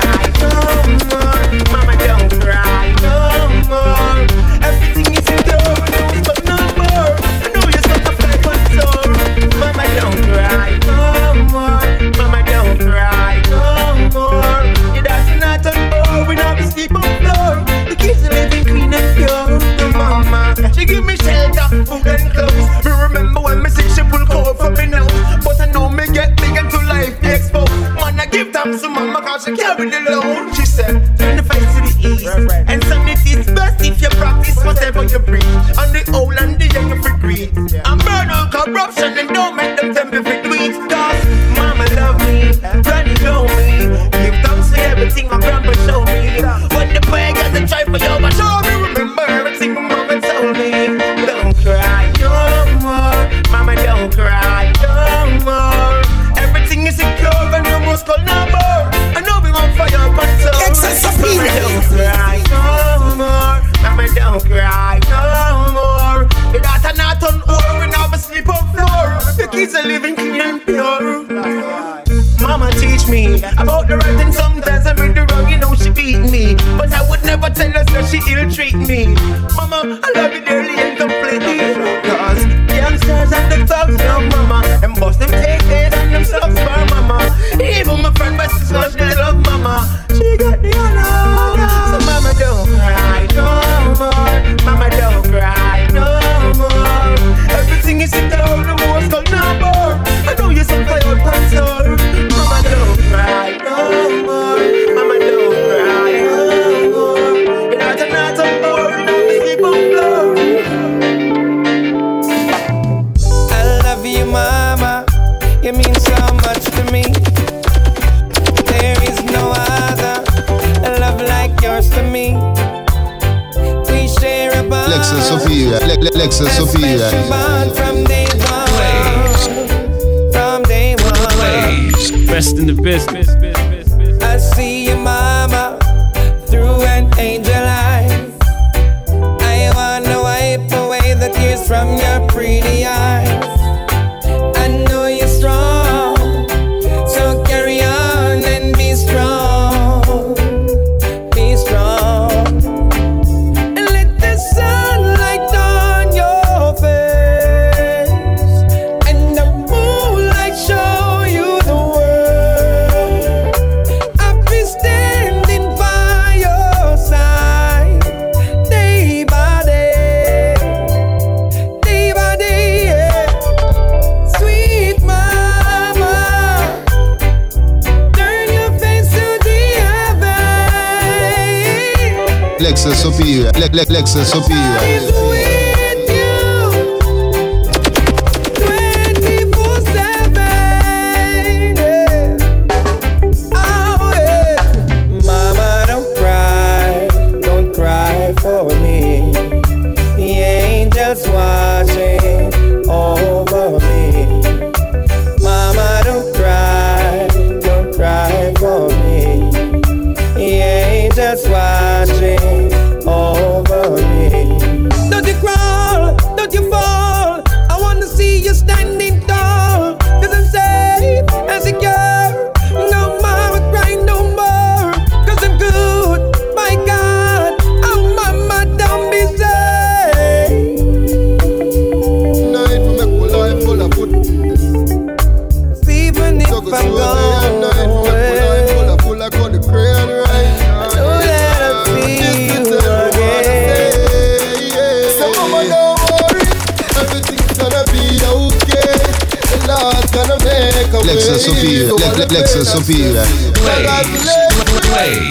Lexus 183.89 184.35
Opida. 184.35 185.30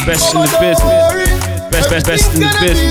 Best 0.05 0.34
in 0.34 0.39
the 0.39 0.57
business. 0.62 1.70
Best, 1.70 1.89
best, 1.89 2.05
best 2.07 2.34
in 2.34 2.39
the 2.39 2.47
business. 2.62 2.88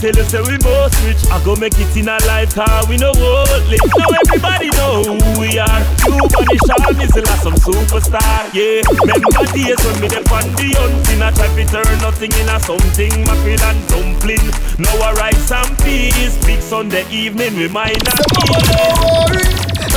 tell 0.00 0.16
you 0.16 0.24
say 0.24 0.40
we 0.40 0.56
most 0.64 0.96
rich 1.04 1.20
I 1.28 1.36
go 1.44 1.52
make 1.60 1.76
it 1.76 1.92
in 1.92 2.08
a 2.08 2.16
life 2.24 2.56
car 2.56 2.88
we 2.88 2.96
know 2.96 3.12
what 3.12 3.60
live. 3.68 3.84
Now 4.00 4.08
everybody 4.24 4.72
know 4.80 5.04
who 5.04 5.20
we 5.36 5.60
are. 5.60 5.80
You 6.08 6.24
body 6.24 6.56
sharp 6.64 6.96
is 6.96 7.12
like 7.12 7.40
some 7.44 7.58
superstar 7.60 8.48
Yeah. 8.56 8.80
Remember 8.96 9.44
days 9.52 9.76
when 9.84 9.96
me 10.00 10.08
them 10.08 10.24
on 10.32 10.48
the 10.56 10.68
hunting 10.80 11.20
I 11.20 11.30
try 11.36 11.48
to 11.52 11.64
turn 11.68 11.96
nothing 12.00 12.32
in 12.32 12.48
a 12.48 12.56
something 12.64 13.12
Mackerel 13.28 13.60
and 13.60 13.80
dumpling. 13.92 14.46
Now 14.80 14.96
I 15.04 15.12
write 15.20 15.40
some 15.44 15.68
peace 15.84 16.40
Big 16.48 16.64
Sunday 16.64 17.04
evening 17.12 17.54
we 17.56 17.68
might 17.68 18.00
not 18.00 18.24
be 18.40 18.56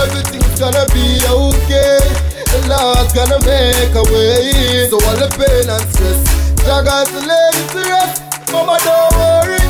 Everything's 0.04 0.60
gonna 0.60 0.84
be 0.92 1.24
okay. 1.32 2.04
The 2.52 2.60
Lord's 2.68 3.14
gonna 3.16 3.40
make 3.48 3.96
a 3.96 4.04
way. 4.12 4.84
So 4.92 5.00
all 5.00 5.16
the 5.16 5.32
pain 5.32 5.72
and 5.72 5.88
stress 5.96 6.20
Jah 6.68 6.84
got 6.84 7.08
to 7.08 7.20
lay 7.24 7.50
it 7.56 7.70
to 7.72 7.80
rest. 7.88 8.52
Mama 8.52 8.78
don't 8.84 9.16
worry 9.16 9.63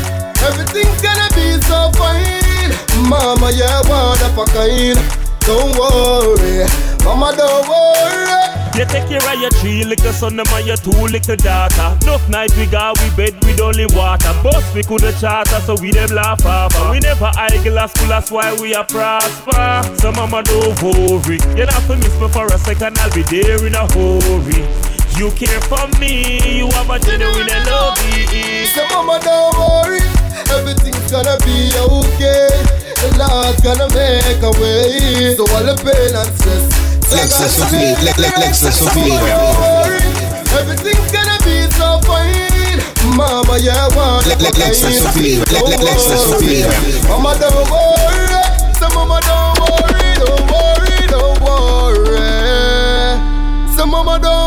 everything's 0.43 1.01
gonna 1.01 1.29
be 1.35 1.59
so 1.63 1.91
fine. 1.97 2.71
Mama, 3.09 3.51
yeah, 3.51 3.81
one 3.87 4.21
of 4.21 4.37
a 4.37 4.45
kind. 4.51 4.99
Don't 5.41 5.75
worry, 5.77 6.65
Mama, 7.03 7.35
don't 7.35 7.67
worry. 7.67 8.53
You 8.75 8.85
take 8.85 9.07
care 9.07 9.21
of 9.21 9.39
your 9.39 9.51
three 9.51 9.83
little 9.83 10.11
son, 10.13 10.39
and 10.39 10.65
your 10.65 10.77
two 10.77 10.89
little 10.89 11.35
daughter. 11.35 11.97
Enough 12.01 12.27
night 12.27 12.55
we 12.57 12.65
got 12.65 12.99
we 12.99 13.09
bed 13.15 13.35
with 13.45 13.61
only 13.61 13.85
water. 13.87 14.33
But 14.41 14.63
we 14.73 14.81
coulda 14.81 15.13
charter, 15.19 15.59
so 15.59 15.75
we 15.79 15.91
them 15.91 16.09
laugh 16.09 16.43
off. 16.43 16.73
We 16.89 16.99
never 16.99 17.29
idle 17.35 17.77
at 17.77 17.91
school, 17.91 18.07
that's 18.07 18.31
why 18.31 18.51
we 18.59 18.73
are 18.73 18.85
prosper. 18.85 19.83
So 19.99 20.11
mama 20.11 20.41
don't 20.41 20.81
worry. 20.81 21.37
You 21.55 21.65
not 21.65 21.83
to 21.85 21.97
miss 21.97 22.19
me 22.19 22.27
for 22.29 22.47
a 22.47 22.57
second, 22.57 22.97
I'll 22.97 23.13
be 23.13 23.21
there 23.23 23.63
in 23.63 23.75
a 23.75 23.85
hurry. 23.93 24.92
You 25.17 25.29
care 25.31 25.61
for 25.69 25.87
me, 25.99 26.57
you 26.57 26.67
have 26.71 26.89
a 26.89 26.99
genuine 26.99 27.47
love. 27.65 27.97
So 28.73 28.81
mama 28.91 29.19
don't 29.23 29.53
worry, 29.57 30.01
everything's 30.51 31.11
gonna 31.11 31.37
be 31.45 31.71
okay. 31.77 32.49
The 32.99 33.09
Lord's 33.19 33.61
gonna 33.61 33.87
make 33.93 34.41
a 34.41 34.51
way. 34.59 35.35
So 35.37 35.43
all 35.53 35.63
the 35.63 35.75
pain 35.85 36.15
and 36.17 36.31
stress. 36.37 36.65
Lexus 37.13 37.51
Sophie, 37.59 37.93
Le- 38.03 38.17
Le- 38.17 38.35
Lexus 38.41 38.73
Sophie. 38.73 39.09
Don't 39.13 39.55
worry, 39.61 40.01
everything's 40.59 41.11
gonna 41.11 41.37
be 41.45 41.69
so 41.77 41.99
fine. 42.09 42.81
Mama, 43.15 43.57
yeah, 43.61 43.87
one 43.95 44.23
Le- 44.27 44.35
Le- 44.41 44.51
Lexus 44.59 44.97
Sophie, 45.03 45.37
Le- 45.37 45.63
Le- 45.69 45.77
Lexus 45.87 46.17
Sophie. 46.25 46.65
Mama, 47.07 47.37
don't 47.39 47.69
worry. 47.69 48.43
So 48.79 48.89
mama, 48.97 49.19
don't 49.29 49.59
worry, 49.61 50.07
don't 50.19 50.43
worry, 50.51 50.97
don't 51.07 51.37
worry. 51.45 52.17
So 53.77 53.85
mama, 53.85 54.17
don't 54.19 54.42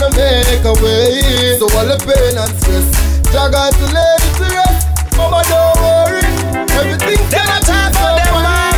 gonna 0.00 0.10
make 0.16 0.64
a 0.64 0.72
way. 0.82 1.56
So 1.58 1.66
all 1.78 1.86
the 1.86 1.98
pain 2.02 2.34
and 2.34 2.50
stress, 2.58 2.86
Jah 3.30 3.48
got 3.50 3.72
to 3.74 3.86
lay 3.94 4.16
it 4.18 4.34
to 4.38 4.46
rest. 4.50 4.90
Mama, 5.16 5.42
don't 5.46 5.76
worry, 5.78 6.26
everything's 6.74 7.30
gonna 7.30 7.58
be 7.62 7.78
so 7.94 8.10
fine. 8.26 8.74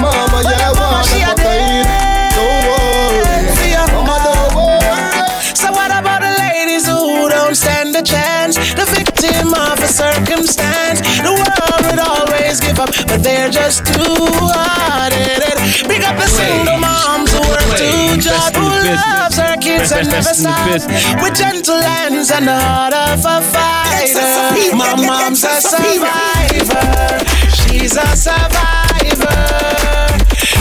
Mama, 0.00 0.40
yeah, 0.48 0.72
one 0.72 1.04
of 1.04 1.12
a 1.12 1.34
kind. 1.36 1.84
Don't 2.32 2.64
worry, 2.72 3.44
mama, 3.92 4.16
don't 4.24 4.56
worry. 4.56 5.28
So 5.52 5.68
what 5.72 5.92
about 5.92 6.20
the 6.24 6.32
ladies 6.40 6.86
who 6.88 7.28
don't 7.28 7.54
stand 7.54 7.94
a 7.96 8.02
chance? 8.02 8.56
The 8.56 8.86
victim 8.96 9.52
of 9.52 9.78
a 9.78 9.88
circumstance. 9.88 11.00
The 11.20 11.32
world 11.36 11.82
would 11.84 12.00
always 12.00 12.60
give 12.60 12.80
up, 12.80 12.90
but 13.08 13.22
they're 13.22 13.50
just 13.50 13.84
too 13.84 14.16
hard-headed. 14.40 15.56
Pick 15.84 16.02
up 16.08 16.16
the 16.16 16.28
single 16.28 16.78
moms 16.78 17.25
who 17.66 17.72
work 17.72 17.78
two 17.78 18.20
jobs, 18.22 18.56
who 18.56 18.68
loves 18.68 19.36
her 19.36 19.56
kids 19.58 19.92
and 19.92 20.08
never 20.08 20.34
stops. 20.34 20.86
With 21.22 21.34
gentle 21.34 21.80
hands 21.80 22.30
and 22.30 22.46
the 22.46 22.54
heart 22.54 22.94
of 22.94 23.24
a 23.24 23.40
fighter. 23.42 24.76
My 24.76 24.94
mom's 24.94 25.44
a 25.44 25.60
survivor. 25.60 27.18
She's 27.50 27.96
a 27.96 28.16
survivor. 28.16 29.34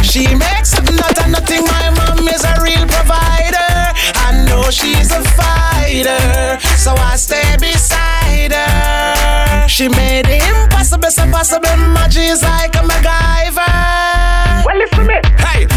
She 0.03 0.33
makes 0.35 0.69
something 0.71 0.97
out 0.99 1.17
of 1.19 1.29
nothing. 1.29 1.63
My 1.65 1.89
mom 1.91 2.27
is 2.27 2.43
a 2.43 2.55
real 2.61 2.85
provider. 2.87 3.93
I 4.25 4.45
know 4.47 4.69
she's 4.71 5.11
a 5.11 5.21
fighter, 5.37 6.59
so 6.77 6.93
I 6.95 7.15
stay 7.17 7.57
beside 7.59 8.51
her. 8.51 9.67
She 9.67 9.89
made 9.89 10.25
the 10.25 10.37
impossible 10.37 11.11
so 11.11 11.29
possible. 11.29 11.75
Maggie's 11.93 12.41
like 12.41 12.75
a 12.75 12.79
MacGyver. 12.79 14.65
Well, 14.65 14.77
listen 14.77 15.05
me. 15.05 15.19
Hey, 15.37 15.67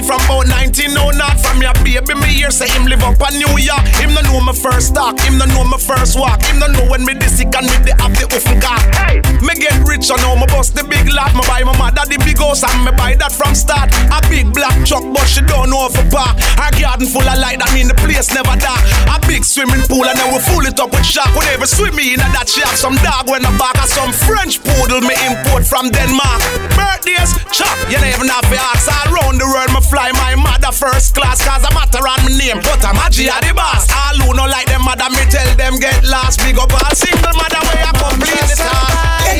my 0.00 0.06
father 0.06 0.06
leave 0.06 0.06
from 0.06 0.20
about 0.24 0.46
19, 0.48 0.94
no 0.94 1.10
not 1.10 1.38
from 1.40 1.60
your 1.62 1.72
baby. 1.84 2.14
Me 2.14 2.28
here 2.28 2.50
say 2.50 2.68
him 2.68 2.86
live 2.86 3.02
up 3.02 3.20
in 3.30 3.38
New 3.38 3.58
York. 3.58 3.84
Him 4.00 4.14
no 4.14 4.20
know 4.22 4.40
my 4.40 4.52
first 4.52 4.94
talk, 4.94 5.18
him 5.20 5.38
no 5.38 5.44
know 5.46 5.64
my 5.64 5.78
first 5.78 6.18
walk. 6.18 6.42
Him 6.42 6.58
no 6.58 6.66
know 6.66 6.88
when 6.88 7.04
me 7.04 7.14
this 7.14 7.38
sick 7.38 7.54
and 7.56 7.66
me 7.66 7.76
the 7.84 7.94
have 8.00 8.14
the 8.16 8.24
oven 8.24 8.60
car. 8.60 8.78
Hey, 8.96 9.20
me 9.44 9.54
get 9.54 9.76
rich 9.84 10.10
and 10.10 10.20
now 10.22 10.34
me 10.34 10.46
bust 10.46 10.74
the 10.74 10.84
big 10.84 11.12
lot. 11.12 11.34
Me 11.34 11.42
buy 11.46 11.62
my 11.64 11.76
mother 11.76 12.04
the 12.08 12.18
big 12.24 12.38
house 12.38 12.62
and 12.62 12.84
me 12.84 12.92
buy 12.96 13.14
that 13.16 13.32
from 13.32 13.54
start. 13.54 13.92
A 14.12 14.20
big 14.28 14.52
black 14.52 14.76
truck, 14.86 15.04
but 15.12 15.26
she 15.26 15.42
don't 15.42 15.70
know 15.70 15.88
for 15.88 16.04
park. 16.10 16.38
Her 16.56 16.72
garden 16.80 17.06
full 17.06 17.26
of 17.26 17.38
light, 17.38 17.58
that 17.60 17.72
mean 17.72 17.88
the 17.88 17.94
place 17.94 18.32
never 18.32 18.56
dark. 18.56 18.80
A 19.08 19.19
big 19.30 19.46
swimming 19.46 19.78
pool 19.86 20.02
and 20.02 20.18
then 20.18 20.26
we 20.34 20.42
full 20.42 20.66
it 20.66 20.74
up 20.82 20.90
with 20.90 21.06
shark. 21.06 21.30
We 21.38 21.46
never 21.46 21.62
swim 21.62 21.94
me 21.94 22.14
in 22.14 22.18
that 22.18 22.50
have 22.50 22.74
some 22.74 22.98
dog 22.98 23.30
when 23.30 23.46
the 23.46 23.54
back 23.62 23.78
of 23.78 23.86
some 23.86 24.10
French 24.10 24.58
poodle 24.58 24.98
me 25.06 25.14
import 25.22 25.62
from 25.62 25.86
Denmark. 25.94 26.42
Birthdays, 26.74 27.30
chop, 27.54 27.78
you 27.86 28.02
never 28.02 28.26
have 28.26 28.42
to 28.50 28.58
ask. 28.74 28.90
All 28.90 29.14
round 29.14 29.38
the 29.38 29.46
world, 29.46 29.70
me 29.70 29.78
fly 29.86 30.10
my 30.18 30.34
mother 30.34 30.74
first 30.74 31.14
class, 31.14 31.38
cause 31.46 31.62
I'm 31.62 31.70
matter 31.78 32.02
on 32.02 32.18
my 32.26 32.34
name. 32.34 32.58
But 32.58 32.82
I'm 32.82 32.98
a 32.98 33.06
G 33.06 33.30
at 33.30 33.46
the 33.46 33.54
boss. 33.54 33.86
All 33.94 34.18
who 34.18 34.34
no 34.34 34.50
like 34.50 34.66
them 34.66 34.82
mother, 34.82 35.06
me 35.14 35.22
tell 35.30 35.46
them 35.54 35.78
get 35.78 36.02
lost. 36.02 36.42
Big 36.42 36.58
up 36.58 36.74
all 36.74 36.90
single 36.98 37.30
mother 37.38 37.62
where 37.70 37.86
I 37.86 37.94
complete 37.94 38.34
the 38.50 38.58
task. 38.58 39.30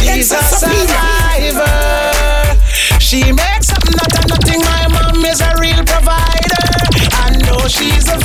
She's 0.00 0.32
a 0.32 0.40
survivor. 0.56 1.68
She 2.96 3.28
makes 3.28 3.68
something 3.68 3.98
out 4.00 4.14
of 4.16 4.24
nothing. 4.32 4.64
My 4.64 4.88
mom 4.88 5.20
is 5.28 5.44
a 5.44 5.52
real 5.60 5.84
provider. 5.84 6.64
I 7.12 7.36
know 7.44 7.68
she's 7.68 8.08
a 8.08 8.16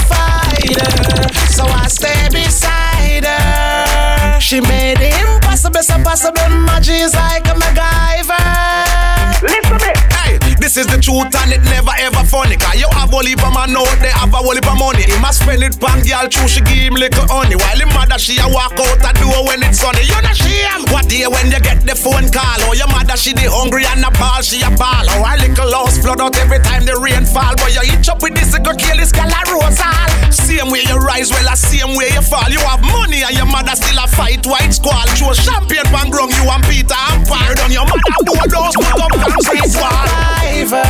so 1.51 1.63
I 1.65 1.87
stay 1.87 2.27
beside 2.31 3.25
her. 3.25 4.39
She 4.39 4.61
made 4.61 4.97
the 4.97 5.09
impossible 5.09 5.83
so 5.83 6.01
possible. 6.03 6.49
Maggie's 6.49 7.13
like 7.13 7.47
a 7.47 7.53
MacGyver. 7.53 9.15
Listen 9.41 9.77
me. 9.77 9.93
Hey, 10.15 10.37
this 10.57 10.77
is 10.77 10.87
the 10.87 10.97
truth 10.97 11.33
and 11.35 11.53
it 11.53 11.63
never 11.69 11.93
ever 11.97 12.23
funny. 12.25 12.57
Cause 12.57 12.79
you 12.79 12.89
have 12.97 13.13
a 13.13 13.19
heap 13.21 13.43
of 13.45 13.53
man 13.53 13.75
out 13.77 13.89
there 14.01 14.11
have 14.11 14.33
a 14.33 14.37
whole 14.41 14.55
heap 14.55 14.65
of 14.65 14.77
money. 14.77 15.03
He 15.03 15.17
must 15.21 15.41
spend 15.43 15.61
it 15.61 15.77
pan 15.79 16.01
girl 16.01 16.27
true 16.29 16.47
she 16.47 16.61
give 16.61 16.89
him 16.89 16.95
little 16.95 17.27
honey. 17.29 17.55
While 17.55 17.79
him 17.79 17.89
mother 17.93 18.17
she 18.17 18.37
a 18.41 18.47
walk 18.49 18.73
out 18.73 18.99
the 19.01 19.11
door 19.21 19.45
when 19.45 19.61
it's 19.61 19.79
sunny. 19.79 20.01
You 20.05 20.17
know 20.21 20.33
she 20.33 20.65
am. 20.73 20.85
What 20.89 21.09
day 21.09 21.27
when 21.29 21.51
you 21.53 21.61
get 21.61 21.85
the 21.85 21.93
phone 21.93 22.29
call? 22.33 22.61
Oh 22.65 22.73
your 22.73 22.89
mother 22.89 23.17
she 23.17 23.33
the 23.33 23.49
hungry 23.49 23.85
and 23.85 24.01
a 24.01 24.11
ball 24.17 24.41
she 24.41 24.61
a 24.65 24.69
ball. 24.73 25.05
Oh 25.13 25.25
a 25.25 25.33
little 25.37 25.71
house 25.73 25.97
flood 26.01 26.21
out 26.21 26.35
every 26.41 26.59
time 26.59 26.85
the 26.85 26.97
rain 26.97 27.25
fall. 27.25 27.53
But 27.57 27.73
you 27.75 27.85
eat 27.85 28.07
up 28.09 28.21
with 28.21 28.33
this 28.33 28.53
girl 28.57 28.75
kill 28.75 28.97
this 28.97 29.13
girl 29.13 29.29
a 29.29 29.41
rose 29.53 29.79
all. 29.81 30.34
Same 30.45 30.69
way 30.69 30.85
you 30.85 30.97
rise, 31.01 31.31
well 31.31 31.41
the 31.41 31.55
same 31.57 31.97
way 31.97 32.13
you 32.13 32.21
fall. 32.21 32.45
You 32.53 32.61
have 32.69 32.81
money 32.85 33.25
and 33.25 33.33
your 33.33 33.49
mother 33.49 33.73
still 33.73 33.97
a 33.97 34.05
fight 34.05 34.45
white 34.45 34.69
squall. 34.69 35.01
Show 35.17 35.33
champagne 35.33 35.89
pan 35.89 36.13
grung 36.13 36.29
you 36.29 36.45
and 36.45 36.61
Peter 36.69 36.93
and 36.93 37.25
Paul. 37.25 37.49
Done 37.57 37.73
your 37.73 37.89
mother 37.89 38.21
board 38.21 38.53
those 38.53 38.77
put 38.77 38.93
up 38.93 39.09
concrete 39.09 39.73
wall. 39.73 40.05
survivor. 40.05 40.85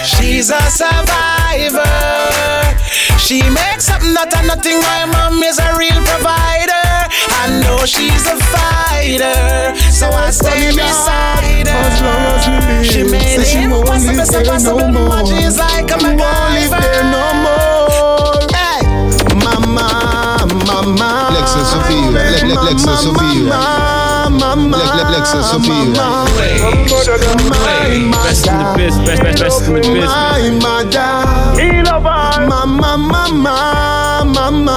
She's 0.00 0.48
a 0.48 0.64
survivor. 0.72 1.84
She 3.20 3.44
makes 3.44 3.92
up 3.92 4.00
out 4.00 4.32
of 4.32 4.46
nothing. 4.48 4.80
My 4.80 5.04
mom 5.04 5.44
is 5.44 5.60
a 5.60 5.76
real 5.76 6.00
provider. 6.00 6.88
I 7.36 7.60
know 7.60 7.84
she's 7.84 8.24
a 8.24 8.40
fighter, 8.48 9.76
so 9.92 10.08
I 10.08 10.30
stay 10.32 10.72
beside 10.72 11.68
her. 11.68 12.82
She 12.82 13.04
made 13.04 13.44
it 13.44 13.60
impossible, 13.60 14.24
so 14.24 14.40
possible. 14.40 14.88
But 14.88 15.28
she's 15.28 15.58
like 15.58 15.92
I'm 15.92 16.00
a 16.00 16.16
MacGyver. 16.16 17.12
no 17.12 17.24
more. 17.44 17.65
Mama. 20.86 21.34
Lexus 21.34 21.66
Sophie, 21.72 22.04
Le- 22.14 22.48
Le- 22.48 22.60
Lexus 22.68 22.96
Sophie. 23.02 23.42
Mama, 23.46 24.76
Le- 24.76 24.86
Le- 24.96 25.06
Lexus 25.14 25.44
Sophie. 25.50 25.86
Best 28.26 28.46
in 28.46 28.58
the 28.58 28.64
biz, 28.76 28.96
best, 28.98 29.22
best, 29.22 29.40
best 29.40 29.60
in 29.68 29.74
the 29.74 29.80
biz. 29.80 30.10
My 30.10 30.50
mother, 30.62 31.12
mama, 32.46 32.90
mama, 34.34 34.75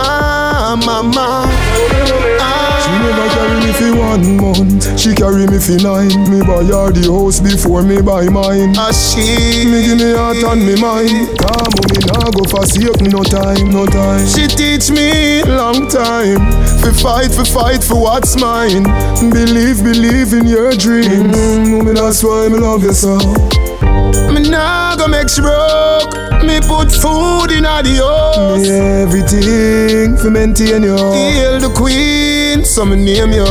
one 4.09 4.37
month. 4.37 4.99
She 4.99 5.13
carry 5.13 5.45
me 5.45 5.59
for 5.59 5.77
nine. 5.77 6.09
Me 6.29 6.41
buy 6.41 6.65
her 6.65 6.89
the 6.89 7.05
house 7.05 7.39
before 7.39 7.83
me 7.83 8.01
buy 8.01 8.25
mine. 8.25 8.73
A 8.73 8.89
she 8.89 9.69
me 9.69 9.85
give 9.85 10.01
me 10.01 10.13
heart 10.17 10.41
and 10.41 10.65
me 10.65 10.73
mind. 10.81 11.37
Come 11.37 11.73
on, 11.77 11.85
me 11.93 12.01
nah 12.09 12.25
go 12.33 12.41
forsake 12.49 13.01
no 13.05 13.21
time, 13.21 13.69
no 13.69 13.85
time. 13.85 14.25
She 14.25 14.49
teach 14.49 14.89
me 14.89 15.43
long 15.45 15.85
time. 15.87 16.41
For 16.81 16.93
fight, 16.93 17.29
for 17.29 17.45
fight 17.45 17.83
for 17.83 18.01
what's 18.01 18.35
mine. 18.35 18.83
Believe, 19.29 19.83
believe 19.83 20.33
in 20.33 20.47
your 20.47 20.71
dreams. 20.73 21.29
Mm, 21.29 21.85
me 21.85 21.93
that's 21.93 22.23
why 22.23 22.49
me 22.49 22.57
love 22.57 22.83
you 22.83 22.93
so. 22.93 23.68
Me 23.81 24.49
nah 24.49 24.95
go 24.95 25.07
make 25.07 25.29
she 25.29 25.41
broke. 25.41 26.13
Me 26.43 26.59
put 26.61 26.91
food 26.91 27.51
in 27.51 27.65
all 27.65 27.83
the 27.83 27.95
house. 27.99 28.61
Me 28.61 28.69
everything 28.69 30.17
for 30.17 30.29
maintain 30.31 30.83
you. 30.83 30.95
Hail 30.95 31.59
the 31.59 31.69
queen, 31.75 32.63
some 32.65 32.91
name 32.91 33.31
you. 33.33 33.45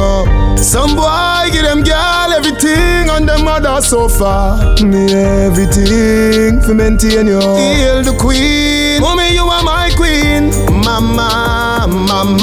Some 0.56 0.96
boy 0.96 1.48
give 1.52 1.64
them 1.64 1.82
girl 1.82 2.32
everything 2.32 3.08
on 3.10 3.26
them 3.26 3.44
mother 3.44 3.80
so 3.80 4.08
far. 4.08 4.58
Me 4.82 5.12
everything 5.12 6.60
for 6.60 6.74
maintain 6.74 7.26
you. 7.26 7.40
Hail 7.40 8.02
the 8.02 8.16
queen, 8.18 9.00
mommy 9.00 9.34
you 9.34 9.44
are 9.44 9.62
my 9.62 9.90
queen. 9.96 10.50
Mama, 10.82 11.86
mama, 11.88 12.34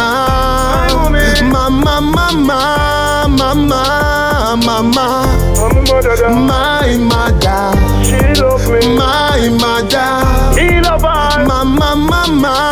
mama, 1.12 1.70
mama, 1.70 2.02
mama, 2.02 3.28
mama. 3.30 4.25
My 4.56 4.82
mother, 6.98 7.76
she 8.06 8.42
love 8.42 8.68
me. 8.72 8.96
My 8.96 9.50
mother, 9.60 10.60
he 10.60 10.80
love 10.82 11.02
her. 11.02 11.46
Mama, 11.46 11.96
mama, 11.96 12.65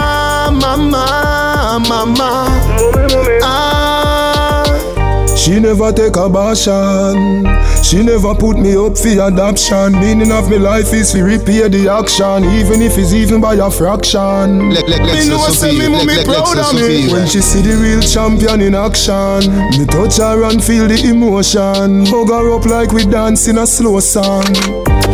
never 5.64 5.91
take 5.93 6.16
a 6.18 6.24
abortion. 6.28 7.47
She 7.84 8.03
never 8.03 8.36
put 8.36 8.57
me 8.59 8.76
up 8.76 8.97
for 8.97 9.07
adoption. 9.28 9.93
Meaning 9.99 10.32
of 10.32 10.49
my 10.49 10.57
life 10.57 10.93
is 10.93 11.11
to 11.14 11.24
repay 11.24 11.68
the 11.70 11.88
action, 11.88 12.43
even 12.59 12.82
if 12.82 12.97
it's 12.97 13.14
even 13.14 13.39
by 13.41 13.55
a 13.55 13.70
fraction. 13.72 14.70
Let- 14.72 14.88
let- 14.89 15.01
let's 15.07 15.26
me 15.26 15.30
know 15.32 15.38
listen 15.47 15.53
say 15.53 15.72
me 15.78 15.84
you. 15.86 15.89
mommy 15.89 16.16
Let- 16.16 16.28
let- 16.28 16.36
proud 16.36 16.57
let's 16.57 16.70
of 16.70 16.76
listen 16.76 16.91
to 16.91 17.07
me 17.07 17.14
when 17.14 17.28
she 17.28 17.41
see 17.41 17.61
the 17.61 17.76
real 17.78 18.01
champion 18.01 18.61
in 18.61 18.76
action. 18.76 19.39
Me 19.78 19.86
touch 19.86 20.18
her 20.18 20.43
and 20.43 20.64
feel 20.64 20.88
the 20.88 20.99
emotion. 21.09 22.05
Hug 22.07 22.30
her 22.30 22.51
up 22.55 22.66
like 22.66 22.91
we 22.91 23.05
dance 23.05 23.47
in 23.47 23.57
a 23.57 23.66
slow 23.68 23.99
song. 23.99 24.43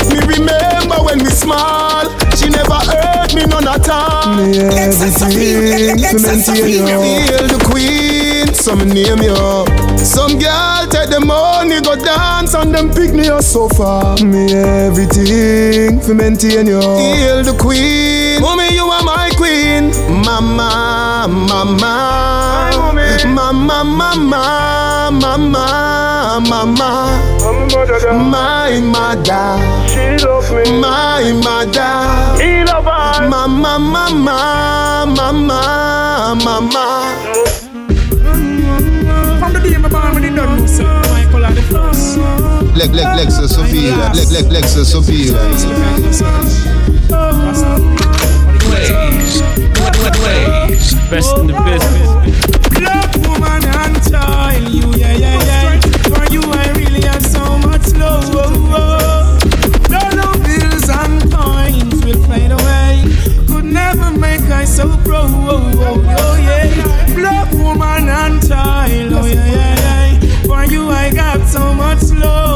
Me 0.10 0.20
remember 0.26 0.98
when 1.08 1.20
we 1.24 1.30
small, 1.30 2.04
she 2.36 2.50
never 2.50 2.74
hurt 2.90 3.34
me 3.36 3.44
none 3.46 3.68
at 3.68 3.88
all. 3.90 4.36
Me 4.36 4.58
everything 4.58 5.98
to 6.12 6.18
maintain 6.20 6.70
you. 6.70 6.86
Feel 6.88 7.48
the 7.54 7.60
queen, 7.70 8.54
some 8.54 8.80
name 8.90 9.22
you. 9.22 9.89
Some 10.04 10.40
girl 10.40 10.88
take 10.90 11.10
the 11.10 11.20
money 11.20 11.82
go 11.82 11.96
dance 11.96 12.54
and 12.56 12.74
them 12.74 12.90
pick 12.92 13.14
me 13.14 13.28
up 13.30 13.44
so. 13.44 13.68
Me 14.24 14.54
everything 14.54 16.00
to 16.02 16.14
maintain 16.14 16.68
you. 16.68 16.82
Feel 16.82 17.44
the 17.44 17.56
queen, 17.60 18.42
mommy 18.42 18.74
you 18.74 18.86
are 18.86 19.04
my 19.04 19.30
queen. 19.38 19.92
Mama, 20.24 21.28
mama, 21.30 22.72
mama, 23.26 23.84
mama, 23.84 25.12
mama, 25.12 26.40
mama. 26.50 26.90
My 28.30 28.80
mother, 28.82 29.58
she 29.88 30.18
love 30.26 30.52
me. 30.52 30.80
My 30.80 31.34
mother, 31.44 32.44
he 32.44 32.64
love 32.64 32.86
her. 32.86 33.30
Mama, 33.30 33.80
mama, 33.80 34.10
mama, 35.16 36.36
mama. 36.44 36.99
Lex, 42.80 42.94
Lex, 42.94 43.10
Lexus 43.20 43.50
Sophia. 43.50 43.96
Lex, 44.16 44.32
Lex, 44.32 44.48
Lexus 44.48 44.86
Sophia. 44.86 45.34
Best 51.10 51.38
in 51.40 51.48
the 51.48 51.54
business. 51.68 52.10
Black 52.80 53.14
woman 53.28 53.64
and 53.66 53.96
child, 54.10 54.70
you 54.70 54.88
yeah 54.98 55.12
yeah 55.12 55.44
yeah. 55.44 55.80
For 56.08 56.24
you 56.32 56.42
I 56.42 56.72
really 56.78 57.02
have 57.02 57.26
so 57.26 57.58
much 57.58 57.92
love. 57.96 58.32
Dollar 59.90 60.38
bills 60.40 60.88
and 60.88 61.20
coins 61.34 62.06
will 62.06 62.24
fade 62.30 62.52
away. 62.52 63.04
Could 63.48 63.66
never 63.66 64.12
make 64.12 64.42
I 64.44 64.64
so 64.64 64.88
proud. 65.04 65.76
Oh 65.76 66.38
yeah. 66.40 67.14
Black 67.14 67.52
woman 67.52 68.08
and 68.08 68.48
child, 68.48 69.12
oh 69.12 69.26
yeah 69.26 69.46
yeah 69.46 70.22
yeah. 70.22 70.46
For 70.46 70.64
you 70.72 70.90
I 70.90 71.12
got 71.12 71.46
so 71.50 71.74
much 71.74 72.04
love. 72.12 72.49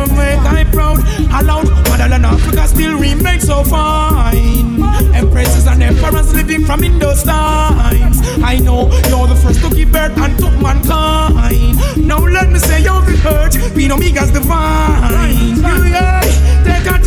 Could 0.00 0.16
make 0.16 0.40
I 0.40 0.64
proud. 0.64 0.98
Allowed 1.32 1.68
motherland 1.88 2.26
Africa 2.26 2.68
still 2.68 2.98
remains 2.98 3.46
so 3.46 3.62
fine. 3.64 4.82
Empresses 5.14 5.66
and 5.66 5.82
emperors 5.82 6.34
living 6.34 6.64
from 6.64 6.84
in 6.84 6.98
those 6.98 7.22
times. 7.22 8.20
I 8.42 8.58
know 8.58 8.90
you're 9.08 9.26
the 9.26 9.38
first 9.42 9.60
to 9.62 9.70
give 9.74 9.92
birth 9.92 10.16
and 10.18 10.38
took 10.38 10.54
mankind. 10.60 11.76
Now 12.06 12.18
let 12.18 12.50
me 12.50 12.58
say 12.58 12.82
you're 12.82 13.02
the 13.02 13.16
hurt, 13.16 13.74
being 13.74 13.92
Omega's 13.92 14.30
divine. 14.30 15.56
Yeah. 15.90 16.49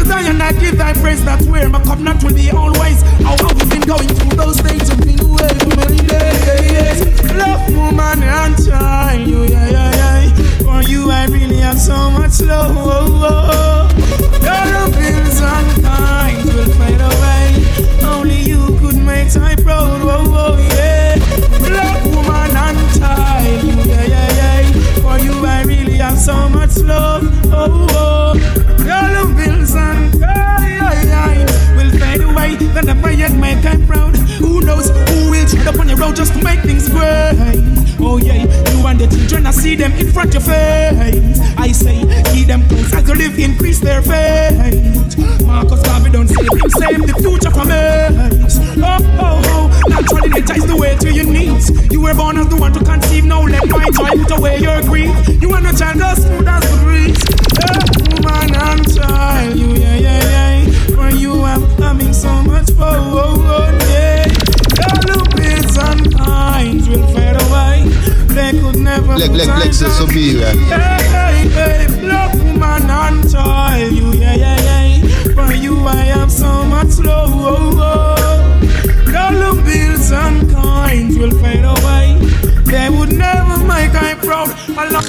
To 0.03 0.15
and 0.15 0.43
I 0.43 0.51
give 0.53 0.77
thy 0.77 0.93
praise. 0.93 1.23
That's 1.23 1.45
where 1.45 1.69
my 1.69 1.81
covenant 1.83 2.23
will 2.23 2.33
be 2.33 2.51
always. 2.51 3.01
I've 3.25 3.39
we 3.55 3.69
been 3.69 3.81
going 3.87 4.07
through 4.07 4.35
those 4.35 4.57
days 4.57 4.89
of 4.89 4.99
being 5.03 5.19
away 5.21 5.47
for 5.63 5.75
many 5.77 6.01
days? 6.07 7.31
Love, 7.33 7.73
woman, 7.73 8.23
and 8.23 8.55
child. 8.65 9.27
You, 9.27 9.43
yeah, 9.43 9.69
yeah, 9.69 9.91
yeah. 9.95 10.29
For 10.59 10.81
you, 10.89 11.09
I 11.09 11.25
really 11.27 11.57
have 11.57 11.79
so 11.79 12.11
much 12.11 12.41
love. 12.41 12.75
Your 14.43 14.89
bills 14.91 15.41
and 15.41 15.83
times 15.83 16.45
will 16.53 16.71
fade 16.77 17.01
away. 17.01 17.65
Only 18.03 18.41
you 18.41 18.77
could 18.79 18.97
make 18.97 19.29
my 19.29 19.55
proud. 19.55 20.01
Oh, 20.01 20.33
oh, 20.35 20.57
yeah. 20.75 21.15
Black 21.59 22.05
woman 22.05 22.57
and 22.57 22.99
child. 22.99 23.63
You, 23.63 23.75
yeah, 23.89 24.03
yeah, 24.03 24.31
yeah. 24.39 25.01
For 25.01 25.17
you, 25.23 25.45
I 25.45 25.63
really 25.63 25.97
have 25.97 26.17
so 26.19 26.49
much 26.49 26.77
love. 26.77 27.23
Oh, 27.53 27.87
oh. 27.91 28.33
Your 28.83 29.05
and 29.15 29.35
will 29.35 29.62
fade 32.43 32.61
away. 32.61 32.73
Then 32.73 32.85
never 32.85 33.11
yet 33.11 33.33
make 33.33 33.65
I 33.65 33.77
proud. 33.85 34.15
Who 34.39 34.61
knows 34.61 34.89
who 34.89 35.31
will 35.31 35.47
tread 35.47 35.67
upon 35.67 35.87
your 35.89 35.97
road 35.97 36.15
just 36.15 36.33
to 36.33 36.43
make 36.43 36.61
things 36.61 36.89
great? 36.89 37.35
Oh 37.99 38.17
yeah, 38.17 38.43
you 38.71 38.85
and 38.87 38.99
the 38.99 39.07
children, 39.07 39.47
I 39.47 39.51
see 39.51 39.75
them 39.75 39.91
in 39.93 40.11
front 40.11 40.35
of 40.35 40.45
your 40.45 40.55
face. 40.55 41.39
I 41.57 41.71
say, 41.71 41.99
keep 42.33 42.47
them 42.47 42.67
close 42.67 42.93
as 42.93 43.07
you 43.07 43.15
live, 43.15 43.39
increase 43.39 43.79
their 43.79 44.01
faith. 44.01 45.17
Marcus 45.45 45.81
Garvey 45.83 46.09
don't 46.09 46.27
say 46.27 46.43
him, 46.43 46.69
save 46.81 47.01
the 47.07 47.15
future 47.21 47.51
from 47.51 47.69
us. 47.71 48.57
Oh, 48.77 48.97
oh, 49.21 49.41
oh, 49.45 49.89
naturally 49.89 50.29
nature 50.29 50.57
is 50.57 50.65
the 50.65 50.75
way 50.75 50.95
to 50.97 51.13
your 51.13 51.25
needs. 51.25 51.69
You 51.91 52.01
were 52.01 52.13
born 52.13 52.37
as 52.37 52.47
the 52.49 52.57
one 52.57 52.73
to 52.73 52.83
conceive, 52.83 53.25
now 53.25 53.43
let 53.43 53.67
my 53.69 53.89
joy 53.91 54.23
put 54.23 54.37
away 54.37 54.59
your 54.59 54.81
grief. 54.81 55.13
You 55.41 55.53
are 55.53 55.61
no 55.61 55.71
child 55.71 56.01
as 56.01 56.25
smooth 56.25 56.47
as 56.47 56.63
the 56.69 56.77
breeze. 56.83 57.23
Yeah, 57.55 57.79
woman 58.09 58.55
and 58.55 58.95
child, 58.95 59.55
you, 59.55 59.67
yeah. 59.75 60.02
I'm 62.13 62.19
so 62.19 62.43
much 62.43 62.69
fun, 62.73 62.99
oh, 63.11 63.41
oh, 63.41 63.71
yeah. 63.89 64.29
All 64.85 65.01
the 65.01 65.17
bills 65.35 65.77
and 65.79 66.11
times 66.15 66.87
will 66.87 67.07
fade 67.07 67.41
away. 67.41 67.89
They 68.35 68.51
could 68.51 68.77
never 68.77 69.17
Lex, 69.17 69.29
Lex, 69.29 69.81
Lexus 69.81 69.97
Sophia. 69.97 70.51
Hey, 70.51 71.01
hey, 71.09 71.87
hey, 71.87 72.01
black 72.01 72.35
woman 72.35 72.87
and 72.87 73.31
child, 73.31 73.93
you, 73.93 74.13
yeah, 74.13 74.35
yeah, 74.35 74.61
yeah. 74.61 75.33
For 75.33 75.53
you, 75.55 75.87
I 75.87 75.95
have 76.13 76.31
so 76.31 76.63
much 76.65 76.99
love. 76.99 77.31
Oh, 77.33 77.81
oh. 77.81 79.17
All 79.17 79.33
the 79.33 79.63
bills 79.63 80.11
and 80.11 80.53
coins 80.53 81.17
will 81.17 81.31
fade 81.41 81.65
away. 81.65 82.19
They 82.65 82.89
would 82.95 83.11
never 83.11 83.57
make 83.65 83.95
I 83.95 84.13
proud. 84.21 84.49
I 84.77 84.87
love. 84.87 85.05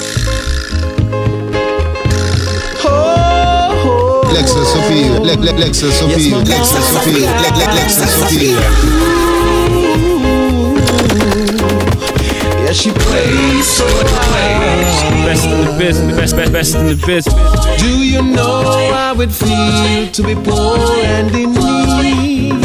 Oh. 2.86 3.23
Lexus 4.34 4.64
Sophia. 4.66 5.20
Le- 5.20 5.36
Le- 5.36 5.52
Lexus 5.52 5.92
Sophia. 5.92 6.38
Lexus 6.38 6.82
Sophia. 6.92 7.30
Le- 7.42 7.52
Le- 7.58 7.72
Lexus 7.76 8.10
Sophia. 8.18 8.58
Yeah, 12.64 12.72
she 12.72 12.90
plays 12.90 13.66
so 13.66 13.86
plays. 13.86 15.02
Best 15.24 15.44
in 15.46 15.60
the 15.64 15.76
business. 15.78 16.16
Best, 16.16 16.34
best, 16.36 16.52
best 16.52 16.74
in 16.74 16.86
the 16.88 16.96
business. 17.06 17.34
Do 17.78 18.02
you 18.04 18.22
know 18.22 18.90
how 18.92 19.20
it 19.20 19.30
feels 19.30 20.10
to 20.16 20.22
be 20.24 20.34
poor 20.34 20.78
and 20.78 21.32
in 21.34 21.52
need? 21.52 22.64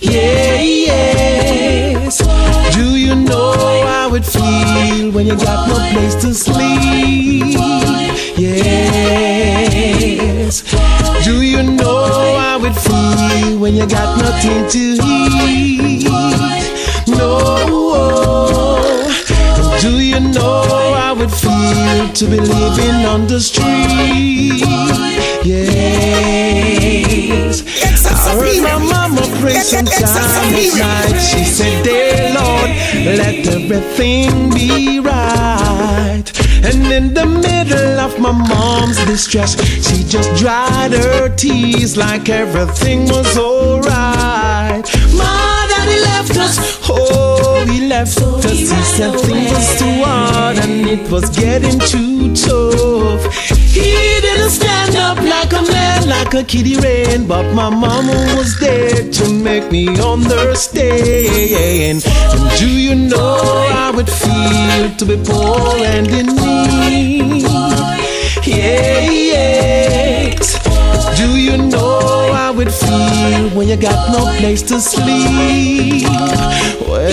Yeah, 0.00 0.60
yes. 0.62 2.18
Do 2.74 2.96
you 2.96 3.16
know 3.16 3.52
how 3.86 4.14
it 4.14 4.24
feels 4.24 5.12
when 5.14 5.26
you 5.26 5.36
got 5.36 5.68
no 5.68 5.74
place 5.90 6.14
to 6.22 6.32
sleep? 6.32 7.49
Do 10.50 11.42
you 11.42 11.62
know 11.62 12.36
how 12.36 12.58
it 12.64 12.74
feels 12.74 13.54
when 13.60 13.76
you 13.76 13.86
got 13.86 14.18
nothing 14.18 14.66
to 14.68 14.98
eat? 15.06 16.02
No. 17.06 17.38
Do 19.80 20.00
you 20.00 20.18
know 20.18 20.64
how 20.98 21.14
it 21.20 21.30
feels 21.30 22.18
to 22.18 22.26
be 22.26 22.40
living 22.40 23.06
on 23.06 23.28
the 23.28 23.38
street? 23.40 24.64
Yes. 25.44 27.62
I 28.30 28.34
heard 28.34 28.62
my 28.62 28.78
mama 28.78 29.22
pray 29.40 29.54
sometime 29.54 30.54
at 30.54 30.78
night. 30.78 31.20
She 31.20 31.42
said, 31.42 31.82
Dear 31.82 32.32
Lord, 32.38 32.70
let 33.18 33.44
everything 33.44 34.50
be 34.50 35.00
right. 35.00 36.22
And 36.62 36.92
in 36.92 37.12
the 37.12 37.26
middle 37.26 37.98
of 37.98 38.20
my 38.20 38.30
mom's 38.30 39.04
distress, 39.04 39.60
she 39.84 40.04
just 40.04 40.30
dried 40.40 40.92
her 40.92 41.34
tears 41.34 41.96
like 41.96 42.28
everything 42.28 43.08
was 43.08 43.36
alright. 43.36 44.84
My 45.12 45.66
daddy 45.68 46.00
left 46.00 46.36
us, 46.36 46.78
oh, 46.88 47.64
he 47.66 47.88
left 47.88 48.16
us. 48.18 48.44
He 48.44 48.64
said 48.64 49.18
things 49.18 49.50
was 49.50 49.78
too 49.80 50.04
hard 50.04 50.56
and 50.58 50.86
it 50.86 51.10
was 51.10 51.28
getting 51.30 51.80
too 51.80 52.32
tough. 52.36 53.34
He 53.50 54.20
didn't 54.20 54.50
stand 54.50 54.79
like 55.18 55.52
a 55.52 55.62
man, 55.62 56.08
like 56.08 56.34
a 56.34 56.42
kitty 56.44 56.76
rain, 56.76 57.26
but 57.26 57.52
my 57.54 57.68
mama 57.70 58.12
was 58.36 58.58
there 58.58 59.10
to 59.10 59.30
make 59.32 59.70
me 59.70 59.88
understand. 60.00 62.04
And 62.04 62.58
do 62.58 62.68
you 62.68 62.94
know 62.94 63.38
how 63.70 63.98
it 63.98 64.08
feels 64.08 64.96
to 64.98 65.04
be 65.06 65.16
poor 65.24 65.76
and 65.84 66.06
in 66.08 66.26
need? 66.26 67.42
Yeah, 68.46 69.10
yeah. 69.10 70.34
Do 71.16 71.36
you 71.36 71.56
know 71.56 72.32
how 72.32 72.58
it 72.60 72.70
feels 72.70 73.52
when 73.54 73.68
you 73.68 73.76
got 73.76 74.10
no 74.12 74.24
place 74.38 74.62
to 74.62 74.80
sleep? 74.80 76.06
Well, 76.88 77.10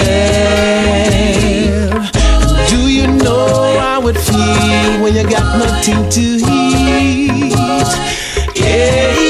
do 2.69 2.87
you 2.89 3.07
know 3.07 3.76
how 4.07 4.13
it 4.13 4.17
feels 4.19 5.01
when 5.01 5.15
you 5.15 5.23
got 5.29 5.57
nothing 5.59 6.09
to 6.09 6.21
eat? 6.21 7.53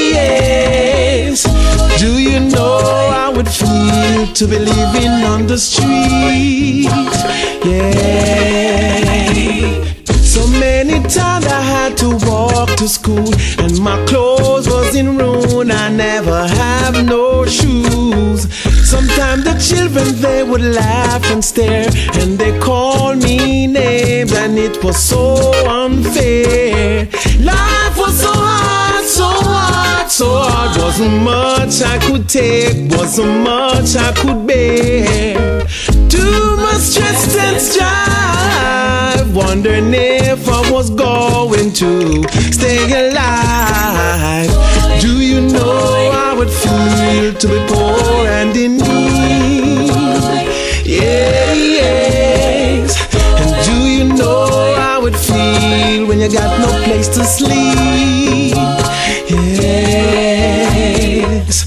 Yes. 0.06 1.42
Do 1.98 2.20
you 2.20 2.40
know 2.40 3.10
how 3.10 3.32
it 3.34 3.48
feels 3.48 4.38
to 4.38 4.46
be 4.46 4.58
living 4.58 5.24
on 5.24 5.46
the 5.46 5.58
street? 5.58 6.88
Yeah. 7.64 8.04
So 10.06 10.46
many 10.46 11.00
times 11.08 11.46
I 11.46 11.60
had 11.60 11.96
to 11.98 12.16
walk 12.26 12.76
to 12.76 12.88
school 12.88 13.32
and 13.58 13.80
my 13.80 14.04
clothes 14.06 14.68
was 14.68 14.94
in 14.94 15.18
ruin. 15.18 15.70
I 15.70 15.88
never 15.88 16.46
have 16.46 17.04
no 17.04 17.46
shoes. 17.46 18.46
Sometimes 18.88 19.44
the 19.44 19.52
children 19.60 20.16
they 20.22 20.42
would 20.42 20.62
laugh 20.62 21.22
and 21.30 21.44
stare 21.44 21.90
and 22.14 22.38
they 22.38 22.58
call 22.58 23.14
me 23.14 23.66
names 23.66 24.32
and 24.32 24.58
it 24.58 24.82
was 24.82 24.96
so 24.96 25.52
unfair. 25.68 27.04
Life 27.38 27.98
was 27.98 28.18
so 28.18 28.32
hard, 28.32 29.04
so 29.04 29.28
hard, 29.28 30.10
so 30.10 30.28
hard. 30.38 30.80
Wasn't 30.80 31.22
much 31.22 31.82
I 31.82 31.98
could 31.98 32.30
take, 32.30 32.90
wasn't 32.92 33.44
much 33.44 33.94
I 33.94 34.10
could 34.14 34.46
bear. 34.46 35.66
Too 36.08 36.56
much 36.56 36.80
stress 36.80 37.36
and 37.36 37.60
strife, 37.60 39.28
wondering 39.34 39.92
if 39.92 40.48
I 40.48 40.70
was 40.72 40.88
going 40.88 41.74
to 41.74 42.22
stay 42.50 43.10
alive. 43.10 44.48
Do 45.02 45.20
you 45.20 45.42
know 45.42 45.97
how 46.38 46.44
it 46.44 46.50
feels 46.50 47.38
to 47.42 47.48
be 47.48 47.58
poor 47.66 48.28
and 48.28 48.56
in 48.56 48.76
need? 48.76 49.90
Yeah, 50.84 51.52
yes. 51.52 52.96
And 53.40 53.50
do 53.66 53.72
you 53.88 54.04
know 54.04 54.46
how 54.76 55.04
it 55.06 55.16
feels 55.16 56.08
when 56.08 56.20
you 56.20 56.30
got 56.32 56.60
no 56.60 56.68
place 56.84 57.08
to 57.08 57.24
sleep? 57.24 58.54
Yes. 59.28 61.64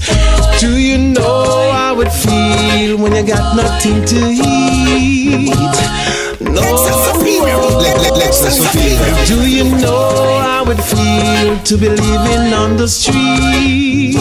Do 0.58 0.78
you 0.78 0.96
know 0.98 1.70
how 1.72 2.00
it 2.00 2.10
feels 2.10 2.98
when 3.00 3.14
you 3.14 3.22
got 3.26 3.54
nothing 3.56 4.04
to 4.06 4.16
eat? 4.30 5.52
No. 6.44 6.62
Do 9.26 9.48
you 9.48 9.64
know 9.64 10.38
how 10.40 10.64
it 10.70 10.82
feels 10.82 11.62
to 11.68 11.76
be 11.76 11.88
living 11.88 12.52
on 12.52 12.76
the 12.76 12.88
street? 12.88 14.16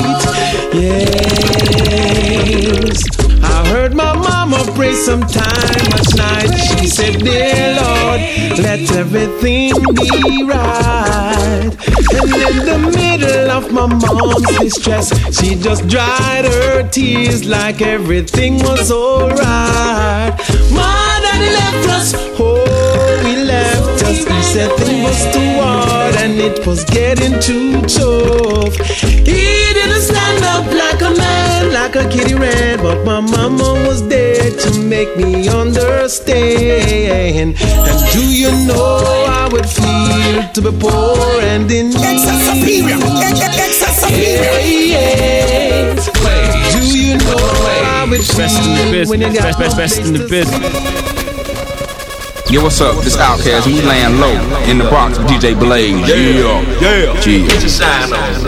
Yes. 0.74 3.04
I 3.44 3.68
heard 3.68 3.94
my 3.96 4.14
mama 4.14 4.64
pray 4.76 4.94
sometime 4.94 5.90
last 5.92 6.16
night. 6.16 6.52
She 6.58 6.88
said, 6.88 7.20
Dear 7.20 7.76
Lord, 7.82 8.22
let 8.60 8.92
everything 8.96 9.74
be 9.74 10.44
right. 10.44 11.72
And 12.14 12.34
in 12.34 12.66
the 12.66 12.78
middle 12.96 13.52
of 13.52 13.72
my 13.72 13.86
mom's 13.88 14.58
distress, 14.60 15.12
she 15.38 15.56
just 15.56 15.88
dried 15.88 16.46
her 16.46 16.88
tears 16.90 17.46
like 17.46 17.82
everything 17.82 18.58
was 18.60 18.92
alright. 18.92 20.38
My 20.72 21.01
daddy 21.32 21.50
left 21.54 21.90
us, 21.90 22.14
oh, 22.40 23.22
he 23.26 23.36
left 23.44 24.04
us. 24.04 24.26
He 24.26 24.42
said 24.44 24.72
things 24.78 25.04
was 25.04 25.24
too 25.34 25.62
hard 25.62 26.16
and 26.16 26.40
it 26.40 26.66
was 26.66 26.84
getting 26.86 27.40
too 27.40 27.82
tough. 27.82 28.76
He 29.02 29.74
didn't 29.74 30.02
stand 30.02 30.44
up 30.44 30.66
like 30.74 31.02
a 31.02 31.16
man, 31.18 31.74
like 31.74 31.96
a 31.96 32.08
kitty 32.10 32.36
rat, 32.36 32.80
but 32.82 33.04
my 33.06 33.20
mama 33.20 33.74
was 33.88 34.08
there 34.08 34.52
to 34.52 34.80
make 34.82 35.16
me 35.18 35.48
understand. 35.48 37.56
And 37.58 38.12
do 38.12 38.24
you 38.34 38.52
know 38.68 39.26
how 39.28 39.50
it 39.56 39.66
feels 39.66 40.52
to 40.56 40.62
be 40.62 40.72
poor 40.80 41.42
and 41.42 41.70
in 41.72 41.90
need? 41.90 41.98
Yeah, 44.12 44.60
yes. 44.60 46.10
Do 46.74 47.00
you 47.00 47.18
know 47.18 47.38
how 47.84 48.06
it 48.12 48.28
Best 48.38 48.64
in 48.64 48.76
the 48.76 48.92
feels 48.92 49.10
when 49.10 49.20
business. 49.20 49.38
got 49.38 49.58
Best, 49.58 49.60
best, 49.60 49.78
best 49.78 50.00
in 50.00 50.14
the 50.14 50.28
business. 50.28 51.11
Yo, 52.52 52.62
what's 52.62 52.82
up? 52.82 53.02
This 53.02 53.16
OutKast. 53.16 53.66
We 53.66 53.82
laying 53.82 54.20
low 54.20 54.36
in 54.70 54.78
the 54.78 54.84
Bronx 54.90 55.18
with 55.18 55.28
DJ 55.28 55.58
Blaze. 55.58 56.06
Yeah, 56.06 56.60
yeah. 56.82 57.22
Gee. 57.22 57.48
Get 57.48 57.62
your 57.62 57.70
shine 57.70 58.12
on, 58.12 58.46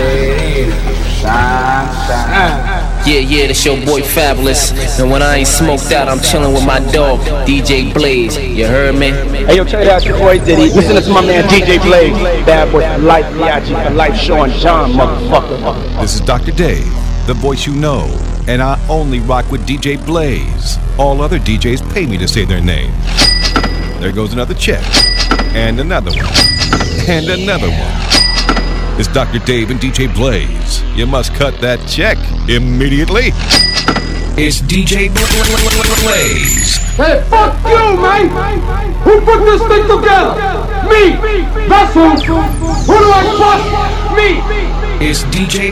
Yeah, 3.07 3.19
yeah, 3.19 3.47
this 3.47 3.63
your 3.63 3.77
boy 3.85 4.01
Fabolous. 4.01 4.99
And 4.99 5.09
when 5.09 5.21
I 5.21 5.37
ain't 5.37 5.47
smoked 5.47 5.89
out, 5.93 6.09
I'm 6.09 6.19
chilling 6.19 6.53
with 6.53 6.65
my 6.65 6.81
dog, 6.91 7.21
DJ 7.47 7.93
Blaze. 7.93 8.37
You 8.37 8.67
heard 8.67 8.93
me? 8.95 9.11
Hey, 9.45 9.55
yo, 9.55 9.63
check 9.63 9.85
it 9.85 9.87
out 9.87 10.03
your 10.03 10.19
boy 10.19 10.37
Diddy. 10.37 10.73
Listen 10.73 11.01
to 11.01 11.09
my 11.09 11.21
man 11.25 11.45
DJ 11.45 11.81
Blaze. 11.81 12.11
Bad 12.45 12.73
boy 12.73 12.81
for 12.81 12.97
life, 12.97 13.25
Biggie 13.27 13.87
for 13.87 13.93
life, 13.93 14.17
Sean 14.17 14.49
John, 14.49 14.91
motherfucker. 14.91 16.01
This 16.01 16.15
is 16.15 16.19
Dr. 16.19 16.51
Dave, 16.51 16.83
the 17.25 17.35
voice 17.35 17.65
you 17.65 17.73
know, 17.73 18.07
and 18.49 18.61
I 18.61 18.85
only 18.89 19.21
rock 19.21 19.49
with 19.49 19.65
DJ 19.65 20.05
Blaze. 20.05 20.77
All 20.99 21.21
other 21.21 21.39
DJs 21.39 21.93
pay 21.93 22.05
me 22.05 22.17
to 22.17 22.27
say 22.27 22.43
their 22.43 22.59
name. 22.59 22.91
There 24.03 24.11
goes 24.11 24.33
another 24.33 24.53
check, 24.53 24.83
and 25.55 25.79
another 25.79 26.11
one, 26.11 26.27
and 27.07 27.25
another 27.25 27.69
one. 27.69 28.99
It's 28.99 29.07
Dr. 29.07 29.39
Dave 29.39 29.71
and 29.71 29.79
DJ 29.79 30.13
Blaze. 30.13 30.83
You 30.93 31.05
must 31.05 31.33
cut 31.35 31.57
that 31.61 31.79
check 31.87 32.17
immediately. 32.49 33.31
It's 34.35 34.59
DJ 34.59 35.07
Blaze. 36.03 36.75
Hey, 36.99 37.23
fuck 37.29 37.55
you, 37.63 37.95
man! 37.95 38.27
Who 39.07 39.21
put 39.21 39.39
this 39.45 39.61
thing 39.71 39.87
together? 39.87 40.35
Me! 40.91 41.15
That's 41.69 41.93
who! 41.93 42.09
Who 42.11 42.99
do 42.99 43.07
I 43.07 43.23
trust? 43.39 43.63
Me! 44.19 44.43
It's 44.99 45.23
DJ 45.31 45.71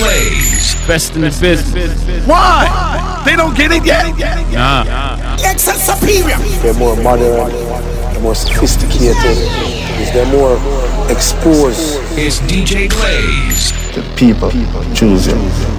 Blaze. 0.00 0.74
Best 0.86 1.14
in 1.16 1.20
the 1.20 1.38
business. 1.38 2.26
Why? 2.26 3.22
They 3.26 3.36
don't 3.36 3.54
get 3.54 3.72
it 3.72 3.84
yet? 3.84 4.16
Nah. 4.52 5.25
Excel 5.44 5.78
superior. 5.78 6.38
They're 6.62 6.74
more 6.74 6.96
modern, 6.96 7.50
they're 7.50 8.20
more 8.20 8.34
sophisticated, 8.34 9.16
because 9.16 10.12
they're 10.12 10.32
more 10.32 10.56
exposed. 11.10 11.98
It's 12.18 12.40
DJ 12.40 12.88
Blaze. 12.88 13.72
The 13.94 14.02
people 14.16 14.50
choose 14.94 15.26
him. 15.26 15.75